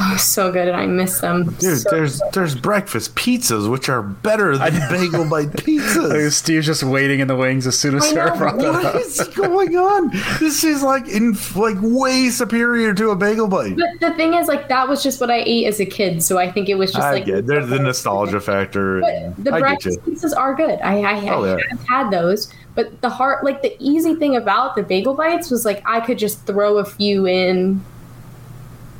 Oh, 0.00 0.16
so 0.16 0.52
good, 0.52 0.68
and 0.68 0.76
I 0.76 0.86
miss 0.86 1.20
them. 1.20 1.44
Dude, 1.54 1.78
so 1.80 1.90
there's 1.90 2.20
good. 2.20 2.32
there's 2.32 2.54
breakfast 2.54 3.14
pizzas 3.16 3.68
which 3.70 3.88
are 3.88 4.02
better 4.02 4.56
than 4.56 4.72
bagel 4.88 5.28
bite 5.28 5.48
pizzas. 5.52 6.32
Steve's 6.32 6.66
just 6.66 6.82
waiting 6.84 7.20
in 7.20 7.26
the 7.28 7.34
wings 7.34 7.66
as 7.66 7.76
soon 7.78 7.96
as 7.96 8.04
I 8.04 8.12
Sarah 8.12 8.30
know, 8.30 8.36
brought 8.36 8.58
that 8.58 8.84
up. 8.84 8.94
is 8.96 9.20
going 9.34 9.76
on? 9.76 10.10
This 10.38 10.62
is 10.62 10.82
like 10.82 11.08
in 11.08 11.36
like 11.56 11.78
way 11.80 12.28
superior 12.30 12.94
to 12.94 13.10
a 13.10 13.16
bagel 13.16 13.48
bite. 13.48 13.76
But 13.76 13.98
the 14.00 14.14
thing 14.14 14.34
is, 14.34 14.46
like 14.46 14.68
that 14.68 14.88
was 14.88 15.02
just 15.02 15.20
what 15.20 15.30
I 15.30 15.38
ate 15.44 15.66
as 15.66 15.80
a 15.80 15.86
kid, 15.86 16.22
so 16.22 16.38
I 16.38 16.50
think 16.50 16.68
it 16.68 16.76
was 16.76 16.92
just 16.92 17.04
I 17.04 17.12
like 17.12 17.24
get 17.24 17.46
there's 17.46 17.68
the 17.68 17.78
nostalgia 17.80 18.40
factor. 18.40 19.00
But 19.00 19.44
the 19.44 19.52
I 19.52 19.60
breakfast 19.60 20.00
pizzas 20.02 20.36
are 20.36 20.54
good. 20.54 20.78
I, 20.80 21.00
I, 21.02 21.28
Oh, 21.30 21.44
I 21.44 21.60
have 21.70 21.86
had 21.88 22.10
those, 22.10 22.52
but 22.76 23.00
the 23.00 23.10
heart, 23.10 23.42
like 23.44 23.62
the 23.62 23.76
easy 23.80 24.14
thing 24.14 24.36
about 24.36 24.76
the 24.76 24.82
bagel 24.84 25.14
bites 25.14 25.50
was 25.50 25.64
like 25.64 25.82
I 25.84 25.98
could 26.00 26.18
just 26.18 26.46
throw 26.46 26.78
a 26.78 26.84
few 26.84 27.26
in, 27.26 27.82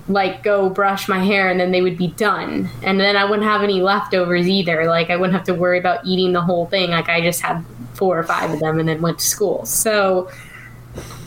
like 0.08 0.42
go 0.42 0.70
brush 0.70 1.08
my 1.08 1.22
hair, 1.24 1.50
and 1.50 1.60
then 1.60 1.70
they 1.70 1.82
would 1.82 1.98
be 1.98 2.08
done, 2.08 2.68
and 2.82 2.98
then 2.98 3.16
I 3.16 3.24
wouldn't 3.24 3.46
have 3.46 3.62
any 3.62 3.80
leftovers 3.80 4.48
either. 4.48 4.86
Like 4.86 5.10
I 5.10 5.16
wouldn't 5.16 5.34
have 5.34 5.46
to 5.46 5.54
worry 5.54 5.78
about 5.78 6.04
eating 6.04 6.32
the 6.32 6.40
whole 6.40 6.66
thing. 6.66 6.90
Like 6.90 7.08
I 7.08 7.20
just 7.20 7.40
had 7.40 7.64
four 7.94 8.18
or 8.18 8.22
five 8.22 8.50
of 8.50 8.60
them, 8.60 8.78
and 8.78 8.88
then 8.88 9.00
went 9.00 9.18
to 9.18 9.24
school. 9.24 9.64
So. 9.66 10.30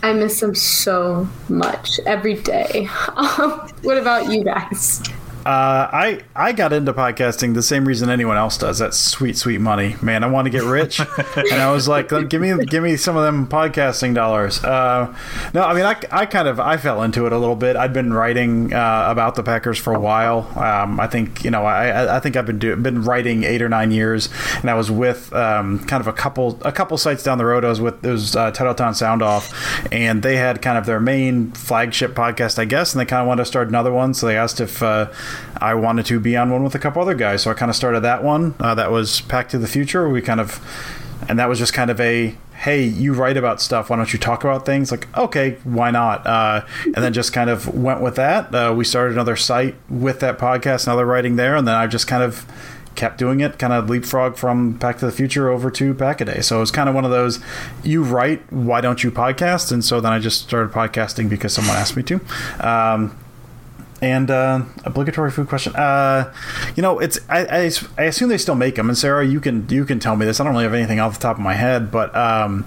I 0.03 0.13
miss 0.13 0.39
them 0.39 0.55
so 0.55 1.29
much 1.47 1.99
every 2.07 2.33
day. 2.33 2.89
Um, 3.15 3.69
what 3.83 3.99
about 3.99 4.31
you 4.31 4.43
guys? 4.43 5.01
Uh, 5.45 5.89
I 5.91 6.21
I 6.35 6.51
got 6.51 6.71
into 6.73 6.93
podcasting 6.93 7.53
the 7.55 7.63
same 7.63 7.87
reason 7.87 8.09
anyone 8.09 8.37
else 8.37 8.57
does. 8.57 8.77
That's 8.79 8.97
sweet, 8.97 9.37
sweet 9.37 9.59
money, 9.59 9.95
man. 10.01 10.23
I 10.23 10.27
want 10.27 10.45
to 10.45 10.49
get 10.51 10.63
rich, 10.63 10.99
and 10.99 11.53
I 11.53 11.71
was 11.71 11.87
like, 11.87 12.09
give 12.29 12.41
me 12.41 12.63
give 12.65 12.83
me 12.83 12.95
some 12.95 13.17
of 13.17 13.23
them 13.23 13.47
podcasting 13.47 14.13
dollars. 14.13 14.63
Uh, 14.63 15.15
no, 15.53 15.63
I 15.63 15.73
mean, 15.73 15.83
I, 15.85 15.99
I 16.11 16.25
kind 16.27 16.47
of 16.47 16.59
I 16.59 16.77
fell 16.77 17.01
into 17.01 17.25
it 17.25 17.33
a 17.33 17.37
little 17.37 17.55
bit. 17.55 17.75
I'd 17.75 17.91
been 17.93 18.13
writing 18.13 18.71
uh, 18.73 19.05
about 19.07 19.35
the 19.35 19.41
Packers 19.43 19.79
for 19.79 19.93
a 19.93 19.99
while. 19.99 20.47
Um, 20.57 20.99
I 20.99 21.07
think 21.07 21.43
you 21.43 21.49
know 21.51 21.65
I 21.65 22.17
I- 22.17 22.19
think 22.19 22.35
I've 22.35 22.45
been 22.45 22.59
do, 22.59 22.75
been 22.75 23.01
writing 23.01 23.43
eight 23.43 23.63
or 23.63 23.69
nine 23.69 23.89
years, 23.91 24.29
and 24.61 24.69
I 24.69 24.75
was 24.75 24.91
with 24.91 25.33
um, 25.33 25.79
kind 25.85 26.01
of 26.01 26.07
a 26.07 26.13
couple 26.13 26.59
a 26.61 26.71
couple 26.71 26.97
sites 26.99 27.23
down 27.23 27.39
the 27.39 27.45
road. 27.45 27.65
I 27.65 27.69
was 27.69 27.81
with 27.81 28.05
it 28.05 28.11
was 28.11 28.35
uh, 28.35 28.51
Titletown 28.51 28.95
Sound 28.95 29.23
Off, 29.23 29.51
and 29.91 30.21
they 30.21 30.37
had 30.37 30.61
kind 30.61 30.77
of 30.77 30.85
their 30.85 30.99
main 30.99 31.51
flagship 31.53 32.13
podcast, 32.13 32.59
I 32.59 32.65
guess, 32.65 32.93
and 32.93 33.01
they 33.01 33.05
kind 33.05 33.21
of 33.21 33.27
wanted 33.27 33.41
to 33.41 33.45
start 33.47 33.69
another 33.69 33.91
one. 33.91 34.13
So 34.13 34.27
they 34.27 34.37
asked 34.37 34.61
if 34.61 34.83
uh, 34.83 35.09
I 35.57 35.73
wanted 35.75 36.05
to 36.07 36.19
be 36.19 36.35
on 36.37 36.49
one 36.49 36.63
with 36.63 36.75
a 36.75 36.79
couple 36.79 37.01
other 37.01 37.15
guys. 37.15 37.43
So 37.43 37.51
I 37.51 37.53
kind 37.53 37.69
of 37.69 37.75
started 37.75 38.01
that 38.01 38.23
one. 38.23 38.55
Uh, 38.59 38.75
that 38.75 38.91
was 38.91 39.21
Pack 39.21 39.49
to 39.49 39.57
the 39.57 39.67
Future. 39.67 40.09
We 40.09 40.21
kind 40.21 40.39
of, 40.39 40.59
and 41.29 41.37
that 41.39 41.49
was 41.49 41.59
just 41.59 41.73
kind 41.73 41.91
of 41.91 41.99
a 41.99 42.35
hey, 42.61 42.83
you 42.83 43.11
write 43.11 43.37
about 43.37 43.59
stuff. 43.59 43.89
Why 43.89 43.95
don't 43.95 44.13
you 44.13 44.19
talk 44.19 44.43
about 44.43 44.67
things? 44.67 44.91
Like, 44.91 45.07
okay, 45.17 45.57
why 45.63 45.89
not? 45.89 46.27
Uh, 46.27 46.63
and 46.85 46.95
then 46.95 47.11
just 47.11 47.33
kind 47.33 47.49
of 47.49 47.73
went 47.75 48.01
with 48.01 48.17
that. 48.17 48.53
Uh, 48.53 48.71
we 48.77 48.85
started 48.85 49.13
another 49.13 49.35
site 49.35 49.73
with 49.89 50.19
that 50.19 50.37
podcast, 50.37 50.85
another 50.85 51.07
writing 51.07 51.37
there, 51.37 51.55
and 51.55 51.67
then 51.67 51.73
I 51.73 51.87
just 51.87 52.05
kind 52.05 52.21
of 52.21 52.45
kept 52.93 53.17
doing 53.17 53.39
it, 53.39 53.57
kind 53.57 53.73
of 53.73 53.89
leapfrog 53.89 54.37
from 54.37 54.77
Pack 54.77 54.99
to 54.99 55.07
the 55.07 55.11
Future 55.11 55.49
over 55.49 55.71
to 55.71 55.95
Packaday. 55.95 56.43
So 56.43 56.57
it 56.57 56.59
was 56.59 56.69
kind 56.69 56.87
of 56.87 56.93
one 56.93 57.03
of 57.03 57.09
those, 57.09 57.39
you 57.83 58.03
write, 58.03 58.43
why 58.51 58.79
don't 58.79 59.03
you 59.03 59.09
podcast? 59.09 59.71
And 59.71 59.83
so 59.83 59.99
then 59.99 60.11
I 60.11 60.19
just 60.19 60.43
started 60.43 60.71
podcasting 60.71 61.29
because 61.29 61.53
someone 61.53 61.75
asked 61.75 61.97
me 61.97 62.03
to. 62.03 62.19
Um, 62.59 63.17
and 64.01 64.31
uh, 64.31 64.63
obligatory 64.83 65.31
food 65.31 65.47
question. 65.47 65.75
Uh, 65.75 66.33
you 66.75 66.81
know, 66.81 66.99
it's 66.99 67.19
I, 67.29 67.45
I, 67.45 67.71
I 67.97 68.03
assume 68.05 68.29
they 68.29 68.37
still 68.37 68.55
make 68.55 68.75
them. 68.75 68.89
And 68.89 68.97
Sarah, 68.97 69.25
you 69.25 69.39
can 69.39 69.67
you 69.69 69.85
can 69.85 69.99
tell 69.99 70.15
me 70.15 70.25
this. 70.25 70.39
I 70.39 70.43
don't 70.43 70.53
really 70.53 70.63
have 70.65 70.73
anything 70.73 70.99
off 70.99 71.13
the 71.13 71.19
top 71.21 71.37
of 71.37 71.41
my 71.43 71.53
head, 71.53 71.91
but 71.91 72.15
um, 72.15 72.65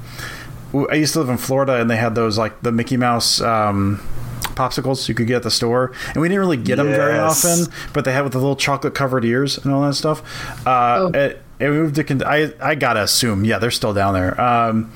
I 0.91 0.95
used 0.95 1.13
to 1.15 1.21
live 1.21 1.29
in 1.29 1.37
Florida, 1.39 1.81
and 1.81 1.91
they 1.91 1.97
had 1.97 2.15
those 2.15 2.39
like 2.39 2.63
the 2.63 2.73
Mickey 2.73 2.97
Mouse. 2.97 3.41
Um, 3.41 4.01
popsicles 4.55 5.09
you 5.09 5.15
could 5.17 5.27
get 5.27 5.37
at 5.37 5.43
the 5.43 5.51
store 5.51 5.91
and 6.09 6.17
we 6.19 6.29
didn't 6.29 6.39
really 6.39 6.57
get 6.57 6.77
them 6.77 6.87
very 6.87 7.19
often 7.19 7.67
but 7.93 8.05
they 8.05 8.13
had 8.13 8.23
with 8.23 8.33
the 8.33 8.39
little 8.39 8.55
chocolate 8.55 8.95
covered 8.95 9.25
ears 9.25 9.59
and 9.59 9.73
all 9.75 9.83
that 9.83 9.95
stuff 9.95 10.23
uh 10.65 10.99
Oh. 11.01 11.07
it, 11.09 11.43
it 11.59 11.71
moved 11.71 11.97
to 11.97 12.25
I, 12.29 12.53
I 12.61 12.77
gotta 12.77 13.03
assume 13.03 13.45
yeah 13.45 13.59
they're 13.59 13.73
still 13.73 13.93
down 13.93 14.15
there 14.15 14.41
um 14.41 14.93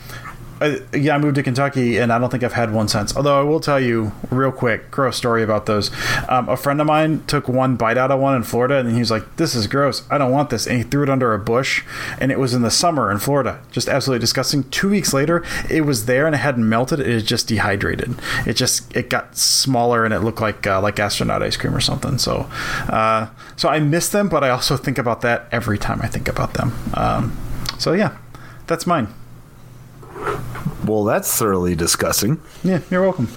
uh, 0.60 0.76
yeah, 0.92 1.14
I 1.14 1.18
moved 1.18 1.36
to 1.36 1.42
Kentucky, 1.42 1.98
and 1.98 2.12
I 2.12 2.18
don't 2.18 2.30
think 2.30 2.42
I've 2.42 2.52
had 2.52 2.72
one 2.72 2.88
since. 2.88 3.16
Although 3.16 3.40
I 3.40 3.42
will 3.42 3.60
tell 3.60 3.80
you, 3.80 4.12
real 4.30 4.52
quick, 4.52 4.90
gross 4.90 5.16
story 5.16 5.42
about 5.42 5.66
those. 5.66 5.90
Um, 6.28 6.48
a 6.48 6.56
friend 6.56 6.80
of 6.80 6.86
mine 6.86 7.24
took 7.26 7.48
one 7.48 7.76
bite 7.76 7.98
out 7.98 8.10
of 8.10 8.20
one 8.20 8.34
in 8.34 8.42
Florida, 8.42 8.76
and 8.78 8.90
he 8.92 8.98
was 8.98 9.10
like, 9.10 9.36
"This 9.36 9.54
is 9.54 9.66
gross. 9.66 10.04
I 10.10 10.18
don't 10.18 10.32
want 10.32 10.50
this." 10.50 10.66
And 10.66 10.78
he 10.78 10.82
threw 10.82 11.02
it 11.02 11.10
under 11.10 11.32
a 11.32 11.38
bush, 11.38 11.84
and 12.20 12.32
it 12.32 12.38
was 12.38 12.54
in 12.54 12.62
the 12.62 12.70
summer 12.70 13.10
in 13.10 13.18
Florida. 13.18 13.60
Just 13.70 13.88
absolutely 13.88 14.20
disgusting. 14.20 14.64
Two 14.70 14.90
weeks 14.90 15.12
later, 15.12 15.44
it 15.70 15.82
was 15.82 16.06
there, 16.06 16.26
and 16.26 16.34
it 16.34 16.38
hadn't 16.38 16.68
melted. 16.68 17.00
It 17.00 17.08
is 17.08 17.22
just 17.22 17.48
dehydrated. 17.48 18.14
It 18.46 18.54
just 18.54 18.94
it 18.96 19.10
got 19.10 19.36
smaller, 19.36 20.04
and 20.04 20.12
it 20.12 20.20
looked 20.20 20.40
like 20.40 20.66
uh, 20.66 20.80
like 20.80 20.98
astronaut 20.98 21.42
ice 21.42 21.56
cream 21.56 21.74
or 21.74 21.80
something. 21.80 22.18
So, 22.18 22.48
uh, 22.88 23.28
so 23.56 23.68
I 23.68 23.78
miss 23.80 24.08
them, 24.08 24.28
but 24.28 24.42
I 24.42 24.50
also 24.50 24.76
think 24.76 24.98
about 24.98 25.20
that 25.22 25.46
every 25.52 25.78
time 25.78 26.00
I 26.02 26.08
think 26.08 26.28
about 26.28 26.54
them. 26.54 26.72
Um, 26.94 27.36
so 27.78 27.92
yeah, 27.92 28.16
that's 28.66 28.86
mine. 28.86 29.08
Well, 30.86 31.04
that's 31.04 31.36
thoroughly 31.36 31.74
disgusting. 31.74 32.40
Yeah, 32.64 32.80
you're 32.90 33.02
welcome. 33.02 33.28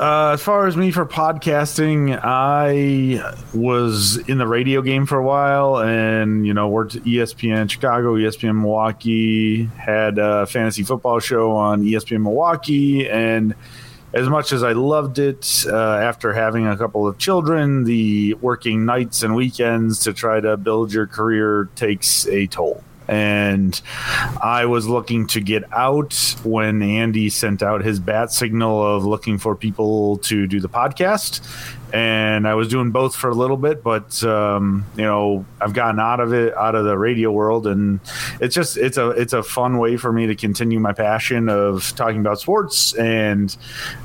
Uh, 0.00 0.32
as 0.32 0.42
far 0.42 0.66
as 0.66 0.76
me 0.76 0.90
for 0.90 1.06
podcasting, 1.06 2.18
I 2.22 3.34
was 3.54 4.16
in 4.28 4.38
the 4.38 4.46
radio 4.46 4.82
game 4.82 5.06
for 5.06 5.16
a 5.18 5.22
while, 5.22 5.78
and 5.78 6.44
you 6.46 6.52
know 6.52 6.68
worked 6.68 6.96
at 6.96 7.04
ESPN 7.04 7.70
Chicago, 7.70 8.14
ESPN 8.14 8.60
Milwaukee, 8.60 9.64
had 9.64 10.18
a 10.18 10.46
fantasy 10.46 10.82
football 10.82 11.20
show 11.20 11.52
on 11.52 11.82
ESPN 11.82 12.22
Milwaukee, 12.22 13.08
and 13.08 13.54
as 14.12 14.28
much 14.28 14.52
as 14.52 14.62
I 14.62 14.72
loved 14.72 15.18
it, 15.18 15.64
uh, 15.68 15.76
after 15.76 16.32
having 16.32 16.66
a 16.66 16.76
couple 16.76 17.06
of 17.06 17.18
children, 17.18 17.84
the 17.84 18.34
working 18.34 18.84
nights 18.84 19.22
and 19.22 19.36
weekends 19.36 20.00
to 20.00 20.12
try 20.12 20.40
to 20.40 20.56
build 20.56 20.92
your 20.92 21.06
career 21.06 21.68
takes 21.76 22.26
a 22.26 22.46
toll. 22.46 22.82
And 23.08 23.80
I 24.42 24.66
was 24.66 24.86
looking 24.86 25.26
to 25.28 25.40
get 25.40 25.64
out 25.72 26.36
when 26.42 26.82
Andy 26.82 27.30
sent 27.30 27.62
out 27.62 27.84
his 27.84 28.00
bat 28.00 28.32
signal 28.32 28.96
of 28.96 29.04
looking 29.04 29.38
for 29.38 29.54
people 29.54 30.18
to 30.18 30.46
do 30.46 30.60
the 30.60 30.68
podcast. 30.68 31.40
And 31.92 32.46
I 32.48 32.54
was 32.54 32.68
doing 32.68 32.90
both 32.90 33.14
for 33.14 33.30
a 33.30 33.34
little 33.34 33.56
bit, 33.56 33.82
but 33.82 34.22
um, 34.24 34.84
you 34.96 35.04
know 35.04 35.44
I've 35.60 35.72
gotten 35.72 36.00
out 36.00 36.20
of 36.20 36.32
it, 36.32 36.54
out 36.56 36.74
of 36.74 36.84
the 36.84 36.98
radio 36.98 37.30
world, 37.30 37.66
and 37.66 38.00
it's 38.40 38.54
just 38.54 38.76
it's 38.76 38.98
a 38.98 39.10
it's 39.10 39.32
a 39.32 39.42
fun 39.42 39.78
way 39.78 39.96
for 39.96 40.12
me 40.12 40.26
to 40.26 40.34
continue 40.34 40.80
my 40.80 40.92
passion 40.92 41.48
of 41.48 41.94
talking 41.96 42.20
about 42.20 42.40
sports, 42.40 42.94
and 42.94 43.56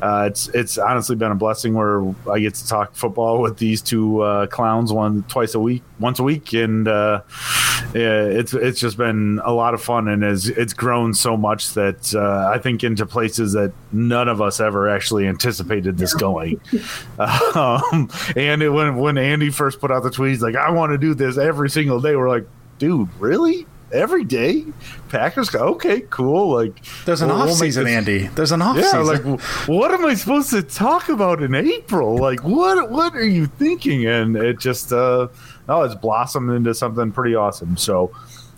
uh, 0.02 0.26
it's 0.30 0.48
it's 0.50 0.78
honestly 0.78 1.16
been 1.16 1.32
a 1.32 1.36
blessing 1.36 1.74
where 1.74 2.04
I 2.32 2.40
get 2.40 2.56
to 2.56 2.68
talk 2.68 2.96
football 2.96 3.42
with 3.42 3.58
these 3.58 3.82
two 3.82 4.22
uh, 4.22 4.48
clowns 4.48 4.94
one 4.94 5.24
twice 5.24 5.56
a 5.56 5.60
week, 5.60 5.84
once 6.00 6.20
a 6.20 6.24
week, 6.24 6.54
and 6.54 6.88
uh, 6.88 7.22
yeah, 7.94 8.24
it's 8.24 8.54
it's 8.54 8.80
just 8.80 8.98
been 8.98 9.42
a 9.44 9.52
lot 9.52 9.74
of 9.74 9.82
fun, 9.82 10.08
and 10.08 10.24
it's 10.24 10.48
it's 10.48 10.74
grown 10.74 11.14
so 11.14 11.36
much 11.36 11.74
that 11.74 12.14
uh, 12.16 12.50
I 12.54 12.58
think 12.58 12.84
into 12.84 13.06
places 13.06 13.54
that 13.54 13.74
none 13.92 14.28
of 14.28 14.42
us 14.42 14.60
ever 14.60 14.90
actually 14.90 15.28
anticipated 15.28 15.98
this 15.98 16.14
going. 16.14 16.60
um, 17.92 18.10
and 18.36 18.62
it, 18.62 18.70
when 18.70 18.96
when 18.98 19.18
Andy 19.18 19.50
first 19.50 19.80
put 19.80 19.92
out 19.92 20.04
the 20.04 20.12
tweet, 20.12 20.32
he's 20.32 20.42
like, 20.42 20.56
"I 20.56 20.72
want 20.72 20.92
to 20.92 20.98
do 20.98 21.14
this 21.14 21.38
every 21.38 21.70
single 21.70 22.00
day." 22.02 22.16
We're 22.16 22.30
like, 22.30 22.48
"Dude, 22.78 23.10
really?" 23.20 23.68
Every 23.94 24.24
day, 24.24 24.64
Packers 25.10 25.50
go 25.50 25.60
okay, 25.74 26.00
cool. 26.10 26.54
Like 26.56 26.82
There's 27.04 27.22
an 27.22 27.28
we'll- 27.28 27.40
off 27.42 27.48
we'll 27.48 27.56
season, 27.56 27.84
this- 27.84 27.94
Andy. 27.94 28.28
There's 28.28 28.54
an 28.54 28.62
off 28.62 28.78
yeah, 28.78 28.84
season. 28.84 29.06
like 29.34 29.42
what 29.68 29.92
am 29.92 30.06
I 30.06 30.14
supposed 30.14 30.50
to 30.52 30.62
talk 30.64 31.10
about 31.10 31.44
in 31.44 31.54
April? 31.54 32.16
Like 32.18 32.42
what 32.42 32.90
what 32.90 33.14
are 33.16 33.26
you 33.28 33.48
thinking? 33.48 34.06
And 34.08 34.38
it 34.38 34.60
just 34.60 34.94
uh 34.94 35.28
no, 35.68 35.82
it's 35.84 35.94
blossomed 35.96 36.52
into 36.52 36.74
something 36.74 37.12
pretty 37.12 37.36
awesome. 37.36 37.76
So 37.76 38.12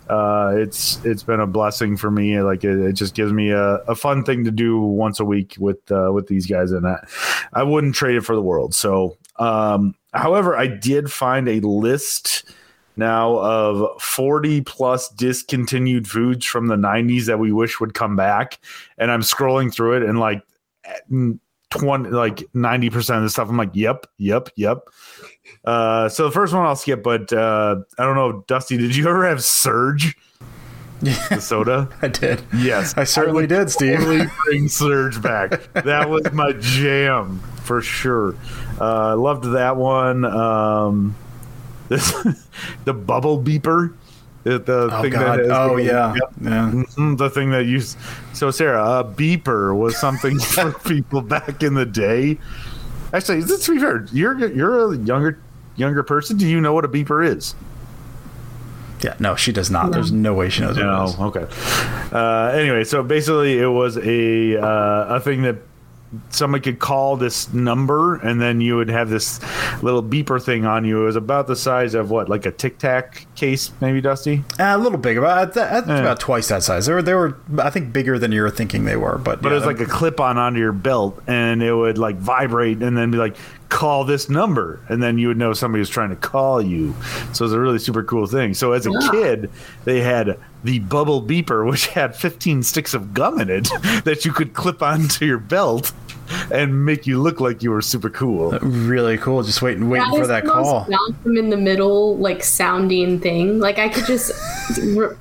uh 0.09 0.53
it's 0.55 1.03
it's 1.05 1.23
been 1.23 1.39
a 1.39 1.47
blessing 1.47 1.97
for 1.97 2.11
me. 2.11 2.39
Like 2.41 2.63
it, 2.63 2.79
it 2.79 2.93
just 2.93 3.15
gives 3.15 3.31
me 3.33 3.51
a, 3.51 3.75
a 3.87 3.95
fun 3.95 4.23
thing 4.23 4.43
to 4.45 4.51
do 4.51 4.79
once 4.79 5.19
a 5.19 5.25
week 5.25 5.55
with 5.59 5.79
uh 5.91 6.11
with 6.11 6.27
these 6.27 6.45
guys 6.45 6.71
and 6.71 6.87
I, 6.87 7.05
I 7.53 7.63
wouldn't 7.63 7.95
trade 7.95 8.15
it 8.15 8.21
for 8.25 8.35
the 8.35 8.41
world. 8.41 8.73
So 8.75 9.17
um 9.37 9.95
however 10.13 10.55
I 10.55 10.67
did 10.67 11.11
find 11.11 11.47
a 11.47 11.59
list 11.61 12.51
now 12.95 13.37
of 13.37 14.01
40 14.01 14.61
plus 14.61 15.09
discontinued 15.09 16.07
foods 16.07 16.45
from 16.45 16.67
the 16.67 16.75
90s 16.75 17.25
that 17.25 17.39
we 17.39 17.51
wish 17.51 17.79
would 17.79 17.95
come 17.95 18.15
back 18.15 18.59
and 18.99 19.09
i'm 19.09 19.21
scrolling 19.21 19.73
through 19.73 19.93
it 19.97 20.03
and 20.03 20.19
like 20.19 20.43
twenty, 21.73 22.09
like 22.09 22.43
ninety 22.53 22.89
percent 22.89 23.17
of 23.17 23.23
the 23.23 23.29
stuff. 23.29 23.49
I'm 23.49 23.57
like, 23.57 23.71
yep, 23.73 24.05
yep, 24.17 24.49
yep. 24.55 24.79
Uh, 25.65 26.09
so 26.09 26.25
the 26.25 26.31
first 26.31 26.53
one 26.53 26.65
I'll 26.65 26.75
skip, 26.75 27.03
but 27.03 27.31
uh, 27.33 27.77
I 27.97 28.03
don't 28.03 28.15
know, 28.15 28.43
Dusty. 28.47 28.77
Did 28.77 28.95
you 28.95 29.07
ever 29.09 29.27
have 29.27 29.43
Surge? 29.43 30.17
the 31.01 31.39
soda. 31.41 31.89
I 32.01 32.07
did. 32.07 32.41
Yes, 32.55 32.93
I 32.97 33.03
certainly 33.03 33.41
would 33.43 33.49
did, 33.49 33.69
Steve. 33.69 33.97
Totally 33.99 34.25
bring 34.45 34.67
Surge 34.69 35.21
back. 35.21 35.61
that 35.73 36.09
was 36.09 36.31
my 36.31 36.53
jam 36.53 37.39
for 37.63 37.81
sure. 37.81 38.35
Uh, 38.79 39.09
I 39.09 39.13
loved 39.13 39.43
that 39.53 39.75
one. 39.75 40.23
Um, 40.25 41.15
this 41.89 42.11
the 42.85 42.93
bubble 42.93 43.41
beeper. 43.41 43.93
The, 44.43 44.59
the 44.59 44.89
Oh 44.91 45.01
thing 45.01 45.11
God! 45.11 45.39
that 45.39 45.51
oh 45.51 45.77
the- 45.77 45.83
yeah, 45.83 46.13
yeah. 46.41 46.71
Mhm, 46.73 47.17
the 47.17 47.29
thing 47.29 47.51
that 47.51 47.65
used 47.65 47.97
so 48.33 48.51
Sarah, 48.51 48.99
a 48.99 49.03
beeper 49.05 49.73
was 49.77 49.97
something 49.97 50.37
for 50.37 50.71
people 50.79 51.21
back 51.21 51.63
in 51.63 51.73
the 51.75 51.85
day. 51.85 52.37
Actually, 53.13 53.41
let's 53.43 53.67
be 53.67 53.79
fair. 53.79 54.07
You're 54.11 54.47
you're 54.51 54.93
a 54.93 54.97
younger 54.97 55.39
younger 55.75 56.03
person. 56.03 56.37
Do 56.37 56.47
you 56.47 56.59
know 56.59 56.73
what 56.73 56.83
a 56.83 56.87
beeper 56.87 57.25
is? 57.25 57.55
Yeah, 59.03 59.15
no, 59.19 59.35
she 59.35 59.51
does 59.51 59.69
not. 59.69 59.91
There's 59.91 60.11
no 60.11 60.33
way 60.33 60.49
she 60.49 60.61
knows 60.61 60.77
what 60.77 60.85
it 60.85 61.19
No. 61.19 61.25
Okay. 61.27 61.45
Uh, 62.11 62.51
anyway, 62.53 62.85
so 62.85 63.03
basically, 63.03 63.59
it 63.59 63.67
was 63.67 63.97
a 63.97 64.57
uh, 64.57 65.15
a 65.15 65.19
thing 65.19 65.43
that 65.43 65.57
somebody 66.29 66.61
could 66.63 66.79
call 66.79 67.17
this 67.17 67.51
number, 67.53 68.15
and 68.15 68.41
then 68.41 68.61
you 68.61 68.75
would 68.75 68.89
have 68.89 69.09
this 69.09 69.39
little 69.81 70.03
beeper 70.03 70.41
thing 70.41 70.65
on 70.65 70.85
you. 70.85 71.01
It 71.01 71.05
was 71.05 71.15
about 71.15 71.47
the 71.47 71.55
size 71.55 71.93
of 71.93 72.09
what, 72.09 72.29
like 72.29 72.45
a 72.45 72.51
Tic 72.51 72.77
Tac 72.77 73.25
case, 73.35 73.71
maybe, 73.81 74.01
Dusty. 74.01 74.43
Uh, 74.59 74.73
a 74.75 74.77
little 74.77 74.97
big, 74.97 75.17
about 75.17 75.53
that's 75.53 75.87
Yeah. 75.87 75.99
about 75.99 76.19
twice 76.19 76.47
that 76.49 76.63
size. 76.63 76.85
They 76.85 76.93
were, 76.93 77.01
they 77.01 77.13
were, 77.13 77.37
I 77.59 77.69
think, 77.69 77.93
bigger 77.93 78.17
than 78.19 78.31
you 78.31 78.41
were 78.41 78.49
thinking 78.49 78.85
they 78.85 78.97
were. 78.97 79.17
But 79.17 79.41
But 79.41 79.49
yeah, 79.49 79.55
it 79.55 79.59
was 79.59 79.65
like 79.65 79.79
a 79.79 79.85
clip 79.85 80.19
on 80.19 80.37
onto 80.37 80.59
your 80.59 80.71
belt, 80.73 81.21
and 81.27 81.61
it 81.63 81.73
would 81.73 81.97
like 81.97 82.17
vibrate, 82.17 82.81
and 82.81 82.97
then 82.97 83.11
be 83.11 83.17
like, 83.17 83.35
"Call 83.69 84.03
this 84.03 84.29
number," 84.29 84.79
and 84.89 85.01
then 85.01 85.17
you 85.17 85.27
would 85.29 85.37
know 85.37 85.53
somebody 85.53 85.79
was 85.79 85.89
trying 85.89 86.09
to 86.09 86.15
call 86.15 86.61
you. 86.61 86.93
So 87.33 87.43
it 87.43 87.47
was 87.47 87.53
a 87.53 87.59
really 87.59 87.79
super 87.79 88.03
cool 88.03 88.27
thing. 88.27 88.53
So 88.53 88.71
as 88.73 88.85
a 88.85 88.91
kid, 89.11 89.49
they 89.85 90.01
had 90.01 90.37
the 90.63 90.79
bubble 90.79 91.21
beeper, 91.21 91.67
which 91.69 91.87
had 91.87 92.15
15 92.15 92.63
sticks 92.63 92.93
of 92.93 93.13
gum 93.13 93.39
in 93.41 93.49
it 93.49 93.67
that 94.05 94.23
you 94.25 94.31
could 94.31 94.53
clip 94.53 94.81
onto 94.81 95.25
your 95.25 95.37
belt 95.39 95.91
and 96.53 96.85
make 96.85 97.07
you 97.07 97.19
look 97.19 97.41
like 97.41 97.63
you 97.63 97.71
were 97.71 97.81
super 97.81 98.09
cool. 98.09 98.51
really 98.61 99.17
cool. 99.17 99.41
Just 99.43 99.61
waiting, 99.61 99.89
waiting 99.89 100.09
for 100.11 100.27
that 100.27 100.43
the 100.45 100.53
most 100.53 100.63
call. 100.65 100.85
Malcolm 100.87 101.35
in 101.37 101.49
the 101.49 101.57
middle, 101.57 102.15
like 102.17 102.43
sounding 102.43 103.19
thing. 103.19 103.59
Like 103.59 103.79
I 103.79 103.89
could 103.89 104.05
just, 104.05 104.31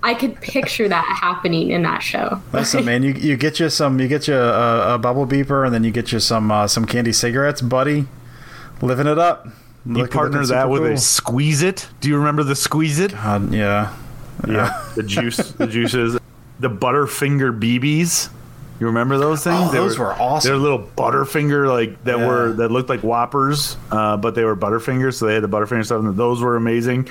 I 0.02 0.14
could 0.14 0.38
picture 0.42 0.88
that 0.88 1.04
happening 1.20 1.70
in 1.70 1.82
that 1.82 2.02
show. 2.02 2.40
Listen, 2.52 2.84
man, 2.84 3.02
you, 3.02 3.12
you 3.14 3.36
get 3.36 3.58
you 3.58 3.70
some, 3.70 3.98
you 3.98 4.08
get 4.08 4.28
you 4.28 4.34
a, 4.36 4.94
a 4.94 4.98
bubble 4.98 5.26
beeper, 5.26 5.64
and 5.64 5.74
then 5.74 5.82
you 5.84 5.90
get 5.90 6.12
you 6.12 6.20
some 6.20 6.50
uh, 6.52 6.66
some 6.68 6.84
candy 6.84 7.12
cigarettes, 7.12 7.62
buddy. 7.62 8.06
Living 8.82 9.06
it 9.06 9.18
up. 9.18 9.46
You 9.86 9.94
Looking- 9.94 10.12
partner 10.12 10.38
that 10.46 10.46
super 10.46 10.68
with 10.68 10.82
cool. 10.82 10.92
a 10.92 10.96
squeeze 10.98 11.62
it. 11.62 11.88
Do 12.00 12.08
you 12.08 12.16
remember 12.18 12.42
the 12.44 12.54
squeeze 12.54 12.98
it? 13.00 13.14
Uh, 13.14 13.40
yeah. 13.50 13.94
Yeah, 14.46 14.86
the 14.96 15.02
juice, 15.04 15.36
the 15.52 15.66
juices, 15.68 16.18
the 16.58 16.68
Butterfinger 16.68 17.56
BBs. 17.58 18.28
You 18.80 18.86
remember 18.86 19.16
those 19.18 19.44
things? 19.44 19.68
Oh, 19.68 19.70
those 19.72 19.98
were 19.98 20.12
awesome. 20.14 20.48
They're 20.48 20.58
little 20.58 20.80
Butterfinger 20.96 21.68
like 21.68 22.02
that 22.04 22.18
Yeah. 22.18 22.26
were 22.26 22.52
that 22.54 22.70
looked 22.72 22.88
like 22.88 23.00
Whoppers, 23.00 23.76
uh, 23.92 24.16
but 24.16 24.34
they 24.34 24.44
were 24.44 24.56
Butterfingers, 24.56 25.14
so 25.14 25.26
they 25.26 25.34
had 25.34 25.42
the 25.44 25.48
Butterfinger 25.48 25.84
stuff, 25.84 26.00
and 26.02 26.16
those 26.16 26.40
were 26.42 26.56
amazing. 26.56 27.08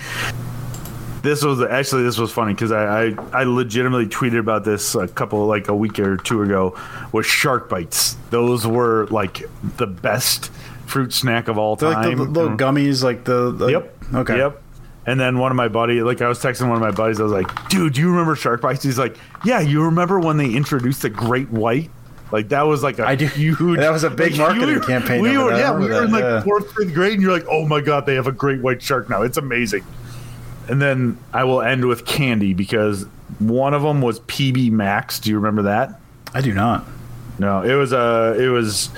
This 1.22 1.44
was 1.44 1.62
actually 1.62 2.02
this 2.04 2.18
was 2.18 2.32
funny 2.32 2.54
because 2.54 2.72
I, 2.72 3.04
I 3.10 3.16
I 3.32 3.44
legitimately 3.44 4.08
tweeted 4.08 4.40
about 4.40 4.64
this 4.66 4.96
a 4.96 5.08
couple 5.08 5.46
like 5.46 5.68
a 5.68 5.76
week 5.76 6.00
or 6.00 6.18
two 6.18 6.42
ago. 6.42 6.76
Was 7.12 7.28
shark 7.28 7.70
bites? 7.70 8.16
Those 8.32 8.66
were 8.66 9.06
like 9.12 9.44
the 9.78 9.86
best 9.88 10.48
fruit 10.88 11.14
snack 11.14 11.48
of 11.48 11.58
all 11.60 11.76
They're 11.76 11.90
like 11.92 12.04
time. 12.08 12.18
the 12.18 12.24
little 12.24 12.58
gummies, 12.58 13.04
like 13.04 13.24
the, 13.24 13.52
the 13.52 13.68
Yep. 13.68 13.98
Okay. 14.16 14.38
Yep. 14.38 14.62
And 15.06 15.20
then 15.20 15.40
one 15.40 15.52
of 15.52 15.56
my 15.56 15.68
buddy, 15.68 16.02
like 16.04 16.22
I 16.22 16.28
was 16.28 16.40
texting 16.40 16.68
one 16.68 16.76
of 16.78 16.82
my 16.82 16.92
buddies, 16.92 17.20
I 17.20 17.24
was 17.24 17.32
like, 17.32 17.70
"Dude, 17.70 17.94
do 17.94 18.02
you 18.02 18.10
remember 18.12 18.36
Shark 18.36 18.62
Bites?" 18.62 18.84
He's 18.84 19.00
like, 19.00 19.18
"Yeah, 19.44 19.60
you 19.60 19.84
remember 19.86 20.20
when 20.20 20.38
they 20.38 20.54
introduced 20.54 21.02
the 21.02 21.10
Great 21.10 21.50
White?" 21.50 21.90
Like 22.32 22.50
that 22.50 22.62
was 22.62 22.84
like 22.84 23.00
a 23.00 23.06
I 23.08 23.16
do- 23.16 23.26
huge. 23.26 23.80
that 23.80 23.90
was 23.92 24.04
a 24.04 24.10
big 24.10 24.34
like, 24.34 24.40
marketing 24.40 24.68
we 24.68 24.74
were- 24.76 24.80
campaign 24.86 25.22
We 25.22 25.38
were, 25.38 25.52
yeah, 25.58 25.72
we 25.72 25.86
remember 25.86 25.96
were 25.96 26.04
in 26.06 26.12
like 26.12 26.24
yeah. 26.24 26.42
fourth, 26.44 26.72
fifth 26.74 26.94
grade, 26.94 27.14
and 27.14 27.22
you're 27.22 27.32
like, 27.32 27.46
"Oh 27.50 27.66
my 27.68 27.82
god, 27.82 28.06
they 28.06 28.14
have 28.16 28.28
a 28.28 28.32
Great 28.32 28.62
White 28.62 28.82
Shark 28.82 29.10
now! 29.10 29.24
It's 29.24 29.38
amazing." 29.38 29.84
And 30.70 30.80
then 30.82 31.18
I 31.34 31.44
will 31.46 31.62
end 31.62 31.86
with 31.86 32.06
candy 32.06 32.54
because 32.54 33.06
one 33.40 33.74
of 33.74 33.82
them 33.82 34.02
was 34.02 34.20
PB 34.22 34.72
Max. 34.72 35.20
Do 35.20 35.32
you 35.32 35.36
remember 35.38 35.64
that? 35.64 36.00
I 36.34 36.42
do 36.42 36.54
not. 36.54 36.86
No, 37.40 37.64
it 37.64 37.74
was 37.74 37.92
a 37.92 38.36
it 38.40 38.50
was 38.50 38.90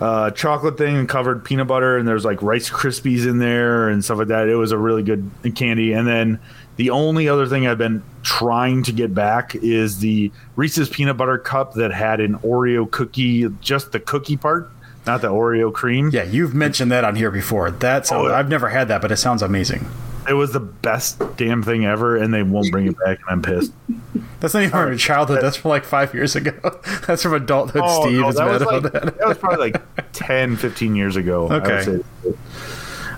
a 0.00 0.32
chocolate 0.34 0.78
thing 0.78 0.96
and 0.96 1.08
covered 1.08 1.44
peanut 1.44 1.66
butter, 1.66 1.96
and 1.98 2.06
there's 2.06 2.24
like 2.24 2.42
Rice 2.42 2.70
Krispies 2.70 3.26
in 3.26 3.38
there 3.38 3.88
and 3.88 4.04
stuff 4.04 4.18
like 4.18 4.28
that. 4.28 4.48
It 4.48 4.56
was 4.56 4.72
a 4.72 4.78
really 4.78 5.02
good 5.02 5.30
candy. 5.54 5.92
And 5.92 6.06
then 6.06 6.38
the 6.76 6.90
only 6.90 7.28
other 7.28 7.46
thing 7.46 7.66
I've 7.66 7.78
been 7.78 8.02
trying 8.22 8.84
to 8.84 8.92
get 8.92 9.14
back 9.14 9.54
is 9.56 9.98
the 9.98 10.30
Reese's 10.56 10.88
peanut 10.88 11.16
butter 11.16 11.38
cup 11.38 11.74
that 11.74 11.92
had 11.92 12.20
an 12.20 12.38
Oreo 12.38 12.90
cookie, 12.90 13.48
just 13.60 13.92
the 13.92 14.00
cookie 14.00 14.36
part, 14.36 14.70
not 15.06 15.20
the 15.22 15.28
Oreo 15.28 15.72
cream. 15.72 16.10
Yeah, 16.12 16.22
you've 16.24 16.54
mentioned 16.54 16.92
that 16.92 17.04
on 17.04 17.16
here 17.16 17.30
before. 17.30 17.70
That's 17.70 18.12
Oh. 18.12 18.26
I've 18.32 18.48
never 18.48 18.68
had 18.68 18.88
that, 18.88 19.02
but 19.02 19.10
it 19.10 19.16
sounds 19.16 19.42
amazing. 19.42 19.86
It 20.28 20.34
was 20.34 20.52
the 20.52 20.60
best 20.60 21.20
damn 21.36 21.62
thing 21.62 21.84
ever, 21.86 22.16
and 22.16 22.32
they 22.34 22.42
won't 22.42 22.70
bring 22.70 22.86
it 22.86 22.96
back, 22.98 23.18
and 23.18 23.26
I'm 23.30 23.42
pissed. 23.42 23.72
That's 24.40 24.54
not 24.54 24.60
even 24.60 24.70
from 24.70 24.88
your 24.88 24.96
childhood. 24.96 25.40
That's 25.42 25.56
from 25.56 25.70
like 25.70 25.84
five 25.84 26.14
years 26.14 26.36
ago. 26.36 26.52
That's 27.06 27.22
from 27.22 27.34
adulthood. 27.34 27.82
Steve 28.02 28.20
no, 28.20 28.28
is 28.28 28.36
that 28.36 28.44
mad 28.44 28.52
was 28.52 28.62
about 28.62 28.82
like 28.84 28.92
that. 28.92 29.18
that 29.18 29.26
was 29.28 29.38
probably 29.38 29.72
like 29.72 29.82
10, 30.12 30.56
15 30.56 30.94
years 30.96 31.16
ago. 31.16 31.48
I 31.48 31.54
would 31.58 31.62
Okay. 31.64 32.02
say. 32.22 32.34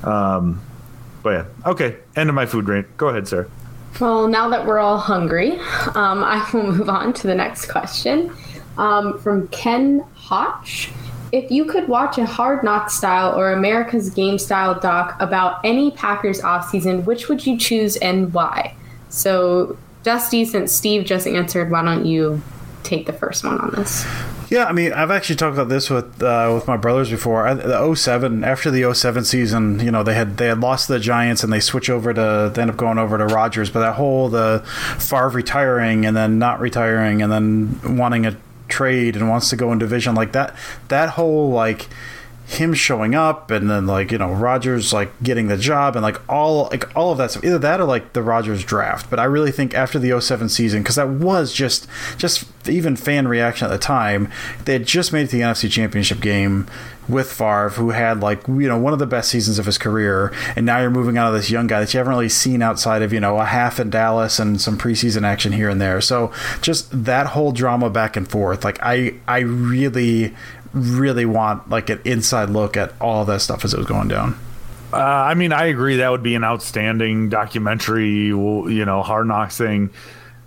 Um, 0.04 0.61
but 1.22 1.30
yeah, 1.30 1.70
okay. 1.70 1.96
End 2.16 2.28
of 2.30 2.34
my 2.34 2.46
food 2.46 2.68
rant. 2.68 2.96
Go 2.96 3.08
ahead, 3.08 3.28
Sarah. 3.28 3.48
Well, 4.00 4.28
now 4.28 4.48
that 4.48 4.66
we're 4.66 4.78
all 4.78 4.96
hungry, 4.98 5.52
um, 5.94 6.24
I 6.24 6.48
will 6.54 6.72
move 6.72 6.88
on 6.88 7.12
to 7.12 7.26
the 7.26 7.34
next 7.34 7.66
question 7.66 8.34
um, 8.78 9.18
from 9.18 9.48
Ken 9.48 10.04
Hotch. 10.14 10.90
If 11.33 11.51
you 11.51 11.64
could 11.64 11.87
watch 11.89 12.18
a 12.18 12.26
Hard 12.26 12.64
Knock 12.64 12.91
style 12.91 13.39
or 13.39 13.53
America's 13.53 14.11
Game 14.11 14.39
style 14.39 14.78
doc 14.78 15.16
about 15.20 15.61
any 15.64 15.93
Packers 15.93 16.41
offseason, 16.41 17.05
which 17.05 17.28
would 17.28 17.47
you 17.47 17.57
choose 17.57 17.97
and 17.97 18.33
why? 18.35 18.74
So, 19.11 19.76
Dusty, 20.03 20.45
since 20.45 20.72
Steve 20.72 21.05
just 21.05 21.26
answered, 21.26 21.70
why 21.70 21.83
don't 21.83 22.05
you 22.05 22.43
take 22.83 23.07
the 23.07 23.12
first 23.12 23.45
one 23.45 23.59
on 23.59 23.70
this? 23.72 24.05
Yeah, 24.51 24.64
I 24.64 24.72
mean, 24.72 24.93
I've 24.93 25.12
actually 25.12 25.37
talked 25.37 25.55
about 25.55 25.68
this 25.68 25.89
with 25.89 26.20
uh, 26.20 26.51
with 26.53 26.66
my 26.66 26.76
brothers 26.76 27.09
before. 27.09 27.47
I, 27.47 27.55
the 27.55 27.95
07, 27.95 28.43
after 28.43 28.68
the 28.68 28.93
07 28.93 29.24
season, 29.24 29.78
you 29.78 29.93
know, 29.93 30.03
they 30.03 30.14
had 30.14 30.39
they 30.39 30.47
had 30.47 30.59
lost 30.59 30.89
to 30.89 30.95
the 30.95 30.99
Giants 30.99 31.45
and 31.45 31.53
they 31.53 31.61
switch 31.61 31.89
over 31.89 32.12
to 32.12 32.51
they 32.53 32.62
end 32.62 32.70
up 32.70 32.76
going 32.76 32.99
over 32.99 33.16
to 33.16 33.26
Rodgers. 33.26 33.70
But 33.70 33.81
that 33.81 33.95
whole 33.95 34.28
the 34.28 34.64
Favre 34.99 35.28
retiring 35.28 36.05
and 36.05 36.16
then 36.16 36.41
not 36.41 36.59
retiring 36.59 37.22
and 37.22 37.31
then 37.31 37.97
wanting 37.97 38.26
a 38.26 38.37
trade 38.70 39.16
and 39.16 39.28
wants 39.28 39.50
to 39.50 39.56
go 39.56 39.72
in 39.72 39.78
division 39.78 40.14
like 40.14 40.32
that 40.32 40.54
that 40.88 41.10
whole 41.10 41.50
like 41.50 41.88
him 42.51 42.74
showing 42.74 43.14
up 43.14 43.53
and 43.53 43.70
then 43.70 43.86
like 43.86 44.11
you 44.11 44.18
know 44.18 44.32
Rodgers 44.32 44.92
like 44.92 45.11
getting 45.22 45.46
the 45.46 45.57
job 45.57 45.94
and 45.94 46.03
like 46.03 46.20
all 46.28 46.64
like 46.64 46.94
all 46.96 47.12
of 47.12 47.18
that 47.18 47.30
stuff. 47.30 47.44
Either 47.44 47.59
that 47.59 47.80
or 47.80 47.84
like 47.84 48.12
the 48.12 48.22
Rodgers 48.22 48.64
draft. 48.64 49.09
But 49.09 49.20
I 49.20 49.24
really 49.24 49.53
think 49.53 49.72
after 49.72 50.01
the 50.01 50.20
07 50.20 50.48
season 50.48 50.82
because 50.82 50.96
that 50.96 51.09
was 51.09 51.53
just 51.53 51.86
just 52.16 52.44
even 52.68 52.96
fan 52.96 53.28
reaction 53.28 53.66
at 53.66 53.70
the 53.70 53.78
time 53.78 54.30
they 54.64 54.72
had 54.74 54.84
just 54.84 55.12
made 55.12 55.22
it 55.22 55.30
to 55.30 55.36
the 55.36 55.42
NFC 55.42 55.70
championship 55.70 56.20
game 56.20 56.66
with 57.09 57.32
Favre 57.32 57.70
who 57.70 57.90
had 57.90 58.20
like 58.20 58.46
you 58.48 58.68
know 58.68 58.78
one 58.78 58.92
of 58.92 58.98
the 58.98 59.07
best 59.07 59.30
seasons 59.30 59.61
of 59.61 59.66
his 59.66 59.78
career. 59.78 60.32
And 60.57 60.66
now 60.66 60.80
you're 60.80 60.90
moving 60.90 61.18
on 61.18 61.30
to 61.30 61.38
this 61.38 61.51
young 61.51 61.68
guy 61.68 61.78
that 61.78 61.94
you 61.94 61.98
haven't 61.98 62.12
really 62.12 62.28
seen 62.28 62.62
outside 62.62 63.03
of 63.03 63.12
you 63.12 63.20
know 63.20 63.38
a 63.38 63.44
half 63.44 63.78
in 63.78 63.90
Dallas 63.90 64.40
and 64.40 64.61
some 64.61 64.76
preseason 64.76 65.22
action 65.22 65.53
here 65.53 65.68
and 65.68 65.80
there. 65.80 66.01
So 66.01 66.32
just 66.62 67.05
that 67.05 67.28
whole 67.28 67.53
drama 67.53 67.90
back 67.90 68.16
and 68.16 68.28
forth 68.28 68.64
like 68.64 68.78
I 68.82 69.14
I 69.28 69.38
really 69.40 70.34
really 70.72 71.24
want 71.24 71.68
like 71.68 71.90
an 71.90 72.00
inside 72.04 72.50
look 72.50 72.76
at 72.76 72.92
all 73.00 73.24
that 73.24 73.40
stuff 73.40 73.64
as 73.64 73.74
it 73.74 73.78
was 73.78 73.86
going 73.86 74.08
down. 74.08 74.38
Uh, 74.92 74.96
I 74.96 75.34
mean, 75.34 75.52
I 75.52 75.66
agree 75.66 75.96
that 75.96 76.10
would 76.10 76.22
be 76.22 76.34
an 76.34 76.42
outstanding 76.42 77.28
documentary, 77.28 78.26
you 78.26 78.84
know, 78.84 79.02
Hard 79.02 79.28
Knocks 79.28 79.56
thing. 79.56 79.90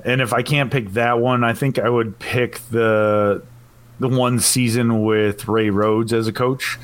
And 0.04 0.22
if 0.22 0.34
I 0.34 0.42
can't 0.44 0.72
pick 0.72 0.92
that 0.92 1.20
one, 1.20 1.44
I 1.44 1.54
think 1.54 1.80
I 1.80 1.88
would 1.88 2.20
pick 2.20 2.60
the 2.70 3.44
the 4.00 4.10
one 4.10 4.40
season 4.40 5.04
with 5.04 5.48
Ray 5.48 5.70
Rhodes 5.70 6.12
as 6.12 6.28
a 6.28 6.34
coach. 6.34 6.78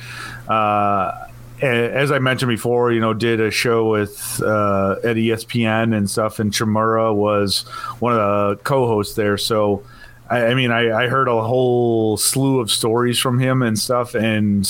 Uh, 0.47 1.25
as 1.61 2.11
I 2.11 2.19
mentioned 2.19 2.49
before, 2.49 2.93
you 2.93 3.01
know, 3.01 3.13
did 3.13 3.41
a 3.41 3.51
show 3.51 3.89
with 3.89 4.41
uh, 4.41 4.95
at 5.03 5.17
ESPN 5.17 5.95
and 5.95 6.09
stuff, 6.09 6.39
and 6.39 6.51
Chmura 6.51 7.13
was 7.13 7.63
one 7.99 8.13
of 8.13 8.19
the 8.19 8.63
co-hosts 8.63 9.15
there. 9.15 9.37
So, 9.37 9.83
I, 10.29 10.47
I 10.47 10.53
mean, 10.53 10.71
I, 10.71 11.05
I 11.05 11.07
heard 11.07 11.27
a 11.27 11.41
whole 11.41 12.17
slew 12.17 12.59
of 12.59 12.71
stories 12.71 13.19
from 13.19 13.39
him 13.39 13.61
and 13.61 13.77
stuff, 13.77 14.15
and 14.15 14.67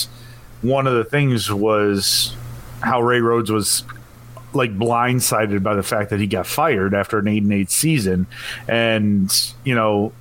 one 0.62 0.88
of 0.88 0.93
the 0.93 1.03
things 1.03 1.51
was 1.51 2.36
how 2.82 3.01
Ray 3.01 3.22
Rhodes 3.22 3.51
was 3.51 3.84
like 4.53 4.76
blindsided 4.78 5.62
by 5.62 5.76
the 5.76 5.84
fact 5.84 6.10
that 6.10 6.20
he 6.20 6.28
got 6.28 6.47
fired 6.47 6.93
after 6.93 7.20
an 7.20 7.28
eight 7.28 7.43
and 7.43 7.53
eight 7.53 7.70
season, 7.70 8.28
and 8.68 9.53
you 9.64 9.76
know 9.76 10.12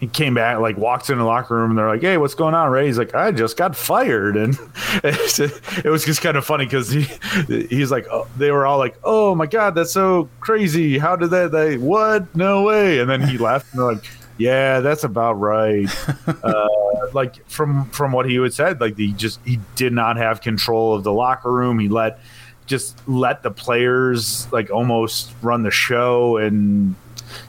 he 0.00 0.06
came 0.06 0.34
back, 0.34 0.58
like 0.58 0.76
walks 0.76 1.08
in 1.08 1.18
the 1.18 1.24
locker 1.24 1.56
room, 1.56 1.70
and 1.70 1.78
they're 1.78 1.88
like, 1.88 2.02
"Hey, 2.02 2.18
what's 2.18 2.34
going 2.34 2.54
on, 2.54 2.70
Ray?" 2.70 2.86
He's 2.86 2.98
like, 2.98 3.14
"I 3.14 3.30
just 3.32 3.56
got 3.56 3.74
fired," 3.74 4.36
and 4.36 4.58
it 5.04 5.84
was 5.90 6.04
just 6.04 6.20
kind 6.20 6.36
of 6.36 6.44
funny 6.44 6.66
because 6.66 6.90
he 6.90 7.06
he's 7.46 7.90
like, 7.90 8.06
oh, 8.10 8.26
they 8.36 8.50
were 8.50 8.66
all 8.66 8.78
like, 8.78 8.96
"Oh 9.02 9.34
my 9.34 9.46
god, 9.46 9.74
that's 9.74 9.92
so 9.92 10.28
crazy! 10.40 10.98
How 10.98 11.16
did 11.16 11.30
that? 11.30 11.52
They 11.52 11.78
what? 11.78 12.34
No 12.36 12.62
way!" 12.62 12.98
And 12.98 13.08
then 13.08 13.22
he 13.22 13.38
left, 13.38 13.72
and 13.72 13.80
they're 13.80 13.92
like. 13.92 14.04
Yeah, 14.36 14.80
that's 14.80 15.04
about 15.04 15.34
right. 15.34 15.88
uh, 16.26 16.68
like 17.12 17.46
from 17.48 17.88
from 17.90 18.12
what 18.12 18.28
he 18.28 18.36
had 18.36 18.52
said, 18.52 18.80
like 18.80 18.96
he 18.96 19.12
just 19.12 19.40
he 19.44 19.60
did 19.76 19.92
not 19.92 20.16
have 20.16 20.40
control 20.40 20.94
of 20.94 21.04
the 21.04 21.12
locker 21.12 21.52
room. 21.52 21.78
He 21.78 21.88
let 21.88 22.18
just 22.66 23.06
let 23.08 23.42
the 23.42 23.50
players 23.50 24.50
like 24.52 24.70
almost 24.70 25.32
run 25.42 25.62
the 25.62 25.70
show 25.70 26.36
and 26.38 26.94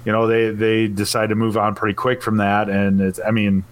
you 0.03 0.11
know 0.11 0.27
they 0.27 0.49
they 0.51 0.87
decide 0.87 1.29
to 1.29 1.35
move 1.35 1.57
on 1.57 1.75
pretty 1.75 1.93
quick 1.93 2.21
from 2.21 2.37
that 2.37 2.69
and 2.69 2.99
it's 2.99 3.19
i 3.25 3.31
mean 3.31 3.63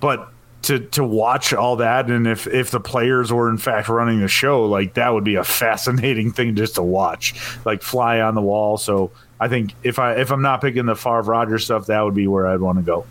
but 0.00 0.30
to 0.62 0.78
to 0.78 1.02
watch 1.02 1.52
all 1.52 1.76
that 1.76 2.10
and 2.10 2.26
if 2.26 2.46
if 2.46 2.70
the 2.70 2.80
players 2.80 3.32
were 3.32 3.48
in 3.48 3.58
fact 3.58 3.88
running 3.88 4.20
the 4.20 4.28
show 4.28 4.66
like 4.66 4.94
that 4.94 5.12
would 5.12 5.24
be 5.24 5.36
a 5.36 5.44
fascinating 5.62 6.30
thing 6.30 6.54
just 6.54 6.74
to 6.74 6.82
watch 6.82 7.34
like 7.64 7.82
fly 7.82 8.20
on 8.20 8.34
the 8.34 8.42
wall 8.42 8.76
so 8.76 9.10
i 9.42 9.48
think 9.48 9.74
if 9.82 9.98
i 9.98 10.14
if 10.14 10.30
i'm 10.30 10.42
not 10.42 10.60
picking 10.60 10.86
the 10.86 10.96
Favre 10.96 11.22
Rodgers 11.22 11.64
stuff 11.64 11.86
that 11.86 12.00
would 12.00 12.14
be 12.14 12.26
where 12.26 12.46
i'd 12.46 12.60
want 12.60 12.78
to 12.78 12.82
go 12.82 13.04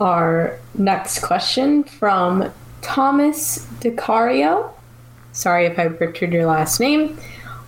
our 0.00 0.58
next 0.74 1.20
question 1.20 1.84
from 1.84 2.50
thomas 2.80 3.66
decario 3.80 4.72
sorry 5.32 5.66
if 5.66 5.78
i 5.78 5.88
butchered 5.88 6.32
your 6.32 6.46
last 6.46 6.80
name 6.80 7.18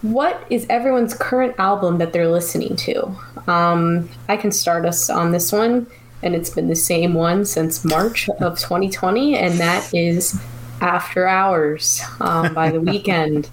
what 0.04 0.44
is 0.50 0.66
everyone's 0.68 1.14
current 1.14 1.54
album 1.58 1.96
that 1.96 2.12
they're 2.12 2.28
listening 2.28 2.76
to? 2.76 3.06
Um, 3.48 4.10
I 4.28 4.36
can 4.36 4.52
start 4.52 4.84
us 4.84 5.08
on 5.08 5.32
this 5.32 5.50
one, 5.50 5.86
and 6.22 6.34
it's 6.34 6.50
been 6.50 6.68
the 6.68 6.76
same 6.76 7.14
one 7.14 7.46
since 7.46 7.86
March 7.86 8.28
of 8.28 8.58
2020, 8.58 9.34
and 9.34 9.58
that 9.58 9.94
is 9.94 10.38
After 10.82 11.26
Hours 11.26 12.02
um, 12.20 12.52
by 12.52 12.70
The 12.70 12.78
Weeknd. 12.82 13.48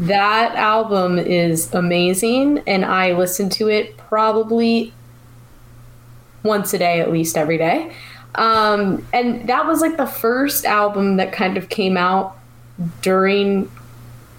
That 0.00 0.54
album 0.54 1.18
is 1.18 1.72
amazing, 1.74 2.62
and 2.66 2.84
I 2.84 3.12
listen 3.12 3.50
to 3.50 3.68
it 3.68 3.96
probably 3.96 4.92
once 6.42 6.72
a 6.72 6.78
day, 6.78 7.00
at 7.00 7.10
least 7.10 7.36
every 7.36 7.58
day. 7.58 7.92
Um, 8.36 9.06
and 9.12 9.48
that 9.48 9.66
was 9.66 9.80
like 9.80 9.96
the 9.96 10.06
first 10.06 10.64
album 10.64 11.16
that 11.16 11.32
kind 11.32 11.56
of 11.56 11.68
came 11.68 11.96
out 11.96 12.36
during 13.02 13.70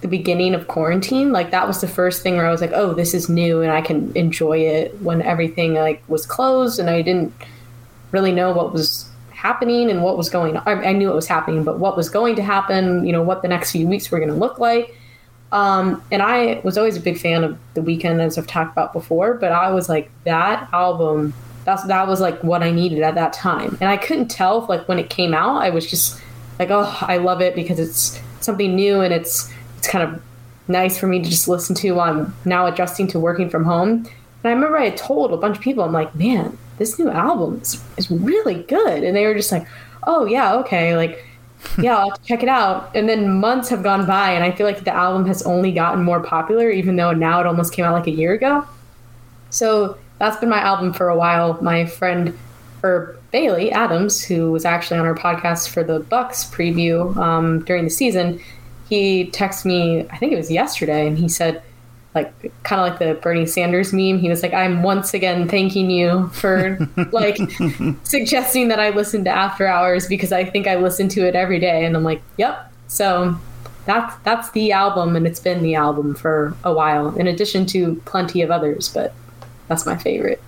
the 0.00 0.08
beginning 0.08 0.54
of 0.54 0.66
quarantine. 0.66 1.32
Like 1.32 1.50
that 1.50 1.66
was 1.66 1.80
the 1.80 1.88
first 1.88 2.22
thing 2.22 2.36
where 2.36 2.46
i 2.46 2.50
was 2.50 2.60
like 2.60 2.72
oh 2.72 2.94
this 2.94 3.12
is 3.12 3.28
new 3.28 3.60
and 3.60 3.70
i 3.70 3.82
can 3.82 4.16
enjoy 4.16 4.58
it 4.58 4.98
when 5.02 5.20
everything 5.22 5.74
like 5.74 6.02
was 6.08 6.24
closed 6.24 6.78
and 6.78 6.88
i 6.88 7.02
didn't 7.02 7.34
really 8.10 8.32
know 8.32 8.52
what 8.52 8.72
was 8.72 9.08
happening 9.30 9.90
and 9.90 10.02
what 10.02 10.18
was 10.18 10.28
going 10.28 10.56
on. 10.56 10.84
I, 10.84 10.92
knew 10.92 11.10
it 11.10 11.14
was 11.14 11.26
happening 11.26 11.64
but 11.64 11.78
what 11.78 11.96
was 11.96 12.08
going 12.08 12.36
to 12.36 12.42
happen 12.42 13.06
you 13.06 13.12
know 13.12 13.22
what 13.22 13.42
the 13.42 13.48
next 13.48 13.72
few 13.72 13.86
weeks 13.86 14.10
were 14.10 14.18
going 14.18 14.30
to 14.30 14.34
look 14.34 14.58
like 14.58 14.94
um, 15.52 16.02
and 16.10 16.22
i 16.22 16.60
was 16.64 16.78
always 16.78 16.96
a 16.96 17.00
big 17.00 17.18
fan 17.18 17.44
of 17.44 17.58
the 17.74 17.80
Weeknd 17.80 18.20
as 18.20 18.38
i've 18.38 18.46
talked 18.46 18.72
about 18.72 18.92
before 18.92 19.34
but 19.34 19.52
i 19.52 19.70
was 19.70 19.88
like 19.88 20.10
that 20.24 20.68
album 20.72 21.34
that's 21.64 21.84
that 21.84 22.06
was 22.06 22.20
like 22.20 22.42
what 22.42 22.62
i 22.62 22.70
needed 22.70 23.02
at 23.02 23.14
that 23.14 23.32
time 23.32 23.76
and 23.80 23.90
i 23.90 23.96
couldn't 23.96 24.28
tell 24.28 24.62
if 24.62 24.68
like 24.68 24.86
when 24.88 24.98
it 24.98 25.10
came 25.10 25.34
out 25.34 25.62
i 25.62 25.70
was 25.70 25.88
just 25.88 26.20
like 26.58 26.70
oh 26.70 26.96
i 27.02 27.16
love 27.16 27.40
it 27.40 27.54
because 27.54 27.78
it's 27.78 28.20
something 28.40 28.74
new 28.74 29.00
and 29.00 29.12
it's 29.12 29.52
it's 29.76 29.88
kind 29.88 30.08
of 30.08 30.22
nice 30.70 30.98
for 30.98 31.06
me 31.06 31.22
to 31.22 31.28
just 31.28 31.48
listen 31.48 31.74
to 31.76 31.92
while 31.92 32.12
I'm 32.12 32.34
now 32.44 32.66
adjusting 32.66 33.06
to 33.08 33.20
working 33.20 33.50
from 33.50 33.64
home. 33.64 33.90
And 33.90 34.44
I 34.44 34.50
remember 34.50 34.78
I 34.78 34.86
had 34.86 34.96
told 34.96 35.32
a 35.32 35.36
bunch 35.36 35.56
of 35.56 35.62
people, 35.62 35.84
I'm 35.84 35.92
like, 35.92 36.14
man, 36.14 36.56
this 36.78 36.98
new 36.98 37.10
album 37.10 37.60
is, 37.60 37.82
is 37.98 38.10
really 38.10 38.62
good. 38.62 39.02
And 39.02 39.14
they 39.14 39.26
were 39.26 39.34
just 39.34 39.52
like, 39.52 39.66
oh, 40.06 40.24
yeah, 40.24 40.54
okay. 40.54 40.96
Like, 40.96 41.24
yeah, 41.78 41.96
I'll 41.96 42.16
check 42.18 42.42
it 42.42 42.48
out. 42.48 42.94
And 42.94 43.08
then 43.08 43.38
months 43.40 43.68
have 43.68 43.82
gone 43.82 44.06
by, 44.06 44.32
and 44.32 44.44
I 44.44 44.50
feel 44.50 44.66
like 44.66 44.84
the 44.84 44.94
album 44.94 45.26
has 45.26 45.42
only 45.42 45.72
gotten 45.72 46.02
more 46.02 46.20
popular, 46.20 46.70
even 46.70 46.96
though 46.96 47.12
now 47.12 47.40
it 47.40 47.46
almost 47.46 47.72
came 47.72 47.84
out 47.84 47.92
like 47.92 48.06
a 48.06 48.12
year 48.12 48.32
ago. 48.32 48.66
So 49.50 49.98
that's 50.18 50.36
been 50.38 50.48
my 50.48 50.60
album 50.60 50.92
for 50.92 51.08
a 51.08 51.16
while. 51.16 51.58
My 51.62 51.86
friend 51.86 52.36
or 52.82 53.16
Bailey 53.30 53.70
Adams, 53.70 54.22
who 54.22 54.50
was 54.50 54.64
actually 54.64 54.98
on 54.98 55.06
our 55.06 55.14
podcast 55.14 55.68
for 55.68 55.84
the 55.84 56.00
Bucs 56.00 56.50
preview 56.50 57.14
um, 57.16 57.64
during 57.64 57.84
the 57.84 57.90
season, 57.90 58.40
he 58.88 59.30
texted 59.30 59.66
me, 59.66 60.06
I 60.10 60.16
think 60.16 60.32
it 60.32 60.36
was 60.36 60.50
yesterday, 60.50 61.06
and 61.06 61.16
he 61.16 61.28
said, 61.28 61.62
like 62.14 62.52
kind 62.64 62.80
of 62.80 62.88
like 62.88 62.98
the 62.98 63.20
Bernie 63.20 63.46
Sanders 63.46 63.92
meme. 63.92 64.18
He 64.18 64.28
was 64.28 64.42
like, 64.42 64.52
"I'm 64.52 64.82
once 64.82 65.14
again 65.14 65.48
thanking 65.48 65.90
you 65.90 66.28
for 66.28 66.78
like 67.12 67.38
suggesting 68.04 68.68
that 68.68 68.80
I 68.80 68.90
listen 68.90 69.24
to 69.24 69.30
After 69.30 69.66
Hours 69.66 70.08
because 70.08 70.32
I 70.32 70.44
think 70.44 70.66
I 70.66 70.76
listen 70.76 71.08
to 71.10 71.26
it 71.26 71.34
every 71.34 71.58
day." 71.58 71.84
And 71.84 71.96
I'm 71.96 72.04
like, 72.04 72.22
"Yep." 72.36 72.72
So 72.88 73.38
that's 73.86 74.14
that's 74.24 74.50
the 74.50 74.72
album, 74.72 75.14
and 75.16 75.26
it's 75.26 75.40
been 75.40 75.62
the 75.62 75.76
album 75.76 76.14
for 76.14 76.56
a 76.64 76.72
while. 76.72 77.14
In 77.16 77.26
addition 77.26 77.66
to 77.66 77.96
plenty 78.06 78.42
of 78.42 78.50
others, 78.50 78.88
but 78.88 79.14
that's 79.68 79.86
my 79.86 79.96
favorite. 79.96 80.42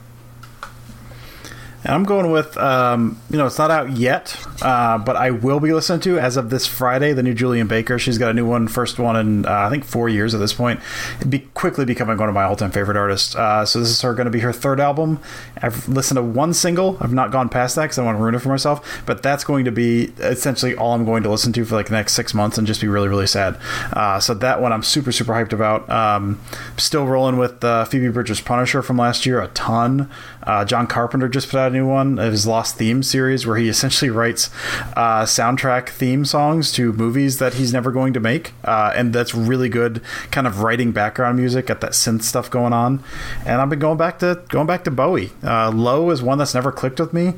And 1.85 1.93
I'm 1.95 2.05
going 2.05 2.31
with, 2.31 2.57
um, 2.59 3.21
you 3.29 3.37
know, 3.37 3.47
it's 3.47 3.59
not 3.59 3.71
out 3.71 3.91
yet, 3.91 4.37
uh, 4.63 4.99
but 4.99 5.17
I 5.17 5.33
will 5.33 5.59
be 5.59 5.73
listening 5.73 6.01
to 6.01 6.19
as 6.19 6.37
of 6.37 6.49
this 6.49 6.67
Friday. 6.67 7.13
The 7.13 7.23
new 7.23 7.35
Julien 7.35 7.67
Baker. 7.67 7.99
She's 7.99 8.19
got 8.19 8.31
a 8.31 8.35
new 8.35 8.47
one, 8.47 8.69
first 8.69 9.01
one 9.01 9.17
in 9.17 9.47
uh, 9.47 9.51
I 9.51 9.71
think 9.71 9.85
four 9.85 10.09
years 10.09 10.33
at 10.33 10.39
this 10.39 10.53
point. 10.53 10.81
It'd 11.19 11.31
be 11.31 11.41
quickly 11.41 11.85
becoming 11.85 12.17
one 12.19 12.29
of 12.29 12.35
my 12.35 12.45
all-time 12.45 12.71
favorite 12.71 12.97
artists. 12.97 13.35
Uh, 13.35 13.65
so 13.65 13.81
this 13.81 13.89
is 13.89 14.01
her 14.03 14.15
going 14.15 14.27
to 14.27 14.31
be 14.31 14.41
her 14.41 14.53
third 14.53 14.79
album. 14.79 15.19
I've 15.61 15.89
listened 15.89 16.17
to 16.19 16.23
one 16.23 16.55
single. 16.55 16.99
I've 17.01 17.13
not 17.13 17.33
gone 17.33 17.49
past 17.49 17.75
that 17.77 17.83
because 17.83 17.99
I 17.99 18.05
want 18.05 18.17
to 18.17 18.23
ruin 18.23 18.37
it 18.37 18.41
for 18.41 18.49
myself. 18.49 19.03
But 19.05 19.23
that's 19.23 19.43
going 19.43 19.65
to 19.65 19.73
be 19.73 20.13
essentially 20.19 20.77
all 20.77 20.95
I'm 20.95 21.05
going 21.05 21.25
to 21.25 21.31
listen 21.31 21.53
to 21.55 21.65
for 21.65 21.75
like 21.75 21.87
the 21.87 21.95
next 21.95 22.13
six 22.13 22.33
months 22.33 22.59
and 22.59 22.67
just 22.67 22.81
be 22.81 22.89
really, 22.89 23.09
really 23.09 23.27
sad. 23.27 23.59
Uh, 23.93 24.21
so 24.21 24.35
that 24.35 24.63
one 24.63 24.73
I'm 24.73 24.85
super, 24.85 25.11
super 25.11 25.33
hyped 25.33 25.53
about. 25.53 25.91
Um, 25.91 26.41
still 26.77 27.07
rolling 27.07 27.39
with 27.39 27.65
uh, 27.65 27.85
Phoebe 27.87 28.09
Bridgers' 28.09 28.41
Punisher 28.41 28.83
from 28.83 28.99
last 28.99 29.27
year 29.27 29.41
a 29.41 29.49
ton. 29.49 30.09
Uh, 30.45 30.65
John 30.65 30.87
Carpenter 30.87 31.29
just 31.29 31.49
put 31.49 31.59
out 31.59 31.73
a 31.73 31.75
new 31.75 31.87
one 31.87 32.19
of 32.19 32.33
his 32.33 32.47
Lost 32.47 32.77
Theme 32.77 33.03
series 33.03 33.47
where 33.47 33.57
he 33.57 33.69
essentially 33.69 34.11
writes 34.11 34.51
uh, 34.97 35.23
soundtrack 35.25 35.89
theme 35.89 36.25
songs 36.25 36.73
to 36.73 36.93
movies 36.93 37.39
that 37.39 37.55
he's 37.55 37.73
never 37.73 37.93
going 37.93 38.13
to 38.13 38.21
make. 38.21 38.53
Uh, 38.65 38.93
and 38.95 39.13
that's 39.13 39.35
really 39.35 39.69
good 39.69 40.03
kind 40.31 40.47
of 40.47 40.61
writing 40.61 40.93
background 40.93 41.39
music, 41.39 41.67
got 41.67 41.81
that 41.81 41.93
synth 41.93 42.23
stuff 42.23 42.51
going 42.51 42.73
on. 42.73 43.03
And 43.45 43.61
I've 43.61 43.71
been 43.71 43.79
going 43.79 43.99
back 43.99 44.19
to 44.21 44.43
going 44.49 44.67
back 44.67 44.85
to 44.85 44.91
Bowie. 44.91 45.31
Uh, 45.43 45.71
Low 45.71 46.11
is 46.11 46.23
one 46.23 46.39
that's 46.39 46.55
never 46.55 46.73
clicked 46.73 47.01
with 47.01 47.13
me. 47.13 47.35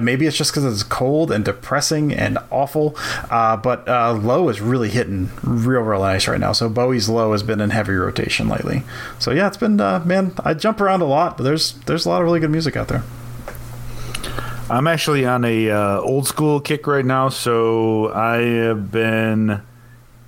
Maybe 0.00 0.26
it's 0.26 0.36
just 0.36 0.52
because 0.52 0.64
it's 0.64 0.82
cold 0.82 1.30
and 1.30 1.44
depressing 1.44 2.12
and 2.12 2.38
awful. 2.50 2.96
Uh, 3.30 3.56
but 3.56 3.88
uh, 3.88 4.12
Low 4.12 4.48
is 4.48 4.60
really 4.60 4.88
hitting 4.90 5.30
real, 5.42 5.82
real 5.82 6.00
nice 6.00 6.28
right 6.28 6.40
now. 6.40 6.52
So 6.52 6.68
Bowie's 6.68 7.08
Low 7.08 7.32
has 7.32 7.42
been 7.42 7.60
in 7.60 7.70
heavy 7.70 7.94
rotation 7.94 8.48
lately. 8.48 8.82
So 9.18 9.30
yeah, 9.30 9.46
it's 9.46 9.56
been 9.56 9.76
man. 9.76 10.32
I 10.44 10.54
jump 10.54 10.80
around 10.80 11.02
a 11.02 11.06
lot, 11.06 11.36
but 11.36 11.44
there's 11.44 11.72
there's 11.86 12.06
a 12.06 12.08
lot 12.08 12.20
of 12.20 12.24
really 12.24 12.37
really 12.38 12.46
good 12.46 12.52
music 12.52 12.76
out 12.76 12.88
there. 12.88 13.02
I'm 14.70 14.86
actually 14.86 15.24
on 15.24 15.44
a 15.44 15.70
uh, 15.70 16.00
old 16.00 16.26
school 16.26 16.60
kick 16.60 16.86
right 16.86 17.04
now, 17.04 17.30
so 17.30 18.12
I 18.12 18.36
have 18.66 18.92
been 18.92 19.62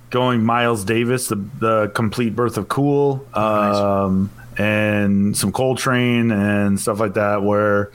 going 0.09 0.43
Miles 0.43 0.83
Davis, 0.83 1.27
the, 1.27 1.35
the 1.35 1.91
complete 1.93 2.35
birth 2.35 2.57
of 2.57 2.67
cool, 2.67 3.25
um, 3.35 4.31
nice. 4.35 4.59
and 4.59 5.37
some 5.37 5.51
Coltrane 5.51 6.31
and 6.31 6.79
stuff 6.79 6.99
like 6.99 7.13
that. 7.13 7.43
Where 7.43 7.91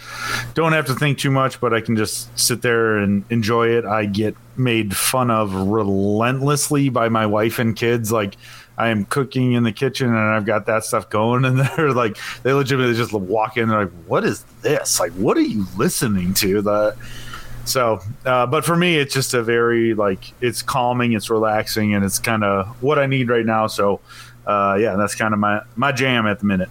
don't 0.54 0.72
have 0.72 0.86
to 0.86 0.94
think 0.94 1.18
too 1.18 1.32
much, 1.32 1.60
but 1.60 1.74
I 1.74 1.80
can 1.80 1.96
just 1.96 2.38
sit 2.38 2.62
there 2.62 2.98
and 2.98 3.24
enjoy 3.28 3.68
it. 3.70 3.84
I 3.84 4.06
get 4.06 4.36
made 4.56 4.96
fun 4.96 5.30
of 5.30 5.52
relentlessly 5.52 6.88
by 6.90 7.08
my 7.08 7.26
wife 7.26 7.58
and 7.58 7.74
kids, 7.74 8.12
like 8.12 8.36
I 8.78 8.88
am 8.88 9.04
cooking 9.04 9.52
in 9.52 9.62
the 9.62 9.72
kitchen 9.72 10.08
and 10.08 10.16
I've 10.16 10.44
got 10.44 10.66
that 10.66 10.84
stuff 10.84 11.08
going, 11.08 11.44
and 11.46 11.58
they're 11.58 11.92
like, 11.92 12.18
they 12.42 12.52
legitimately 12.52 12.96
just 12.96 13.12
walk 13.12 13.56
in. 13.56 13.68
They're 13.68 13.84
like, 13.84 13.92
"What 14.06 14.24
is 14.24 14.44
this? 14.62 15.00
Like, 15.00 15.12
what 15.12 15.36
are 15.36 15.42
you 15.42 15.66
listening 15.76 16.34
to?" 16.34 16.62
The 16.62 16.96
so, 17.66 18.00
uh, 18.24 18.46
but 18.46 18.64
for 18.64 18.76
me, 18.76 18.96
it's 18.96 19.12
just 19.12 19.34
a 19.34 19.42
very 19.42 19.92
like 19.94 20.32
it's 20.40 20.62
calming, 20.62 21.12
it's 21.12 21.28
relaxing, 21.28 21.94
and 21.94 22.04
it's 22.04 22.18
kind 22.18 22.44
of 22.44 22.80
what 22.82 22.98
I 22.98 23.06
need 23.06 23.28
right 23.28 23.44
now. 23.44 23.66
So, 23.66 24.00
uh, 24.46 24.78
yeah, 24.80 24.94
that's 24.96 25.14
kind 25.14 25.34
of 25.34 25.40
my 25.40 25.62
my 25.74 25.92
jam 25.92 26.26
at 26.26 26.38
the 26.38 26.46
minute. 26.46 26.68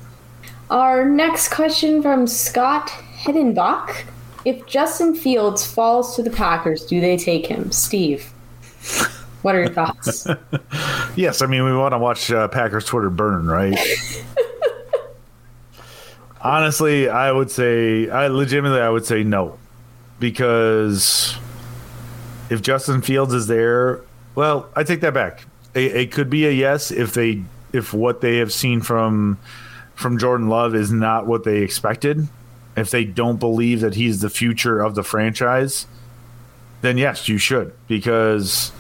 Our 0.70 1.06
next 1.06 1.50
question 1.50 2.02
from 2.02 2.28
Scott 2.28 2.88
Hedenbach: 3.18 4.06
If 4.46 4.66
Justin 4.68 5.16
Fields 5.16 5.66
falls 5.66 6.16
to 6.16 6.24
the 6.24 6.30
Packers, 6.30 6.86
do 6.86 7.02
they 7.02 7.18
take 7.18 7.46
him, 7.48 7.72
Steve? 7.72 8.32
What 9.46 9.54
are 9.54 9.60
your 9.60 9.70
thoughts? 9.70 10.26
yes, 11.16 11.44
I 11.44 11.46
mean 11.46 11.64
we 11.66 11.78
want 11.78 11.92
to 11.92 12.00
watch 12.00 12.32
uh, 12.32 12.48
Packers 12.48 12.84
Twitter 12.84 13.12
burn, 13.12 13.46
right? 13.46 13.78
Honestly, 16.42 17.08
I 17.10 17.32
would 17.32 17.52
say, 17.52 18.10
I 18.10 18.26
legitimately, 18.26 18.82
I 18.82 18.90
would 18.90 19.06
say 19.06 19.24
no, 19.24 19.60
because 20.20 21.38
if 22.50 22.64
Justin 22.64 23.04
Fields 23.04 23.36
is 23.36 23.46
there, 23.46 24.02
well, 24.34 24.68
I 24.76 24.82
take 24.84 25.02
that 25.02 25.14
back. 25.14 25.46
It, 25.76 25.96
it 25.96 26.12
could 26.12 26.32
be 26.32 26.48
a 26.48 26.52
yes 26.52 26.90
if 26.90 27.14
they 27.14 27.44
if 27.72 27.94
what 27.94 28.22
they 28.22 28.38
have 28.38 28.52
seen 28.52 28.82
from 28.82 29.38
from 29.94 30.18
Jordan 30.18 30.50
Love 30.50 30.74
is 30.74 30.92
not 30.92 31.28
what 31.28 31.44
they 31.44 31.60
expected. 31.60 32.28
if 32.76 32.90
they 32.90 33.06
don't 33.06 33.40
believe 33.40 33.82
that 33.82 33.94
he's 33.94 34.22
the 34.22 34.30
future 34.32 34.82
of 34.82 34.96
the 34.96 35.04
franchise, 35.04 35.86
then 36.82 36.98
yes, 36.98 37.30
you 37.30 37.38
should 37.38 37.76
because 37.88 38.72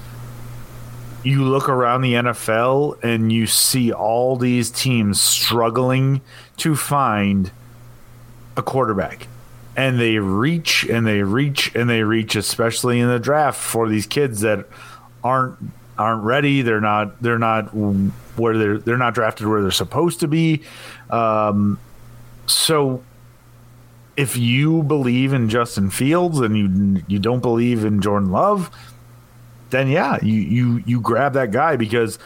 you 1.25 1.43
look 1.43 1.67
around 1.69 2.01
the 2.01 2.13
NFL 2.13 3.03
and 3.03 3.31
you 3.31 3.47
see 3.47 3.91
all 3.91 4.35
these 4.35 4.69
teams 4.69 5.19
struggling 5.19 6.21
to 6.57 6.75
find 6.75 7.51
a 8.55 8.61
quarterback. 8.61 9.27
And 9.75 9.99
they 9.99 10.19
reach 10.19 10.85
and 10.85 11.05
they 11.05 11.23
reach 11.23 11.73
and 11.75 11.89
they 11.89 12.03
reach, 12.03 12.35
especially 12.35 12.99
in 12.99 13.09
the 13.09 13.19
draft 13.19 13.59
for 13.59 13.89
these 13.89 14.05
kids 14.05 14.41
that 14.41 14.67
aren't 15.23 15.57
aren't 15.97 16.23
ready. 16.23 16.61
They're 16.61 16.79
not 16.79 17.21
they're 17.21 17.39
not 17.39 17.69
where 17.75 18.57
they're 18.57 18.77
they're 18.77 18.97
not 18.97 19.15
drafted 19.15 19.47
where 19.47 19.61
they're 19.61 19.71
supposed 19.71 20.19
to 20.21 20.27
be. 20.27 20.61
Um, 21.09 21.79
so 22.45 23.03
if 24.15 24.37
you 24.37 24.83
believe 24.83 25.33
in 25.33 25.49
Justin 25.49 25.89
Fields 25.89 26.39
and 26.39 26.57
you 26.57 27.03
you 27.07 27.19
don't 27.19 27.41
believe 27.41 27.83
in 27.83 27.99
Jordan 27.99 28.31
Love, 28.31 28.69
then 29.75 29.89
yeah, 29.89 30.17
you 30.23 30.33
you 30.33 30.83
you 30.85 31.01
grab 31.01 31.33
that 31.33 31.51
guy 31.51 31.75
because 31.75 32.17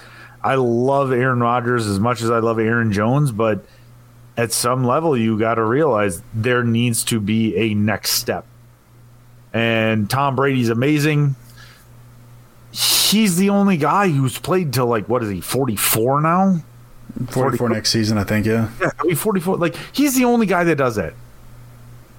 I 0.43 0.55
love 0.55 1.11
Aaron 1.11 1.39
Rodgers 1.39 1.87
as 1.87 1.99
much 1.99 2.21
as 2.21 2.29
I 2.29 2.39
love 2.39 2.59
Aaron 2.59 2.93
Jones, 2.93 3.31
but 3.31 3.65
at 4.37 4.51
some 4.51 4.85
level 4.85 5.17
you 5.17 5.37
got 5.37 5.55
to 5.55 5.63
realize 5.63 6.21
there 6.33 6.63
needs 6.63 7.03
to 7.05 7.19
be 7.19 7.55
a 7.57 7.73
next 7.73 8.11
step. 8.11 8.45
And 9.51 10.09
Tom 10.09 10.35
Brady's 10.35 10.69
amazing. 10.69 11.35
He's 12.71 13.35
the 13.37 13.49
only 13.49 13.77
guy 13.77 14.09
who's 14.09 14.37
played 14.37 14.71
till 14.71 14.85
like 14.85 15.09
what 15.09 15.23
is 15.23 15.29
he 15.29 15.41
44 15.41 16.21
now? 16.21 16.61
44 17.31 17.69
next 17.69 17.89
season, 17.89 18.19
I 18.19 18.23
think, 18.23 18.45
yeah. 18.45 18.69
Yeah, 18.79 18.91
I 18.99 19.05
mean 19.05 19.15
44 19.15 19.57
like 19.57 19.75
he's 19.91 20.15
the 20.15 20.25
only 20.25 20.45
guy 20.45 20.63
that 20.63 20.75
does 20.75 20.95
that. 20.95 21.13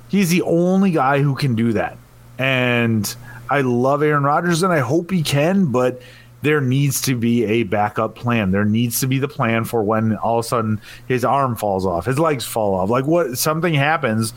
He's 0.09 0.29
the 0.29 0.43
only 0.43 0.91
guy 0.91 1.23
who 1.23 1.37
can 1.37 1.55
do 1.55 1.73
that. 1.75 1.97
And 2.37 3.15
I 3.51 3.63
love 3.63 4.03
Aaron 4.03 4.23
Rodgers 4.23 4.63
and 4.63 4.73
I 4.73 4.79
hope 4.79 5.11
he 5.11 5.23
can, 5.23 5.67
but 5.67 6.01
there 6.43 6.61
needs 6.61 7.03
to 7.03 7.15
be 7.15 7.45
a 7.45 7.65
backup 7.65 8.15
plan. 8.15 8.53
There 8.53 8.65
needs 8.65 9.01
to 9.01 9.07
be 9.07 9.19
the 9.19 9.29
plan 9.29 9.65
for 9.65 9.83
when 9.83 10.17
all 10.17 10.39
of 10.39 10.45
a 10.45 10.49
sudden 10.49 10.81
his 11.07 11.25
arm 11.25 11.57
falls 11.57 11.85
off, 11.85 12.07
his 12.07 12.19
legs 12.19 12.47
fall 12.47 12.75
off. 12.75 12.89
Like 12.89 13.05
what 13.05 13.37
something 13.37 13.75
happens, 13.75 14.33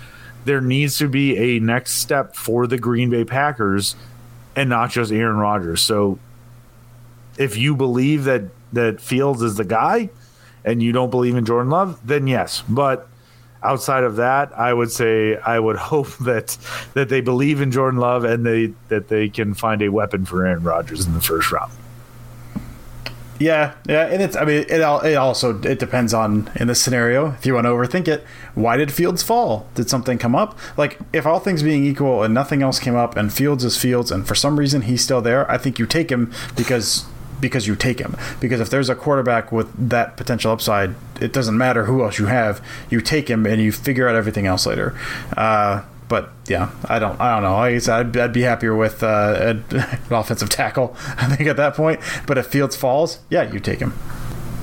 there 0.45 0.59
needs 0.59 0.97
to 0.97 1.07
be 1.07 1.37
a 1.37 1.59
next 1.59 1.93
step 1.93 2.35
for 2.35 2.67
the 2.67 2.77
Green 2.77 3.09
Bay 3.09 3.23
Packers 3.23 3.95
and 4.55 4.69
not 4.69 4.91
just 4.91 5.11
Aaron 5.11 5.37
Rodgers. 5.37 5.81
So 5.81 6.19
if 7.37 7.55
you 7.55 7.75
believe 7.75 8.25
that 8.25 8.43
that 8.73 8.99
Fields 8.99 9.41
is 9.41 9.55
the 9.55 9.63
guy 9.63 10.09
and 10.65 10.81
you 10.81 10.91
don't 10.91 11.11
believe 11.11 11.35
in 11.35 11.45
Jordan 11.45 11.69
Love, 11.69 12.05
then 12.05 12.27
yes. 12.27 12.63
But 12.67 13.07
outside 13.63 14.03
of 14.03 14.17
that, 14.17 14.57
I 14.57 14.73
would 14.73 14.91
say 14.91 15.37
I 15.37 15.59
would 15.59 15.75
hope 15.93 16.15
that 16.19 16.57
that 16.93 17.09
they 17.09 17.21
believe 17.21 17.61
in 17.61 17.71
Jordan 17.71 17.99
Love 17.99 18.23
and 18.23 18.45
they 18.45 18.73
that 18.89 19.07
they 19.07 19.29
can 19.29 19.53
find 19.53 19.81
a 19.81 19.89
weapon 19.89 20.25
for 20.25 20.45
Aaron 20.45 20.63
Rodgers 20.63 21.05
in 21.05 21.13
the 21.13 21.21
first 21.21 21.51
round. 21.51 21.71
Yeah, 23.39 23.73
yeah, 23.87 24.05
and 24.05 24.21
it's. 24.21 24.35
I 24.35 24.45
mean, 24.45 24.65
it 24.69 24.81
all. 24.81 25.01
It 25.01 25.15
also 25.15 25.59
it 25.63 25.79
depends 25.79 26.13
on 26.13 26.49
in 26.55 26.67
this 26.67 26.81
scenario. 26.81 27.31
If 27.31 27.45
you 27.45 27.55
want 27.55 27.65
to 27.65 27.71
overthink 27.71 28.07
it, 28.07 28.23
why 28.53 28.77
did 28.77 28.91
Fields 28.91 29.23
fall? 29.23 29.67
Did 29.75 29.89
something 29.89 30.17
come 30.17 30.35
up? 30.35 30.57
Like 30.77 30.99
if 31.11 31.25
all 31.25 31.39
things 31.39 31.63
being 31.63 31.83
equal 31.83 32.23
and 32.23 32.33
nothing 32.33 32.61
else 32.61 32.79
came 32.79 32.95
up, 32.95 33.17
and 33.17 33.33
Fields 33.33 33.65
is 33.65 33.75
Fields, 33.75 34.11
and 34.11 34.27
for 34.27 34.35
some 34.35 34.57
reason 34.57 34.83
he's 34.83 35.03
still 35.03 35.21
there, 35.21 35.49
I 35.51 35.57
think 35.57 35.79
you 35.79 35.85
take 35.85 36.11
him 36.11 36.31
because 36.55 37.05
because 37.43 37.67
you 37.67 37.75
take 37.75 37.99
him. 37.99 38.15
Because 38.39 38.61
if 38.61 38.69
there's 38.69 38.87
a 38.87 38.95
quarterback 38.95 39.51
with 39.51 39.89
that 39.89 40.15
potential 40.15 40.49
upside, 40.49 40.95
it 41.19 41.33
doesn't 41.33 41.57
matter 41.57 41.83
who 41.83 42.01
else 42.01 42.17
you 42.17 42.27
have. 42.27 42.65
You 42.89 43.01
take 43.01 43.29
him 43.29 43.45
and 43.45 43.61
you 43.61 43.73
figure 43.73 44.07
out 44.07 44.15
everything 44.15 44.47
else 44.47 44.65
later. 44.65 44.97
Uh, 45.35 45.83
but 46.07 46.31
yeah, 46.47 46.71
I 46.85 46.99
don't, 46.99 47.19
I 47.19 47.33
don't 47.33 47.43
know. 47.43 47.55
I 47.55 47.99
I'd, 47.99 48.15
I'd 48.15 48.31
be 48.31 48.43
happier 48.43 48.73
with 48.73 49.03
uh, 49.03 49.35
an 49.37 49.65
offensive 50.09 50.49
tackle. 50.49 50.95
I 51.17 51.35
think 51.35 51.49
at 51.49 51.57
that 51.57 51.75
point. 51.75 51.99
But 52.25 52.37
if 52.37 52.47
Fields 52.47 52.77
falls, 52.77 53.19
yeah, 53.29 53.51
you 53.51 53.59
take 53.59 53.79
him. 53.79 53.93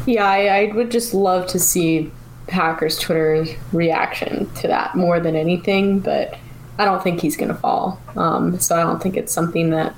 Yeah, 0.06 0.24
I, 0.24 0.46
I 0.46 0.72
would 0.72 0.90
just 0.90 1.12
love 1.12 1.46
to 1.48 1.58
see 1.58 2.10
Packers 2.46 2.98
Twitter 2.98 3.44
reaction 3.72 4.50
to 4.54 4.68
that 4.68 4.96
more 4.96 5.20
than 5.20 5.36
anything. 5.36 6.00
But 6.00 6.34
I 6.78 6.86
don't 6.86 7.02
think 7.02 7.20
he's 7.20 7.36
going 7.36 7.50
to 7.50 7.54
fall. 7.60 8.00
Um, 8.16 8.58
so 8.58 8.74
I 8.74 8.80
don't 8.80 9.02
think 9.02 9.18
it's 9.18 9.34
something 9.34 9.68
that 9.68 9.94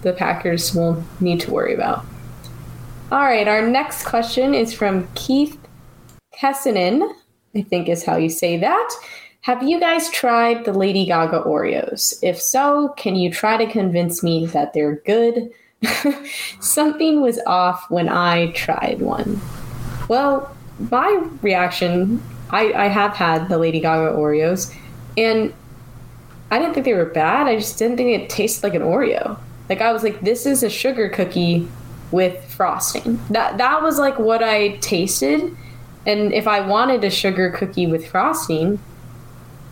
the 0.00 0.14
Packers 0.14 0.74
will 0.74 1.04
need 1.20 1.40
to 1.40 1.50
worry 1.50 1.74
about. 1.74 2.06
All 3.12 3.20
right, 3.20 3.46
our 3.46 3.60
next 3.60 4.04
question 4.04 4.54
is 4.54 4.72
from 4.72 5.06
Keith 5.14 5.58
Kessinen, 6.34 7.12
I 7.54 7.60
think 7.60 7.90
is 7.90 8.06
how 8.06 8.16
you 8.16 8.30
say 8.30 8.56
that. 8.56 8.94
Have 9.42 9.62
you 9.62 9.78
guys 9.78 10.08
tried 10.08 10.64
the 10.64 10.72
Lady 10.72 11.04
Gaga 11.04 11.42
Oreos? 11.42 12.18
If 12.22 12.40
so, 12.40 12.88
can 12.96 13.14
you 13.14 13.30
try 13.30 13.58
to 13.58 13.70
convince 13.70 14.22
me 14.22 14.46
that 14.46 14.72
they're 14.72 14.94
good? 15.04 15.50
Something 16.60 17.20
was 17.20 17.38
off 17.46 17.84
when 17.90 18.08
I 18.08 18.50
tried 18.52 19.02
one. 19.02 19.38
Well, 20.08 20.50
my 20.90 21.28
reaction 21.42 22.22
I, 22.48 22.72
I 22.72 22.88
have 22.88 23.12
had 23.12 23.50
the 23.50 23.58
Lady 23.58 23.80
Gaga 23.80 24.16
Oreos, 24.16 24.74
and 25.18 25.52
I 26.50 26.58
didn't 26.58 26.72
think 26.72 26.86
they 26.86 26.94
were 26.94 27.04
bad. 27.04 27.46
I 27.46 27.56
just 27.56 27.78
didn't 27.78 27.98
think 27.98 28.22
it 28.22 28.30
tasted 28.30 28.62
like 28.62 28.74
an 28.74 28.80
Oreo. 28.80 29.38
Like 29.68 29.82
I 29.82 29.92
was 29.92 30.02
like, 30.02 30.22
this 30.22 30.46
is 30.46 30.62
a 30.62 30.70
sugar 30.70 31.10
cookie 31.10 31.68
with 32.12 32.44
frosting. 32.44 33.18
That 33.30 33.58
that 33.58 33.82
was 33.82 33.98
like 33.98 34.18
what 34.18 34.42
I 34.42 34.76
tasted. 34.76 35.56
And 36.06 36.32
if 36.32 36.46
I 36.46 36.60
wanted 36.60 37.02
a 37.04 37.10
sugar 37.10 37.50
cookie 37.50 37.86
with 37.86 38.06
frosting, 38.06 38.78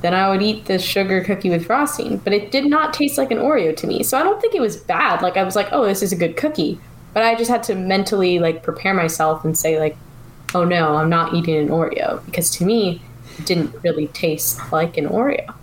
then 0.03 0.15
I 0.15 0.31
would 0.31 0.43
eat 0.43 0.65
the 0.67 0.79
sugar 0.79 1.23
cookie 1.23 1.51
with 1.51 1.67
frosting. 1.67 2.19
But 2.19 2.33
it 2.33 2.51
did 2.51 2.67
not 2.67 2.95
taste 2.95 3.19
like 3.19 3.31
an 3.31 3.39
Oreo 3.39 3.77
to 3.77 3.87
me. 3.87 4.03
So 4.03 4.19
I 4.19 4.23
don't 4.23 4.41
think 4.41 4.55
it 4.55 4.61
was 4.61 4.77
bad. 4.77 5.23
Like 5.23 5.37
I 5.37 5.43
was 5.43 5.57
like, 5.57 5.69
oh, 5.73 5.85
this 5.85 6.03
is 6.03 6.13
a 6.13 6.17
good 6.17 6.37
cookie. 6.37 6.81
But 7.13 7.25
I 7.25 7.35
just 7.35 7.51
had 7.51 7.63
to 7.65 7.75
mentally 7.75 8.39
like 8.39 8.63
prepare 8.63 8.95
myself 8.95 9.45
and 9.45 9.59
say 9.59 9.79
like, 9.79 9.97
oh 10.55 10.65
no, 10.65 10.97
I'm 10.97 11.11
not 11.11 11.35
eating 11.35 11.57
an 11.57 11.69
Oreo 11.69 12.25
because 12.25 12.51
to 12.57 12.65
me, 12.65 13.03
it 13.39 13.47
didn't 13.47 13.75
really 13.83 14.07
taste 14.09 14.61
like 14.73 14.97
an 14.97 15.07
Oreo. 15.07 15.55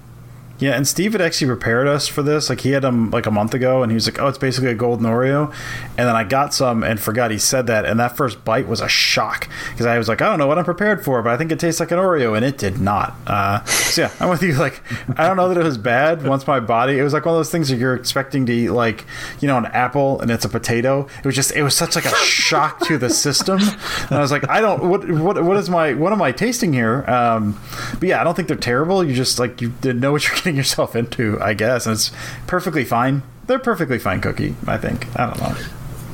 Yeah, 0.60 0.72
and 0.76 0.88
Steve 0.88 1.12
had 1.12 1.22
actually 1.22 1.48
prepared 1.48 1.88
us 1.88 2.08
for 2.08 2.24
this. 2.24 2.50
Like 2.50 2.62
he 2.62 2.72
had 2.72 2.82
them 2.82 3.12
like 3.12 3.26
a 3.26 3.32
month 3.32 3.54
ago, 3.54 3.84
and 3.84 3.92
he 3.92 3.96
was 3.96 4.08
like, 4.08 4.20
"Oh, 4.20 4.28
it's 4.28 4.38
basically 4.38 4.70
a 4.70 4.76
golden 4.76 5.06
Oreo." 5.06 5.54
And 5.98 6.08
then 6.08 6.16
I 6.16 6.24
got 6.24 6.54
some 6.54 6.84
and 6.84 7.00
forgot 7.00 7.32
he 7.32 7.38
said 7.38 7.68
that, 7.68 7.86
and 7.86 8.00
that 8.00 8.18
first 8.18 8.44
bite 8.44 8.68
was 8.68 8.82
a 8.82 8.88
shock 8.90 9.48
because 9.72 9.86
I 9.86 9.98
was 9.98 10.08
like, 10.08 10.22
"I 10.22 10.26
don't 10.26 10.40
know 10.40 10.48
what 10.48 10.58
I'm 10.58 10.66
prepared 10.66 11.04
for, 11.04 11.22
but 11.22 11.32
I 11.32 11.38
think 11.38 11.52
it 11.52 11.60
tastes 11.60 11.80
like 11.80 11.92
an 11.92 12.00
Oreo," 12.00 12.36
and 12.36 12.44
it 12.44 12.58
did 12.58 12.80
not. 12.80 13.16
Uh, 13.28 13.64
so 13.66 14.04
yeah, 14.04 14.12
I'm 14.20 14.30
with 14.30 14.42
you. 14.42 14.54
Like 14.54 14.82
I 15.18 15.28
don't 15.28 15.38
know 15.38 15.50
that 15.50 15.58
it 15.58 15.64
was 15.64 15.78
bad. 15.78 16.26
Once 16.26 16.48
my 16.48 16.60
body, 16.60 16.98
it 16.98 17.04
was 17.04 17.14
like 17.14 17.26
one 17.26 17.36
of 17.36 17.40
those 17.40 17.52
things 17.52 17.70
that 17.70 17.78
you're 17.78 17.96
expecting 17.96 18.46
to 18.48 18.54
eat, 18.54 18.70
like 18.70 19.06
you 19.40 19.48
know, 19.48 19.58
an 19.58 19.68
apple 19.68 20.20
and 20.22 20.32
it's 20.32 20.46
a 20.46 20.50
potato. 20.50 21.08
It 21.20 21.26
was 21.26 21.36
just, 21.36 21.52
it 21.56 21.62
was 21.62 21.76
such 21.76 21.96
like 21.96 22.06
a 22.06 22.16
shock 22.16 22.80
to 22.88 22.98
the 22.98 23.10
system, 23.10 23.60
and 23.60 24.12
I 24.12 24.20
was 24.20 24.32
like, 24.32 24.50
I 24.50 24.60
don't 24.60 24.90
what 24.90 25.08
what 25.10 25.44
what 25.44 25.58
is 25.58 25.70
my 25.70 25.94
what 25.94 26.12
am 26.14 26.22
I 26.22 26.32
tasting 26.32 26.74
here? 26.74 27.06
Um, 27.08 27.60
but 28.00 28.10
yeah, 28.10 28.20
I 28.20 28.24
don't 28.24 28.34
think 28.34 28.48
they're 28.48 28.58
terrible. 28.58 29.04
You 29.04 29.14
just 29.14 29.38
like 29.38 29.62
you 29.62 29.70
didn't 29.82 30.02
know 30.02 30.12
what 30.12 30.28
you're 30.28 30.38
getting 30.48 30.58
yourself 30.58 30.96
into, 30.96 31.38
I 31.42 31.54
guess. 31.54 31.86
And 31.86 31.94
it's 31.94 32.12
perfectly 32.48 32.86
fine. 32.86 33.22
They're 33.48 33.60
perfectly 33.60 34.00
fine 34.00 34.22
cookie, 34.22 34.56
I 34.66 34.78
think. 34.78 35.08
I 35.20 35.28
don't 35.28 35.40
know. 35.40 35.56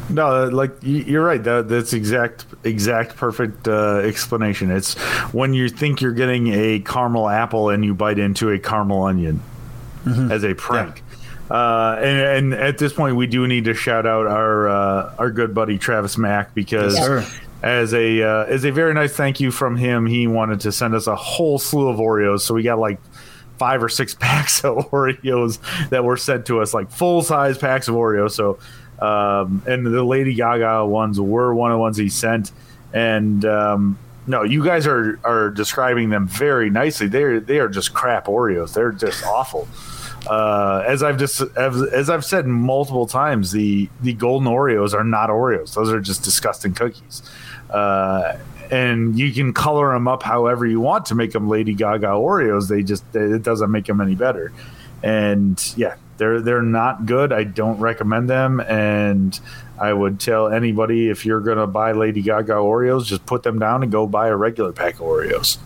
No, 0.10 0.50
like 0.50 0.72
you're 0.82 1.24
right. 1.24 1.42
That, 1.44 1.70
that's 1.70 1.94
exact, 1.94 2.46
exact, 2.64 3.16
perfect 3.16 3.68
uh, 3.68 3.98
explanation. 4.00 4.70
It's 4.70 4.96
when 5.34 5.54
you 5.54 5.70
think 5.70 6.02
you're 6.02 6.14
getting 6.14 6.48
a 6.48 6.80
caramel 6.80 7.30
apple 7.30 7.70
and 7.70 7.86
you 7.86 7.96
bite 7.96 8.20
into 8.20 8.50
a 8.50 8.60
caramel 8.60 9.04
onion 9.04 9.42
mm-hmm. 10.04 10.32
as 10.32 10.44
a 10.44 10.54
prank. 10.56 10.98
Yeah. 11.50 11.56
Uh, 11.56 12.00
and, 12.02 12.54
and, 12.54 12.54
at 12.54 12.78
this 12.78 12.94
point, 12.94 13.16
we 13.16 13.28
do 13.28 13.48
need 13.48 13.66
to 13.66 13.74
shout 13.74 14.06
out 14.06 14.26
our 14.28 14.68
uh, 14.68 15.16
our 15.20 15.30
good 15.30 15.54
buddy 15.54 15.78
Travis 15.78 16.18
Mack 16.18 16.54
because 16.56 16.98
yes, 16.98 17.40
as 17.62 17.94
a 17.94 18.22
uh, 18.22 18.46
as 18.46 18.66
a 18.66 18.72
very 18.72 18.94
nice 18.94 19.16
thank 19.16 19.40
you 19.40 19.52
from 19.52 19.78
him, 19.78 20.06
he 20.06 20.28
wanted 20.28 20.60
to 20.62 20.72
send 20.72 20.96
us 20.96 21.08
a 21.08 21.16
whole 21.16 21.58
slew 21.60 21.88
of 21.88 21.98
Oreos. 21.98 22.42
So 22.42 22.54
we 22.54 22.64
got 22.64 22.80
like 22.80 23.00
five 23.64 23.82
or 23.82 23.88
six 23.88 24.14
packs 24.20 24.66
of 24.66 24.92
Oreos 24.92 25.58
that 25.90 26.04
were 26.04 26.18
sent 26.18 26.46
to 26.48 26.60
us, 26.62 26.74
like 26.74 26.92
full 26.92 27.22
size 27.22 27.58
packs 27.58 27.88
of 27.88 27.96
Oreos. 27.96 28.32
So, 28.32 28.60
um, 29.00 29.64
and 29.66 29.86
the 29.86 30.04
Lady 30.04 30.34
Gaga 30.34 30.86
ones 30.86 31.18
were 31.18 31.56
one 31.56 31.72
of 31.72 31.76
the 31.76 31.80
ones 31.80 31.96
he 31.96 32.10
sent. 32.10 32.52
And 32.94 33.46
um, 33.46 33.98
no, 34.28 34.44
you 34.44 34.66
guys 34.66 34.86
are 34.86 35.18
are 35.24 35.50
describing 35.50 36.10
them 36.10 36.28
very 36.28 36.70
nicely. 36.70 37.08
They're 37.08 37.40
they 37.40 37.60
are 37.60 37.70
just 37.70 37.94
crap 37.94 38.26
Oreos. 38.26 38.74
They're 38.74 38.92
just 38.92 39.26
awful. 39.38 39.66
Uh, 40.30 40.84
as 40.86 41.02
I've 41.02 41.18
just 41.18 41.42
as, 41.56 41.82
as 41.84 42.10
I've 42.10 42.26
said 42.26 42.46
multiple 42.46 43.08
times, 43.08 43.54
the 43.54 43.90
the 44.02 44.12
golden 44.12 44.50
Oreos 44.50 44.94
are 44.94 45.06
not 45.06 45.30
Oreos. 45.30 45.74
Those 45.74 45.90
are 45.90 46.02
just 46.02 46.24
disgusting 46.24 46.74
cookies. 46.74 47.24
Uh, 47.70 48.38
and 48.72 49.18
you 49.18 49.32
can 49.34 49.54
color 49.54 49.94
them 49.94 50.08
up 50.08 50.24
however 50.24 50.66
you 50.66 50.80
want 50.80 51.06
to 51.08 51.16
make 51.16 51.32
them 51.32 51.48
Lady 51.50 51.74
Gaga 51.74 52.08
Oreos. 52.08 52.68
They 52.70 52.84
just 52.84 53.04
it 53.16 53.44
doesn't 53.44 53.72
make 53.72 53.86
them 53.86 54.02
any 54.02 54.16
better. 54.16 54.52
And 55.02 55.62
yeah, 55.76 55.96
they're 56.18 56.42
they're 56.42 56.62
not 56.62 57.06
good. 57.06 57.34
I 57.34 57.44
don't 57.44 57.80
recommend 57.80 58.30
them. 58.30 58.60
And 58.62 59.40
I 59.80 59.92
would 59.94 60.20
tell 60.20 60.48
anybody 60.48 61.10
if 61.10 61.26
you're 61.26 61.42
gonna 61.42 61.68
buy 61.68 61.92
Lady 61.92 62.22
Gaga 62.22 62.54
Oreos, 62.54 63.06
just 63.06 63.26
put 63.26 63.44
them 63.44 63.60
down 63.60 63.84
and 63.84 63.92
go 63.92 64.08
buy 64.08 64.28
a 64.28 64.36
regular 64.36 64.72
pack 64.72 64.96
of 64.96 65.02
Oreos. 65.02 65.58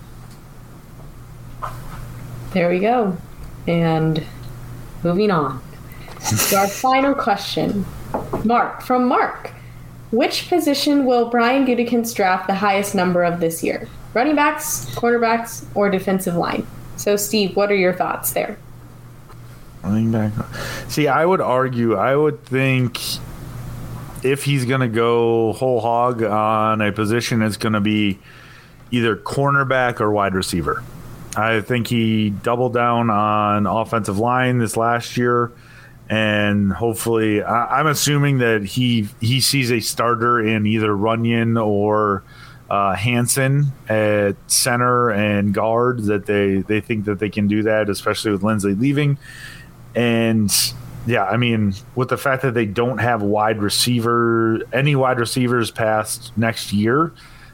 There 2.53 2.69
we 2.69 2.79
go. 2.79 3.17
And 3.67 4.23
moving 5.03 5.29
on. 5.29 5.61
to 6.49 6.55
our 6.55 6.67
final 6.67 7.13
question. 7.13 7.85
Mark, 8.43 8.81
from 8.81 9.07
Mark. 9.07 9.51
Which 10.11 10.47
position 10.47 11.05
will 11.05 11.29
Brian 11.29 11.65
Gutekunst 11.65 12.15
draft 12.15 12.47
the 12.47 12.55
highest 12.55 12.95
number 12.95 13.23
of 13.23 13.39
this 13.39 13.63
year? 13.63 13.87
Running 14.13 14.35
backs, 14.35 14.85
quarterbacks, 14.95 15.65
or 15.75 15.89
defensive 15.89 16.35
line? 16.35 16.65
So, 16.95 17.15
Steve, 17.17 17.55
what 17.55 17.71
are 17.71 17.75
your 17.75 17.93
thoughts 17.93 18.31
there? 18.31 18.57
Running 19.83 20.11
back. 20.11 20.31
See, 20.87 21.07
I 21.07 21.25
would 21.25 21.41
argue, 21.41 21.95
I 21.95 22.15
would 22.15 22.43
think 22.45 22.99
if 24.23 24.43
he's 24.43 24.65
going 24.65 24.81
to 24.81 24.87
go 24.87 25.53
whole 25.53 25.79
hog 25.79 26.23
on 26.23 26.81
a 26.81 26.91
position, 26.91 27.41
it's 27.41 27.57
going 27.57 27.73
to 27.73 27.81
be 27.81 28.19
either 28.91 29.15
cornerback 29.15 29.99
or 29.99 30.11
wide 30.11 30.33
receiver. 30.33 30.83
I 31.35 31.61
think 31.61 31.87
he 31.87 32.31
doubled 32.31 32.73
down 32.73 33.09
on 33.09 33.67
offensive 33.67 34.17
line 34.17 34.57
this 34.57 34.75
last 34.75 35.17
year, 35.17 35.51
and 36.09 36.71
hopefully, 36.71 37.43
I, 37.43 37.79
am 37.79 37.87
assuming 37.87 38.37
that 38.39 38.63
he 38.63 39.09
he 39.19 39.41
sees 39.41 39.71
a 39.71 39.79
starter 39.79 40.39
in 40.39 40.65
either 40.65 40.89
Runyan 40.89 41.63
or 41.63 42.23
uh, 42.69 42.95
Hanson 42.95 43.67
at 43.89 44.35
center 44.47 45.11
and 45.11 45.53
guard. 45.53 46.03
That 46.03 46.25
they 46.25 46.57
they 46.59 46.79
think 46.79 47.05
that 47.05 47.19
they 47.19 47.29
can 47.29 47.47
do 47.47 47.63
that, 47.63 47.89
especially 47.89 48.31
with 48.31 48.41
Linsley 48.41 48.79
leaving, 48.79 49.17
and 49.95 50.53
yeah, 51.05 51.23
I 51.23 51.37
mean, 51.37 51.73
with 51.95 52.09
the 52.09 52.17
fact 52.17 52.41
that 52.41 52.53
they 52.53 52.65
don't 52.65 52.99
have 52.99 53.21
wide 53.21 53.61
receiver, 53.61 54.59
any 54.73 54.95
wide 54.95 55.19
receivers 55.19 55.71
past 55.71 56.31
next 56.37 56.73
year, 56.73 57.13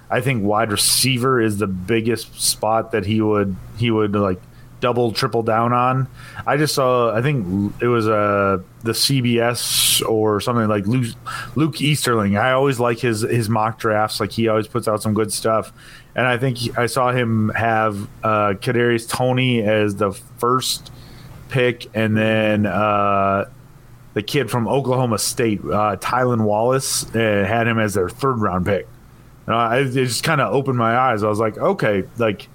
I 0.09 0.21
think 0.21 0.43
wide 0.43 0.71
receiver 0.71 1.41
is 1.41 1.57
the 1.57 1.67
biggest 1.67 2.39
spot 2.41 2.91
that 2.91 3.05
he 3.05 3.21
would 3.21 3.55
he 3.77 3.89
would 3.89 4.15
like 4.15 4.41
double 4.83 5.13
triple 5.13 5.43
down 5.43 5.71
on. 5.71 6.09
I 6.45 6.57
just 6.57 6.75
saw 6.75 7.15
I 7.15 7.21
think 7.21 7.73
it 7.81 7.87
was 7.87 8.05
uh 8.07 8.59
the 8.83 8.91
CBS 8.91 10.05
or 10.07 10.41
something 10.41 10.67
like 10.67 10.85
Luke, 10.85 11.15
Luke 11.55 11.79
Easterling. 11.79 12.35
I 12.35 12.51
always 12.51 12.81
like 12.81 12.99
his 12.99 13.21
his 13.21 13.47
mock 13.47 13.79
drafts. 13.79 14.19
Like 14.19 14.33
he 14.33 14.49
always 14.49 14.67
puts 14.67 14.89
out 14.89 15.01
some 15.01 15.13
good 15.13 15.31
stuff. 15.31 15.71
And 16.15 16.27
I 16.27 16.37
think 16.37 16.77
I 16.77 16.87
saw 16.87 17.13
him 17.13 17.49
have 17.55 17.97
uh 18.23 18.55
Kadarius 18.59 19.09
Toney 19.09 19.63
as 19.63 19.95
the 19.95 20.11
first 20.11 20.91
pick, 21.53 21.87
and 21.93 22.17
then 22.17 22.65
uh, 22.65 23.45
the 24.15 24.23
kid 24.23 24.51
from 24.51 24.67
Oklahoma 24.67 25.19
State, 25.19 25.61
uh, 25.61 25.95
Tylan 25.97 26.43
Wallace, 26.43 27.05
uh, 27.15 27.45
had 27.47 27.67
him 27.67 27.79
as 27.79 27.93
their 27.93 28.09
third 28.09 28.41
round 28.41 28.65
pick. 28.65 28.87
Uh, 29.47 29.83
it 29.85 29.91
just 29.91 30.23
kind 30.23 30.41
of 30.41 30.53
opened 30.53 30.77
my 30.77 30.97
eyes. 30.97 31.23
I 31.23 31.29
was 31.29 31.39
like, 31.39 31.57
okay, 31.57 32.03
like 32.17 32.49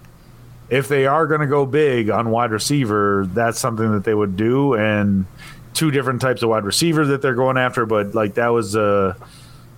if 0.70 0.88
they 0.88 1.06
are 1.06 1.26
going 1.26 1.40
to 1.40 1.46
go 1.46 1.64
big 1.64 2.10
on 2.10 2.30
wide 2.30 2.50
receiver, 2.50 3.26
that's 3.32 3.58
something 3.58 3.92
that 3.92 4.04
they 4.04 4.14
would 4.14 4.36
do, 4.36 4.74
and 4.74 5.26
two 5.74 5.90
different 5.90 6.20
types 6.20 6.42
of 6.42 6.48
wide 6.48 6.64
receiver 6.64 7.06
that 7.06 7.22
they're 7.22 7.34
going 7.34 7.56
after. 7.56 7.86
But 7.86 8.14
like 8.14 8.34
that 8.34 8.48
was 8.48 8.76
uh 8.76 9.14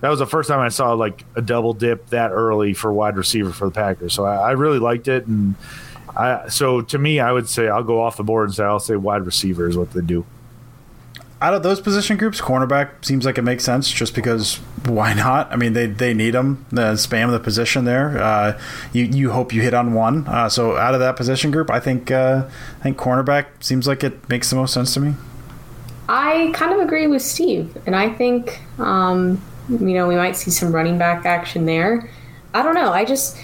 that 0.01 0.09
was 0.09 0.19
the 0.19 0.27
first 0.27 0.49
time 0.49 0.59
I 0.59 0.69
saw 0.69 0.93
like 0.93 1.23
a 1.35 1.41
double 1.41 1.73
dip 1.73 2.07
that 2.07 2.31
early 2.31 2.73
for 2.73 2.91
wide 2.91 3.15
receiver 3.15 3.51
for 3.51 3.65
the 3.65 3.71
Packers. 3.71 4.13
So 4.13 4.25
I, 4.25 4.35
I 4.35 4.51
really 4.51 4.79
liked 4.79 5.07
it, 5.07 5.27
and 5.27 5.55
I 6.15 6.49
so 6.49 6.81
to 6.81 6.97
me, 6.97 7.19
I 7.19 7.31
would 7.31 7.47
say 7.47 7.69
I'll 7.69 7.83
go 7.83 8.01
off 8.01 8.17
the 8.17 8.23
board 8.23 8.49
and 8.49 8.55
say 8.55 8.63
I'll 8.63 8.79
say 8.79 8.95
wide 8.95 9.25
receiver 9.25 9.67
is 9.69 9.77
what 9.77 9.91
they 9.91 10.01
do 10.01 10.25
out 11.41 11.55
of 11.55 11.63
those 11.63 11.81
position 11.81 12.17
groups, 12.17 12.39
cornerback 12.39 13.03
seems 13.03 13.25
like 13.25 13.37
it 13.39 13.41
makes 13.41 13.63
sense 13.63 13.91
just 13.91 14.13
because 14.13 14.57
why 14.85 15.13
not? 15.13 15.51
I 15.51 15.55
mean, 15.55 15.73
they, 15.73 15.87
they 15.87 16.13
need 16.13 16.31
them, 16.31 16.65
the 16.69 16.93
spam 16.93 17.31
the 17.31 17.39
position 17.39 17.85
there. 17.85 18.21
Uh, 18.21 18.59
you 18.93 19.05
you 19.05 19.31
hope 19.31 19.51
you 19.51 19.61
hit 19.61 19.73
on 19.73 19.93
one. 19.93 20.27
Uh, 20.27 20.49
so 20.49 20.77
out 20.77 20.93
of 20.93 20.99
that 20.99 21.15
position 21.15 21.49
group, 21.49 21.71
I 21.71 21.79
think 21.79 22.11
uh, 22.11 22.47
I 22.79 22.83
think 22.83 22.97
cornerback 22.97 23.47
seems 23.59 23.87
like 23.87 24.03
it 24.03 24.29
makes 24.29 24.49
the 24.49 24.55
most 24.55 24.73
sense 24.73 24.93
to 24.93 24.99
me. 24.99 25.15
I 26.07 26.51
kind 26.53 26.73
of 26.73 26.79
agree 26.79 27.07
with 27.07 27.21
Steve, 27.21 27.75
and 27.85 27.95
I 27.95 28.09
think 28.09 28.61
um, 28.79 29.41
you 29.67 29.93
know 29.93 30.07
we 30.07 30.15
might 30.15 30.35
see 30.35 30.51
some 30.51 30.71
running 30.71 30.97
back 30.97 31.25
action 31.25 31.65
there. 31.65 32.09
I 32.53 32.61
don't 32.61 32.75
know. 32.75 32.91
I 32.91 33.03
just 33.03 33.37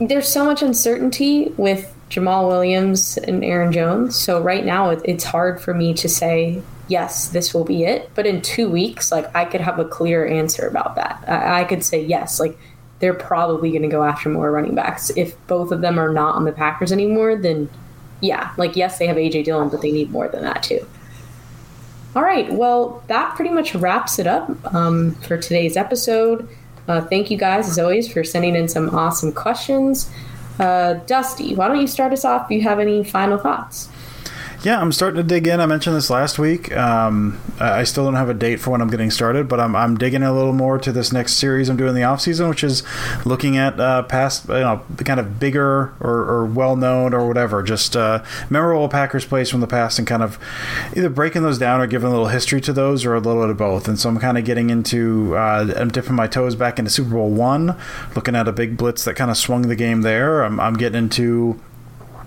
there's 0.00 0.28
so 0.28 0.44
much 0.44 0.62
uncertainty 0.62 1.52
with 1.56 1.94
Jamaal 2.10 2.48
Williams 2.48 3.18
and 3.18 3.44
Aaron 3.44 3.70
Jones. 3.70 4.16
So 4.16 4.42
right 4.42 4.64
now 4.64 4.90
it, 4.90 5.00
it's 5.04 5.24
hard 5.24 5.60
for 5.60 5.74
me 5.74 5.94
to 5.94 6.08
say 6.08 6.62
yes, 6.90 7.28
this 7.28 7.54
will 7.54 7.64
be 7.64 7.84
it. 7.84 8.10
But 8.14 8.26
in 8.26 8.42
two 8.42 8.68
weeks, 8.68 9.12
like 9.12 9.34
I 9.34 9.44
could 9.44 9.60
have 9.60 9.78
a 9.78 9.84
clear 9.84 10.26
answer 10.26 10.66
about 10.66 10.96
that. 10.96 11.24
I, 11.26 11.60
I 11.60 11.64
could 11.64 11.84
say 11.84 12.04
yes, 12.04 12.40
like 12.40 12.58
they're 12.98 13.14
probably 13.14 13.70
going 13.70 13.82
to 13.82 13.88
go 13.88 14.02
after 14.02 14.28
more 14.28 14.50
running 14.50 14.74
backs. 14.74 15.10
If 15.16 15.34
both 15.46 15.72
of 15.72 15.80
them 15.80 15.98
are 15.98 16.12
not 16.12 16.34
on 16.34 16.44
the 16.44 16.52
Packers 16.52 16.92
anymore, 16.92 17.36
then 17.36 17.70
yeah, 18.20 18.52
like 18.58 18.76
yes, 18.76 18.98
they 18.98 19.06
have 19.06 19.16
AJ 19.16 19.44
Dillon, 19.44 19.70
but 19.70 19.80
they 19.80 19.92
need 19.92 20.10
more 20.10 20.28
than 20.28 20.42
that 20.42 20.62
too. 20.62 20.86
All 22.16 22.22
right, 22.22 22.52
well, 22.52 23.04
that 23.06 23.36
pretty 23.36 23.52
much 23.52 23.74
wraps 23.76 24.18
it 24.18 24.26
up 24.26 24.50
um, 24.74 25.14
for 25.14 25.38
today's 25.38 25.76
episode. 25.76 26.48
Uh, 26.88 27.00
thank 27.02 27.30
you 27.30 27.38
guys, 27.38 27.68
as 27.68 27.78
always, 27.78 28.12
for 28.12 28.24
sending 28.24 28.56
in 28.56 28.66
some 28.66 28.90
awesome 28.90 29.32
questions. 29.32 30.10
Uh, 30.58 30.94
Dusty, 31.06 31.54
why 31.54 31.68
don't 31.68 31.80
you 31.80 31.86
start 31.86 32.12
us 32.12 32.24
off 32.24 32.46
if 32.46 32.50
you 32.50 32.62
have 32.62 32.80
any 32.80 33.04
final 33.04 33.38
thoughts? 33.38 33.88
Yeah, 34.62 34.78
I'm 34.78 34.92
starting 34.92 35.16
to 35.16 35.22
dig 35.22 35.46
in. 35.46 35.58
I 35.58 35.64
mentioned 35.64 35.96
this 35.96 36.10
last 36.10 36.38
week. 36.38 36.70
Um, 36.76 37.40
I 37.58 37.84
still 37.84 38.04
don't 38.04 38.16
have 38.16 38.28
a 38.28 38.34
date 38.34 38.56
for 38.56 38.68
when 38.68 38.82
I'm 38.82 38.90
getting 38.90 39.10
started, 39.10 39.48
but 39.48 39.58
I'm, 39.58 39.74
I'm 39.74 39.96
digging 39.96 40.22
a 40.22 40.34
little 40.34 40.52
more 40.52 40.78
to 40.78 40.92
this 40.92 41.14
next 41.14 41.36
series 41.36 41.70
I'm 41.70 41.78
doing 41.78 41.90
in 41.90 41.94
the 41.94 42.02
off 42.02 42.20
season, 42.20 42.46
which 42.50 42.62
is 42.62 42.82
looking 43.24 43.56
at 43.56 43.80
uh, 43.80 44.02
past, 44.02 44.48
you 44.48 44.60
know, 44.60 44.82
kind 44.98 45.18
of 45.18 45.40
bigger 45.40 45.94
or, 45.98 46.10
or 46.10 46.44
well 46.44 46.76
known 46.76 47.14
or 47.14 47.26
whatever, 47.26 47.62
just 47.62 47.96
uh, 47.96 48.22
memorable 48.50 48.90
Packers 48.90 49.24
plays 49.24 49.48
from 49.48 49.60
the 49.60 49.66
past, 49.66 49.98
and 49.98 50.06
kind 50.06 50.22
of 50.22 50.38
either 50.94 51.08
breaking 51.08 51.42
those 51.42 51.58
down 51.58 51.80
or 51.80 51.86
giving 51.86 52.08
a 52.08 52.12
little 52.12 52.28
history 52.28 52.60
to 52.60 52.72
those, 52.74 53.06
or 53.06 53.14
a 53.14 53.20
little 53.20 53.42
bit 53.42 53.50
of 53.50 53.56
both. 53.56 53.88
And 53.88 53.98
so 53.98 54.10
I'm 54.10 54.18
kind 54.18 54.36
of 54.36 54.44
getting 54.44 54.68
into, 54.68 55.36
uh, 55.38 55.72
I'm 55.74 55.88
dipping 55.88 56.14
my 56.14 56.26
toes 56.26 56.54
back 56.54 56.78
into 56.78 56.90
Super 56.90 57.12
Bowl 57.12 57.30
one, 57.30 57.78
looking 58.14 58.36
at 58.36 58.46
a 58.46 58.52
big 58.52 58.76
blitz 58.76 59.04
that 59.04 59.14
kind 59.14 59.30
of 59.30 59.38
swung 59.38 59.62
the 59.62 59.76
game 59.76 60.02
there. 60.02 60.42
I'm, 60.42 60.60
I'm 60.60 60.74
getting 60.74 60.98
into 60.98 61.58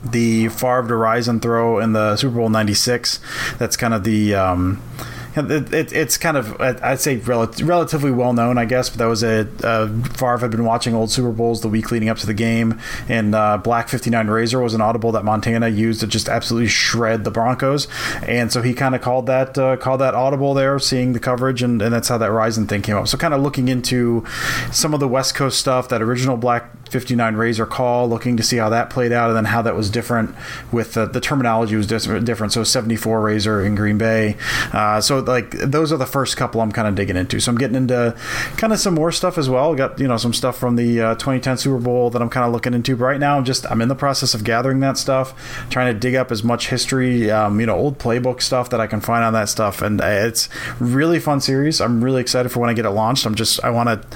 the 0.03 0.49
Favre 0.49 0.87
to 0.87 0.93
Rison 0.93 1.41
throw 1.41 1.79
in 1.79 1.93
the 1.93 2.15
Super 2.15 2.35
Bowl 2.35 2.49
'96. 2.49 3.19
That's 3.57 3.77
kind 3.77 3.93
of 3.93 4.03
the 4.03 4.35
um, 4.35 4.81
it, 5.35 5.73
it, 5.73 5.93
it's 5.93 6.17
kind 6.17 6.37
of 6.37 6.59
I'd 6.61 6.99
say 6.99 7.17
rel- 7.17 7.51
relatively 7.63 8.11
well 8.11 8.33
known, 8.33 8.57
I 8.57 8.65
guess. 8.65 8.89
But 8.89 8.99
that 8.99 9.05
was 9.05 9.23
a 9.23 9.47
uh, 9.63 9.87
Favre 10.13 10.37
had 10.39 10.51
been 10.51 10.65
watching 10.65 10.93
old 10.93 11.11
Super 11.11 11.31
Bowls 11.31 11.61
the 11.61 11.69
week 11.69 11.91
leading 11.91 12.09
up 12.09 12.17
to 12.19 12.25
the 12.25 12.33
game, 12.33 12.79
and 13.07 13.33
uh, 13.33 13.57
Black 13.57 13.89
59 13.89 14.27
Razor 14.27 14.61
was 14.61 14.73
an 14.73 14.81
audible 14.81 15.11
that 15.13 15.25
Montana 15.25 15.69
used 15.69 16.01
to 16.01 16.07
just 16.07 16.29
absolutely 16.29 16.69
shred 16.69 17.23
the 17.23 17.31
Broncos, 17.31 17.87
and 18.25 18.51
so 18.51 18.61
he 18.61 18.73
kind 18.73 18.95
of 18.95 19.01
called 19.01 19.25
that 19.27 19.57
uh, 19.57 19.77
called 19.77 20.01
that 20.01 20.13
audible 20.13 20.53
there, 20.53 20.77
seeing 20.79 21.13
the 21.13 21.19
coverage, 21.19 21.63
and, 21.63 21.81
and 21.81 21.93
that's 21.93 22.07
how 22.07 22.17
that 22.17 22.29
Rison 22.29 22.67
thing 22.67 22.81
came 22.81 22.95
up. 22.95 23.07
So 23.07 23.17
kind 23.17 23.33
of 23.33 23.41
looking 23.41 23.67
into 23.67 24.25
some 24.71 24.93
of 24.93 24.99
the 24.99 25.07
West 25.07 25.35
Coast 25.35 25.59
stuff, 25.59 25.89
that 25.89 26.01
original 26.01 26.37
Black 26.37 26.89
59 26.89 27.35
Razor 27.35 27.65
call, 27.65 28.07
looking 28.07 28.37
to 28.37 28.43
see 28.43 28.57
how 28.57 28.69
that 28.69 28.89
played 28.89 29.11
out, 29.11 29.29
and 29.29 29.37
then 29.37 29.45
how 29.45 29.61
that 29.63 29.75
was 29.75 29.89
different 29.89 30.35
with 30.71 30.93
the, 30.93 31.05
the 31.05 31.19
terminology 31.19 31.75
was 31.75 31.87
different. 31.87 32.51
So 32.51 32.63
74 32.63 33.21
Razor 33.21 33.65
in 33.65 33.75
Green 33.75 33.97
Bay. 33.97 34.37
Uh, 34.71 35.01
so 35.01 35.22
like 35.27 35.51
those 35.51 35.91
are 35.91 35.97
the 35.97 36.05
first 36.05 36.37
couple 36.37 36.61
I'm 36.61 36.71
kind 36.71 36.87
of 36.87 36.95
digging 36.95 37.15
into. 37.15 37.39
So 37.39 37.51
I'm 37.51 37.57
getting 37.57 37.75
into 37.75 38.15
kind 38.57 38.73
of 38.73 38.79
some 38.79 38.93
more 38.93 39.11
stuff 39.11 39.37
as 39.37 39.49
well. 39.49 39.75
Got 39.75 39.99
you 39.99 40.07
know 40.07 40.17
some 40.17 40.33
stuff 40.33 40.57
from 40.57 40.75
the 40.75 41.01
uh, 41.01 41.15
2010 41.15 41.57
Super 41.57 41.79
Bowl 41.79 42.09
that 42.09 42.21
I'm 42.21 42.29
kind 42.29 42.45
of 42.45 42.51
looking 42.53 42.73
into. 42.73 42.95
But 42.95 43.05
right 43.05 43.19
now, 43.19 43.37
I'm 43.37 43.45
just 43.45 43.69
I'm 43.71 43.81
in 43.81 43.87
the 43.87 43.95
process 43.95 44.33
of 44.33 44.43
gathering 44.43 44.79
that 44.81 44.97
stuff, 44.97 45.67
trying 45.69 45.93
to 45.93 45.99
dig 45.99 46.15
up 46.15 46.31
as 46.31 46.43
much 46.43 46.69
history, 46.69 47.31
um, 47.31 47.59
you 47.59 47.65
know, 47.65 47.75
old 47.75 47.99
playbook 47.99 48.41
stuff 48.41 48.69
that 48.69 48.79
I 48.79 48.87
can 48.87 49.01
find 49.01 49.23
on 49.23 49.33
that 49.33 49.49
stuff, 49.49 49.81
and 49.81 50.01
uh, 50.01 50.05
it's 50.05 50.49
really 50.79 51.19
fun 51.19 51.41
series. 51.41 51.81
I'm 51.81 52.03
really 52.03 52.21
excited 52.21 52.49
for 52.49 52.59
when 52.59 52.69
I 52.69 52.73
get 52.73 52.85
it 52.85 52.91
launched. 52.91 53.25
I'm 53.25 53.35
just 53.35 53.63
I 53.63 53.69
want 53.69 53.89
to 53.89 54.07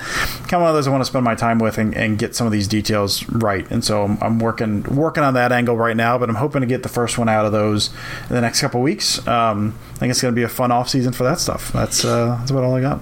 kind 0.48 0.54
of 0.56 0.62
one 0.62 0.70
of 0.70 0.76
those 0.76 0.88
I 0.88 0.92
want 0.92 1.02
to 1.02 1.06
spend 1.06 1.24
my 1.24 1.36
time 1.36 1.60
with 1.60 1.78
and, 1.78 1.96
and 1.96 2.18
get 2.18 2.36
some 2.36 2.48
of 2.48 2.54
these 2.54 2.68
details 2.68 3.28
right. 3.30 3.70
And 3.72 3.84
so 3.84 4.04
I'm, 4.04 4.18
I'm, 4.22 4.40
working 4.40 4.84
working 4.84 5.24
on 5.24 5.34
that 5.34 5.52
angle 5.52 5.76
right 5.76 5.98
now. 5.98 6.18
But 6.18 6.30
I'm 6.30 6.36
hoping 6.36 6.62
to 6.62 6.68
get 6.68 6.84
the 6.84 6.90
first 6.90 7.18
one 7.18 7.28
out 7.30 7.46
of 7.46 7.52
those 7.52 7.90
in 8.30 8.36
the 8.36 8.42
next 8.42 8.62
couple 8.62 8.82
weeks. 8.82 9.26
Um, 9.28 9.78
think 9.98 10.12
it's 10.12 10.22
going 10.22 10.34
to 10.34 10.36
be 10.36 10.44
a 10.44 10.50
fun 10.50 10.72
off 10.72 10.90
season 10.90 11.14
for 11.14 11.24
that 11.24 11.40
stuff. 11.40 11.72
That's 11.72 12.06
uh, 12.06 12.38
that's 12.40 12.52
about 12.52 12.64
all 12.64 12.76
I 12.76 12.82
got. 12.82 13.02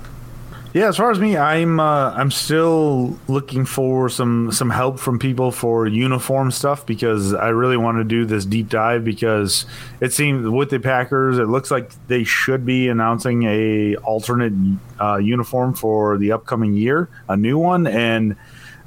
Yeah, 0.75 0.89
as 0.89 0.97
far 0.97 1.09
as 1.09 1.19
me, 1.19 1.37
I'm 1.37 1.79
uh, 1.79 2.11
I'm 2.11 2.29
still 2.31 3.17
looking 3.29 3.63
for 3.63 4.09
some 4.09 4.51
some 4.51 4.69
help 4.69 4.99
from 4.99 5.19
people 5.19 5.51
for 5.51 5.87
uniform 5.87 6.51
stuff 6.51 6.85
because 6.85 7.33
I 7.33 7.47
really 7.47 7.77
want 7.77 7.99
to 7.99 8.03
do 8.03 8.25
this 8.25 8.43
deep 8.43 8.67
dive 8.67 9.05
because 9.05 9.65
it 10.01 10.11
seems 10.11 10.49
with 10.49 10.71
the 10.71 10.79
Packers, 10.81 11.37
it 11.37 11.45
looks 11.45 11.71
like 11.71 11.91
they 12.07 12.25
should 12.25 12.65
be 12.65 12.89
announcing 12.89 13.43
a 13.43 13.95
alternate 14.03 14.51
uh, 14.99 15.15
uniform 15.15 15.75
for 15.75 16.17
the 16.17 16.33
upcoming 16.33 16.73
year, 16.73 17.07
a 17.29 17.37
new 17.37 17.57
one, 17.57 17.87
and 17.87 18.35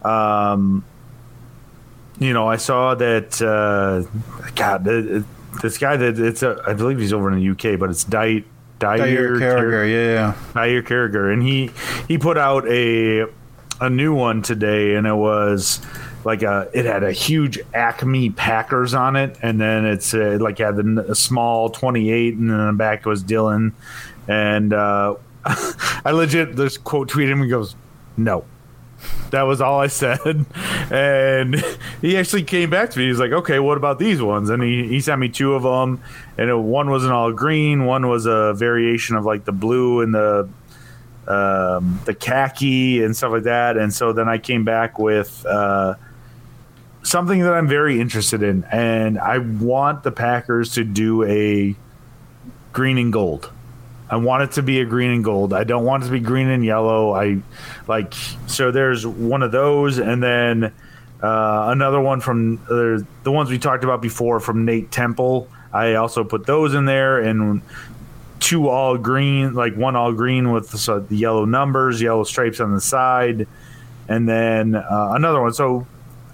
um, 0.03 0.85
you 2.19 2.35
know, 2.35 2.49
I 2.49 2.57
saw 2.57 2.95
that 2.97 3.41
uh, 3.41 4.51
God, 4.57 4.87
it, 4.87 5.25
this 5.63 5.79
guy 5.79 5.97
that 5.97 6.19
it's 6.19 6.43
a, 6.43 6.63
I 6.67 6.75
believe 6.75 6.99
he's 6.99 7.13
over 7.13 7.31
in 7.31 7.39
the 7.39 7.51
UK, 7.51 7.79
but 7.79 7.91
it's 7.91 8.05
Diet 8.05 8.45
Dyer 8.79 9.37
Carragher, 9.39 9.91
yeah, 9.91 10.13
yeah, 10.13 10.35
Dyer 10.55 10.83
Carragher, 10.83 11.33
and 11.33 11.43
he 11.43 11.71
he 12.07 12.19
put 12.19 12.39
out 12.39 12.67
a 12.69 13.27
a 13.81 13.91
new 13.91 14.15
one 14.15 14.43
today, 14.43 14.95
and 14.95 15.07
it 15.07 15.15
was 15.15 15.81
like 16.25 16.43
a 16.43 16.69
it 16.73 16.85
had 16.85 17.03
a 17.03 17.13
huge 17.13 17.59
Acme 17.75 18.31
Packers 18.31 18.95
on 18.95 19.17
it, 19.17 19.37
and 19.43 19.61
then 19.61 19.85
it's 19.85 20.15
uh, 20.15 20.39
like 20.41 20.59
had 20.59 20.77
the, 20.77 21.07
a 21.09 21.15
small 21.15 21.71
28, 21.71 22.35
and 22.35 22.51
then 22.51 22.67
the 22.67 22.73
back 22.73 23.05
was 23.05 23.23
Dillon, 23.23 23.75
and 24.27 24.73
uh, 24.73 25.15
I 25.45 26.11
legit 26.13 26.57
this 26.57 26.77
quote 26.77 27.11
tweeted 27.11 27.31
him. 27.31 27.43
He 27.43 27.49
goes, 27.49 27.75
"No." 28.17 28.45
That 29.31 29.43
was 29.43 29.61
all 29.61 29.79
I 29.79 29.87
said, 29.89 30.47
and 30.91 31.65
he 32.01 32.17
actually 32.17 32.45
came 32.45 32.71
back 32.71 32.91
to 32.91 32.99
me. 32.99 33.09
He's 33.09 33.21
like, 33.21 33.33
"Okay, 33.33 33.59
what 33.59 33.77
about 33.77 33.99
these 33.99 34.23
ones?" 34.23 34.51
And 34.51 34.63
he, 34.63 34.89
he 34.89 35.01
sent 35.01 35.21
me 35.21 35.29
two 35.29 35.55
of 35.55 35.63
them, 35.63 36.01
and 36.37 36.49
it, 36.51 36.57
one 36.57 36.91
was 36.91 37.05
an 37.05 37.13
all 37.13 37.33
green, 37.33 37.85
one 37.85 38.09
was 38.09 38.27
a 38.27 38.55
variation 38.55 39.17
of 39.17 39.25
like 39.25 39.45
the 39.45 39.53
blue 39.53 40.01
and 40.01 40.15
the 40.15 40.49
um, 41.29 42.01
the 42.07 42.15
khaki 42.15 43.05
and 43.05 43.17
stuff 43.17 43.33
like 43.33 43.43
that. 43.45 43.77
And 43.77 43.93
so 43.93 44.13
then 44.13 44.29
I 44.29 44.39
came 44.39 44.65
back 44.65 44.99
with 44.99 45.45
uh, 45.47 45.95
something 47.03 47.41
that 47.41 47.53
I'm 47.53 47.69
very 47.69 48.01
interested 48.01 48.43
in, 48.43 48.65
and 48.65 49.19
I 49.19 49.39
want 49.39 50.03
the 50.03 50.11
Packers 50.11 50.73
to 50.75 50.85
do 50.85 51.23
a 51.25 51.77
green 52.73 52.99
and 52.99 53.13
gold. 53.13 53.53
I 54.11 54.17
want 54.17 54.43
it 54.43 54.53
to 54.53 54.63
be 54.63 54.81
a 54.81 54.85
green 54.85 55.11
and 55.11 55.25
gold. 55.25 55.53
I 55.53 55.65
don't 55.65 55.85
want 55.85 56.03
it 56.03 56.07
to 56.07 56.13
be 56.13 56.21
green 56.21 56.49
and 56.49 56.65
yellow. 56.65 57.13
I 57.15 57.41
like 57.87 58.15
so. 58.47 58.71
There's 58.71 59.07
one 59.07 59.43
of 59.43 59.53
those, 59.53 59.99
and 59.99 60.23
then 60.23 60.65
uh, 61.23 61.69
another 61.69 62.01
one 62.01 62.21
from 62.21 62.59
uh, 62.71 63.05
the 63.23 63.33
ones 63.33 63.51
we 63.51 63.59
talked 63.59 63.85
about 63.85 64.01
before 64.01 64.41
from 64.41 64.65
Nate 64.65 64.91
Temple. 64.91 65.49
I 65.73 65.95
also 65.95 66.25
put 66.25 66.47
those 66.47 66.75
in 66.75 66.87
there, 66.87 67.21
and 67.21 67.61
two 68.41 68.69
all 68.69 68.97
green, 68.97 69.55
like 69.55 69.75
one 69.77 69.97
all 69.97 70.13
green 70.13 70.53
with 70.53 70.71
the, 70.71 71.05
the 71.09 71.17
yellow 71.17 71.45
numbers, 71.45 72.01
yellow 72.01 72.25
stripes 72.25 72.61
on 72.61 72.75
the 72.75 72.81
side, 72.81 73.47
and 74.09 74.29
then 74.29 74.75
uh, 74.75 75.13
another 75.15 75.43
one. 75.43 75.53
So 75.53 75.87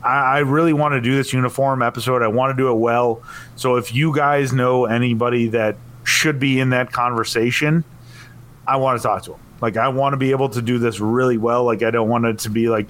I, 0.02 0.36
I 0.36 0.38
really 0.40 0.72
want 0.72 0.92
to 0.94 1.00
do 1.00 1.16
this 1.16 1.32
uniform 1.32 1.82
episode. 1.82 2.22
I 2.22 2.28
want 2.28 2.56
to 2.56 2.62
do 2.62 2.70
it 2.70 2.76
well. 2.76 3.22
So 3.56 3.76
if 3.76 3.94
you 3.94 4.14
guys 4.14 4.52
know 4.52 4.84
anybody 4.84 5.48
that 5.48 5.76
should 6.04 6.38
be 6.38 6.60
in 6.60 6.70
that 6.70 6.92
conversation, 6.92 7.84
I 8.66 8.76
want 8.76 9.00
to 9.00 9.02
talk 9.06 9.22
to 9.24 9.32
them. 9.32 9.40
Like 9.60 9.76
I 9.76 9.88
want 9.88 10.12
to 10.12 10.16
be 10.16 10.30
able 10.30 10.48
to 10.50 10.62
do 10.62 10.78
this 10.78 11.00
really 11.00 11.38
well. 11.38 11.64
Like 11.64 11.82
I 11.82 11.90
don't 11.90 12.08
want 12.08 12.26
it 12.26 12.38
to 12.40 12.50
be 12.50 12.68
like 12.68 12.86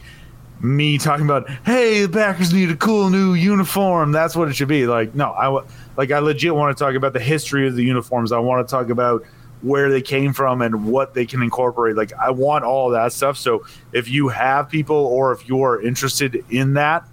me 0.60 0.98
talking 0.98 1.24
about, 1.24 1.48
hey, 1.64 2.02
the 2.06 2.08
Packers 2.08 2.52
need 2.52 2.70
a 2.70 2.76
cool 2.76 3.10
new 3.10 3.34
uniform. 3.34 4.12
That's 4.12 4.34
what 4.34 4.48
it 4.48 4.54
should 4.54 4.68
be. 4.68 4.86
Like 4.86 5.14
no, 5.14 5.30
I 5.30 5.64
like 5.96 6.10
I 6.10 6.18
legit 6.18 6.54
want 6.54 6.76
to 6.76 6.84
talk 6.84 6.94
about 6.94 7.12
the 7.12 7.20
history 7.20 7.66
of 7.68 7.76
the 7.76 7.84
uniforms. 7.84 8.32
I 8.32 8.38
want 8.38 8.66
to 8.66 8.70
talk 8.70 8.88
about 8.88 9.24
where 9.62 9.90
they 9.90 10.02
came 10.02 10.32
from 10.32 10.60
and 10.60 10.86
what 10.86 11.14
they 11.14 11.24
can 11.24 11.42
incorporate. 11.42 11.96
Like 11.96 12.12
I 12.14 12.30
want 12.30 12.64
all 12.64 12.90
that 12.90 13.12
stuff. 13.12 13.38
So 13.38 13.64
if 13.92 14.08
you 14.08 14.28
have 14.28 14.68
people 14.68 14.96
or 14.96 15.32
if 15.32 15.48
you're 15.48 15.80
interested 15.80 16.44
in 16.50 16.74
that, 16.74 17.08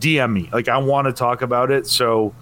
DM 0.00 0.32
me. 0.32 0.48
Like 0.52 0.68
I 0.68 0.78
want 0.78 1.06
to 1.06 1.12
talk 1.12 1.42
about 1.42 1.70
it. 1.70 1.86
So 1.86 2.34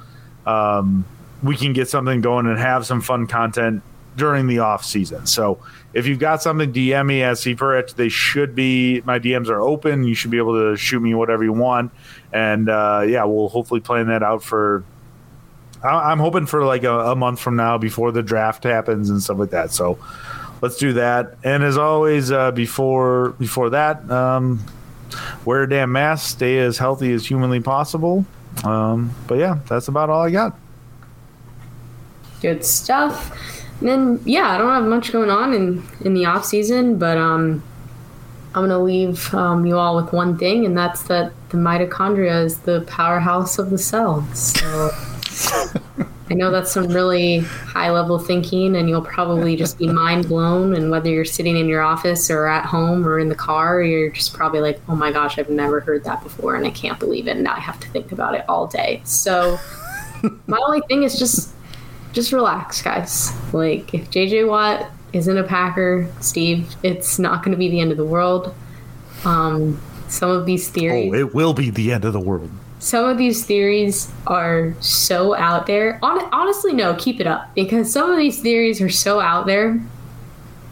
um, 0.46 1.04
we 1.42 1.56
can 1.56 1.72
get 1.72 1.88
something 1.88 2.20
going 2.20 2.46
and 2.46 2.58
have 2.58 2.86
some 2.86 3.00
fun 3.00 3.26
content 3.26 3.82
during 4.16 4.46
the 4.46 4.58
off 4.58 4.84
season. 4.84 5.26
So 5.26 5.58
if 5.94 6.06
you've 6.06 6.18
got 6.18 6.42
something, 6.42 6.72
DM 6.72 7.06
me 7.06 7.22
at 7.22 7.36
CPerch. 7.36 7.94
They 7.94 8.08
should 8.08 8.54
be 8.54 9.00
my 9.02 9.18
DMs 9.18 9.48
are 9.48 9.60
open. 9.60 10.04
You 10.04 10.14
should 10.14 10.30
be 10.30 10.38
able 10.38 10.54
to 10.58 10.76
shoot 10.76 11.00
me 11.00 11.14
whatever 11.14 11.44
you 11.44 11.52
want, 11.52 11.92
and 12.32 12.68
uh, 12.68 13.04
yeah, 13.06 13.24
we'll 13.24 13.48
hopefully 13.48 13.80
plan 13.80 14.08
that 14.08 14.22
out 14.22 14.42
for. 14.42 14.84
I'm 15.84 16.20
hoping 16.20 16.46
for 16.46 16.64
like 16.64 16.84
a, 16.84 16.96
a 17.10 17.16
month 17.16 17.40
from 17.40 17.56
now 17.56 17.76
before 17.76 18.12
the 18.12 18.22
draft 18.22 18.62
happens 18.62 19.10
and 19.10 19.20
stuff 19.20 19.38
like 19.38 19.50
that. 19.50 19.72
So 19.72 19.98
let's 20.60 20.76
do 20.76 20.92
that. 20.92 21.34
And 21.42 21.64
as 21.64 21.76
always, 21.76 22.30
uh, 22.30 22.52
before 22.52 23.30
before 23.30 23.70
that, 23.70 24.08
um, 24.10 24.64
wear 25.44 25.64
a 25.64 25.68
damn 25.68 25.90
mask, 25.90 26.30
stay 26.30 26.58
as 26.58 26.78
healthy 26.78 27.12
as 27.12 27.26
humanly 27.26 27.60
possible. 27.60 28.24
Um, 28.64 29.12
but 29.26 29.38
yeah, 29.38 29.58
that's 29.68 29.88
about 29.88 30.08
all 30.08 30.22
I 30.22 30.30
got. 30.30 30.56
Good 32.42 32.64
stuff. 32.64 33.38
And 33.78 33.88
then 33.88 34.20
yeah, 34.24 34.50
I 34.50 34.58
don't 34.58 34.70
have 34.70 34.84
much 34.84 35.12
going 35.12 35.30
on 35.30 35.54
in 35.54 35.82
in 36.04 36.14
the 36.14 36.26
off 36.26 36.44
season, 36.44 36.98
but 36.98 37.16
um, 37.16 37.62
I'm 38.54 38.62
gonna 38.64 38.78
leave 38.78 39.32
um, 39.34 39.64
you 39.64 39.78
all 39.78 39.96
with 39.96 40.12
one 40.12 40.36
thing, 40.36 40.66
and 40.66 40.76
that's 40.76 41.04
that 41.04 41.32
the 41.48 41.56
mitochondria 41.56 42.44
is 42.44 42.58
the 42.58 42.82
powerhouse 42.82 43.58
of 43.58 43.70
the 43.70 43.78
cell. 43.78 44.26
So 44.34 44.90
I 46.30 46.34
know 46.34 46.50
that's 46.50 46.72
some 46.72 46.88
really 46.88 47.40
high 47.40 47.90
level 47.90 48.18
thinking, 48.18 48.76
and 48.76 48.88
you'll 48.88 49.02
probably 49.02 49.56
just 49.56 49.78
be 49.78 49.86
mind 49.86 50.28
blown. 50.28 50.74
And 50.74 50.90
whether 50.90 51.10
you're 51.10 51.24
sitting 51.24 51.56
in 51.56 51.68
your 51.68 51.82
office 51.82 52.30
or 52.30 52.46
at 52.46 52.64
home 52.64 53.06
or 53.06 53.18
in 53.18 53.28
the 53.28 53.34
car, 53.34 53.82
you're 53.82 54.10
just 54.10 54.34
probably 54.34 54.60
like, 54.60 54.80
"Oh 54.88 54.96
my 54.96 55.12
gosh, 55.12 55.38
I've 55.38 55.50
never 55.50 55.80
heard 55.80 56.04
that 56.04 56.22
before, 56.22 56.56
and 56.56 56.66
I 56.66 56.70
can't 56.70 56.98
believe 56.98 57.28
it." 57.28 57.32
And 57.32 57.44
now 57.44 57.54
I 57.54 57.60
have 57.60 57.80
to 57.80 57.88
think 57.88 58.12
about 58.12 58.34
it 58.34 58.44
all 58.48 58.66
day. 58.66 59.00
So 59.04 59.58
my 60.46 60.58
only 60.58 60.82
thing 60.88 61.02
is 61.02 61.18
just 61.18 61.52
just 62.12 62.32
relax, 62.32 62.82
guys. 62.82 63.32
Like, 63.52 63.92
if 63.94 64.10
JJ 64.10 64.48
Watt 64.48 64.90
isn't 65.12 65.36
a 65.36 65.44
Packer, 65.44 66.08
Steve, 66.20 66.74
it's 66.82 67.18
not 67.18 67.42
going 67.44 67.52
to 67.52 67.58
be 67.58 67.68
the 67.68 67.80
end 67.80 67.90
of 67.90 67.96
the 67.96 68.04
world. 68.04 68.54
Um, 69.24 69.80
some 70.08 70.30
of 70.30 70.46
these 70.46 70.68
theories. 70.68 71.12
Oh, 71.12 71.18
it 71.18 71.34
will 71.34 71.54
be 71.54 71.70
the 71.70 71.92
end 71.92 72.04
of 72.04 72.12
the 72.12 72.20
world. 72.20 72.50
Some 72.78 73.04
of 73.04 73.16
these 73.16 73.44
theories 73.44 74.10
are 74.26 74.74
so 74.80 75.34
out 75.36 75.66
there. 75.66 75.98
Hon- 76.02 76.28
honestly, 76.32 76.72
no, 76.72 76.94
keep 76.96 77.20
it 77.20 77.26
up 77.26 77.54
because 77.54 77.92
some 77.92 78.10
of 78.10 78.18
these 78.18 78.40
theories 78.40 78.80
are 78.80 78.90
so 78.90 79.20
out 79.20 79.46
there. 79.46 79.80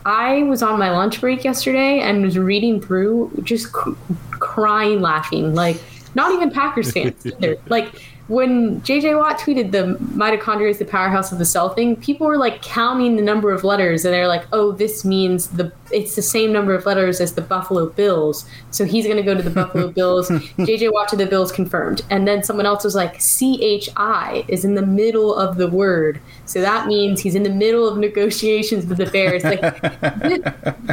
I 0.04 0.42
was 0.44 0.62
on 0.62 0.78
my 0.78 0.90
lunch 0.90 1.20
break 1.20 1.44
yesterday 1.44 2.00
and 2.00 2.22
was 2.22 2.36
reading 2.38 2.80
through, 2.80 3.30
just 3.44 3.66
c- 3.66 3.94
crying, 4.30 5.00
laughing. 5.00 5.54
Like, 5.54 5.80
not 6.14 6.32
even 6.32 6.50
Packers 6.50 6.90
fans 6.92 7.24
either. 7.26 7.58
Like, 7.68 8.02
when 8.30 8.80
JJ 8.82 9.18
Watt 9.18 9.40
tweeted 9.40 9.72
the 9.72 9.96
mitochondria 10.14 10.70
is 10.70 10.78
the 10.78 10.84
powerhouse 10.84 11.32
of 11.32 11.38
the 11.38 11.44
cell 11.44 11.70
thing, 11.70 11.96
people 11.96 12.28
were 12.28 12.36
like 12.36 12.62
counting 12.62 13.16
the 13.16 13.22
number 13.22 13.50
of 13.50 13.64
letters 13.64 14.04
and 14.04 14.14
they're 14.14 14.28
like, 14.28 14.46
oh, 14.52 14.70
this 14.70 15.04
means 15.04 15.48
the 15.48 15.72
it's 15.90 16.14
the 16.14 16.22
same 16.22 16.52
number 16.52 16.72
of 16.72 16.86
letters 16.86 17.20
as 17.20 17.34
the 17.34 17.42
Buffalo 17.42 17.88
Bills. 17.88 18.46
So 18.70 18.84
he's 18.84 19.04
going 19.04 19.16
to 19.16 19.24
go 19.24 19.34
to 19.34 19.42
the 19.42 19.50
Buffalo 19.50 19.88
Bills. 19.92 20.30
JJ 20.30 20.92
Watt 20.92 21.08
to 21.08 21.16
the 21.16 21.26
Bills 21.26 21.50
confirmed. 21.50 22.02
And 22.08 22.28
then 22.28 22.44
someone 22.44 22.66
else 22.66 22.84
was 22.84 22.94
like, 22.94 23.14
CHI 23.18 24.44
is 24.46 24.64
in 24.64 24.76
the 24.76 24.86
middle 24.86 25.34
of 25.34 25.56
the 25.56 25.66
word. 25.66 26.20
So 26.46 26.60
that 26.60 26.86
means 26.86 27.20
he's 27.20 27.34
in 27.34 27.42
the 27.42 27.50
middle 27.50 27.88
of 27.88 27.98
negotiations 27.98 28.86
with 28.86 28.98
the 28.98 29.06
Bears. 29.06 29.42
Like, 29.42 29.60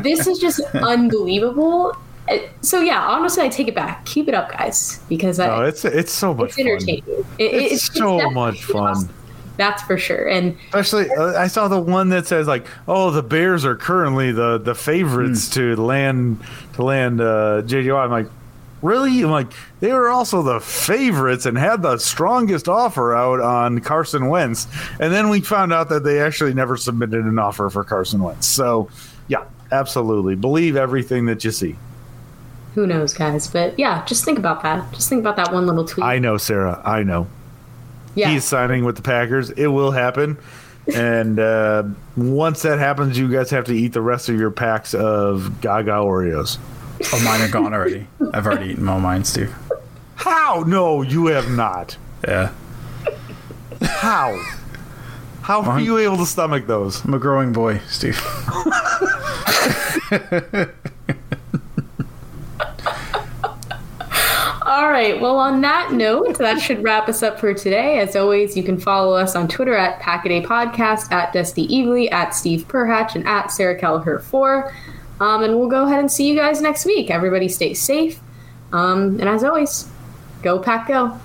this 0.03 0.25
is 0.25 0.39
just 0.39 0.61
unbelievable 0.73 1.95
so 2.61 2.82
yeah, 2.82 3.01
honestly, 3.05 3.43
I 3.43 3.49
take 3.49 3.67
it 3.67 3.75
back. 3.75 4.05
Keep 4.05 4.28
it 4.28 4.34
up, 4.34 4.51
guys, 4.51 4.99
because 5.09 5.39
I, 5.39 5.67
it's 5.67 5.86
it's 5.86 6.11
so 6.11 6.34
much 6.34 6.49
it's 6.49 6.59
entertaining. 6.59 7.03
It, 7.38 7.53
it's, 7.53 7.89
it's, 7.89 7.97
so 7.97 8.30
much 8.32 8.63
fun. 8.63 8.88
Awesome. 8.88 9.09
That's 9.57 9.82
for 9.84 9.97
sure. 9.97 10.28
And 10.28 10.55
especially, 10.67 11.09
uh, 11.09 11.34
I 11.39 11.47
saw 11.47 11.67
the 11.67 11.80
one 11.80 12.09
that 12.09 12.28
says 12.28 12.47
like, 12.47 12.67
"Oh, 12.88 13.11
the 13.11 13.23
Bears 13.23 13.65
are 13.65 13.75
currently 13.75 14.32
the 14.32 14.57
the 14.57 14.75
favorites 14.75 15.49
mm. 15.49 15.53
to 15.53 15.75
land 15.78 16.39
to 16.73 16.84
land 16.84 17.21
uh, 17.21 17.63
JJ." 17.65 17.97
I'm 17.97 18.11
like, 18.11 18.28
really? 18.82 19.21
I'm 19.21 19.32
like, 19.32 19.51
they 19.80 19.91
were 19.93 20.09
also 20.09 20.43
the 20.43 20.59
favorites 20.59 21.45
and 21.45 21.57
had 21.57 21.82
the 21.82 21.97
strongest 21.97 22.67
offer 22.67 23.15
out 23.15 23.39
on 23.39 23.80
Carson 23.80 24.28
Wentz, 24.28 24.67
and 24.99 25.13
then 25.13 25.30
we 25.30 25.41
found 25.41 25.73
out 25.73 25.89
that 25.89 26.03
they 26.03 26.19
actually 26.19 26.53
never 26.53 26.78
submitted 26.78 27.25
an 27.25 27.39
offer 27.39 27.69
for 27.69 27.84
Carson 27.84 28.21
Wentz. 28.21 28.45
So, 28.45 28.89
yeah, 29.28 29.45
absolutely, 29.71 30.36
believe 30.36 30.75
everything 30.75 31.25
that 31.25 31.43
you 31.43 31.51
see 31.51 31.78
who 32.78 32.86
knows, 32.86 33.11
guys? 33.11 33.47
But 33.47 33.78
yeah, 33.80 34.05
just 34.05 34.23
think 34.23 34.38
about 34.38 34.61
that. 34.61 34.93
Just 34.93 35.09
think 35.09 35.19
about 35.19 35.36
that 35.38 35.51
one 35.51 35.65
little 35.65 35.84
tweet. 35.84 36.05
I 36.05 36.19
know, 36.19 36.38
Sarah. 36.38 36.80
I 36.86 37.01
know. 37.01 37.25
Yeah. 38.13 38.30
He's 38.30 38.43
signing 38.43 38.86
with 38.86 38.95
the 38.97 39.01
Packers. 39.01 39.49
It 39.49 39.65
will 39.65 39.89
happen. 39.89 40.38
and 40.93 41.39
uh, 41.39 41.86
once 42.15 42.61
that 42.61 42.78
happens, 42.78 43.17
you 43.17 43.32
guys 43.32 43.49
have 43.49 43.65
to 43.65 43.73
eat 43.73 43.93
the 43.93 44.01
rest 44.01 44.30
of 44.30 44.39
your 44.39 44.51
packs 44.51 44.93
of 44.93 45.59
Gaga 45.59 45.89
Oreos. 45.89 46.59
Oh, 47.11 47.19
mine 47.25 47.41
are 47.41 47.49
gone 47.49 47.73
already. 47.73 48.05
I've 48.32 48.45
already 48.45 48.73
eaten 48.73 48.88
all 48.88 48.99
mine, 48.99 49.23
Steve. 49.23 49.55
How? 50.13 50.63
No, 50.67 51.01
you 51.01 51.25
have 51.28 51.49
not. 51.49 51.97
Yeah. 52.28 52.51
How? 53.82 54.39
How 55.41 55.63
are 55.63 55.80
you 55.80 55.97
able 55.97 56.17
to 56.17 56.28
stomach 56.28 56.67
those? 56.67 57.03
I'm 57.03 57.15
a 57.15 57.19
growing 57.19 57.53
boy, 57.53 57.80
Steve. 57.88 58.21
All 64.68 64.89
right. 64.89 65.18
Well, 65.22 65.38
on 65.38 65.61
that 65.61 65.93
note, 65.93 66.39
that 66.39 66.59
should 66.59 66.84
wrap 66.84 67.07
us 67.07 67.24
up 67.24 67.39
for 67.39 67.53
today. 67.53 67.99
As 67.99 68.18
always, 68.18 68.57
you 68.57 68.63
can 68.63 68.78
follow 68.78 69.15
us 69.15 69.34
on 69.34 69.47
Twitter 69.47 69.74
at 69.74 70.01
Packaday 70.01 70.45
Podcast, 70.45 71.09
at 71.09 71.32
Dusty 71.32 71.65
Evely, 71.70 72.11
at 72.11 72.36
Steve 72.36 72.68
Perhatch, 72.68 73.15
and 73.15 73.26
at 73.26 73.47
Sarah 73.47 73.80
Kelleher 73.80 74.20
4. 74.20 74.74
Um, 75.22 75.43
and 75.43 75.57
we'll 75.57 75.70
go 75.70 75.86
ahead 75.86 76.01
and 76.01 76.11
see 76.11 76.28
you 76.28 76.36
guys 76.36 76.59
next 76.59 76.86
week. 76.86 77.09
Everybody 77.09 77.47
stay 77.47 77.74
safe. 77.74 78.20
Um, 78.74 79.22
and 79.22 79.30
as 79.30 79.41
always, 79.45 79.89
go 80.43 80.59
pack 80.59 80.89
go. 80.89 81.18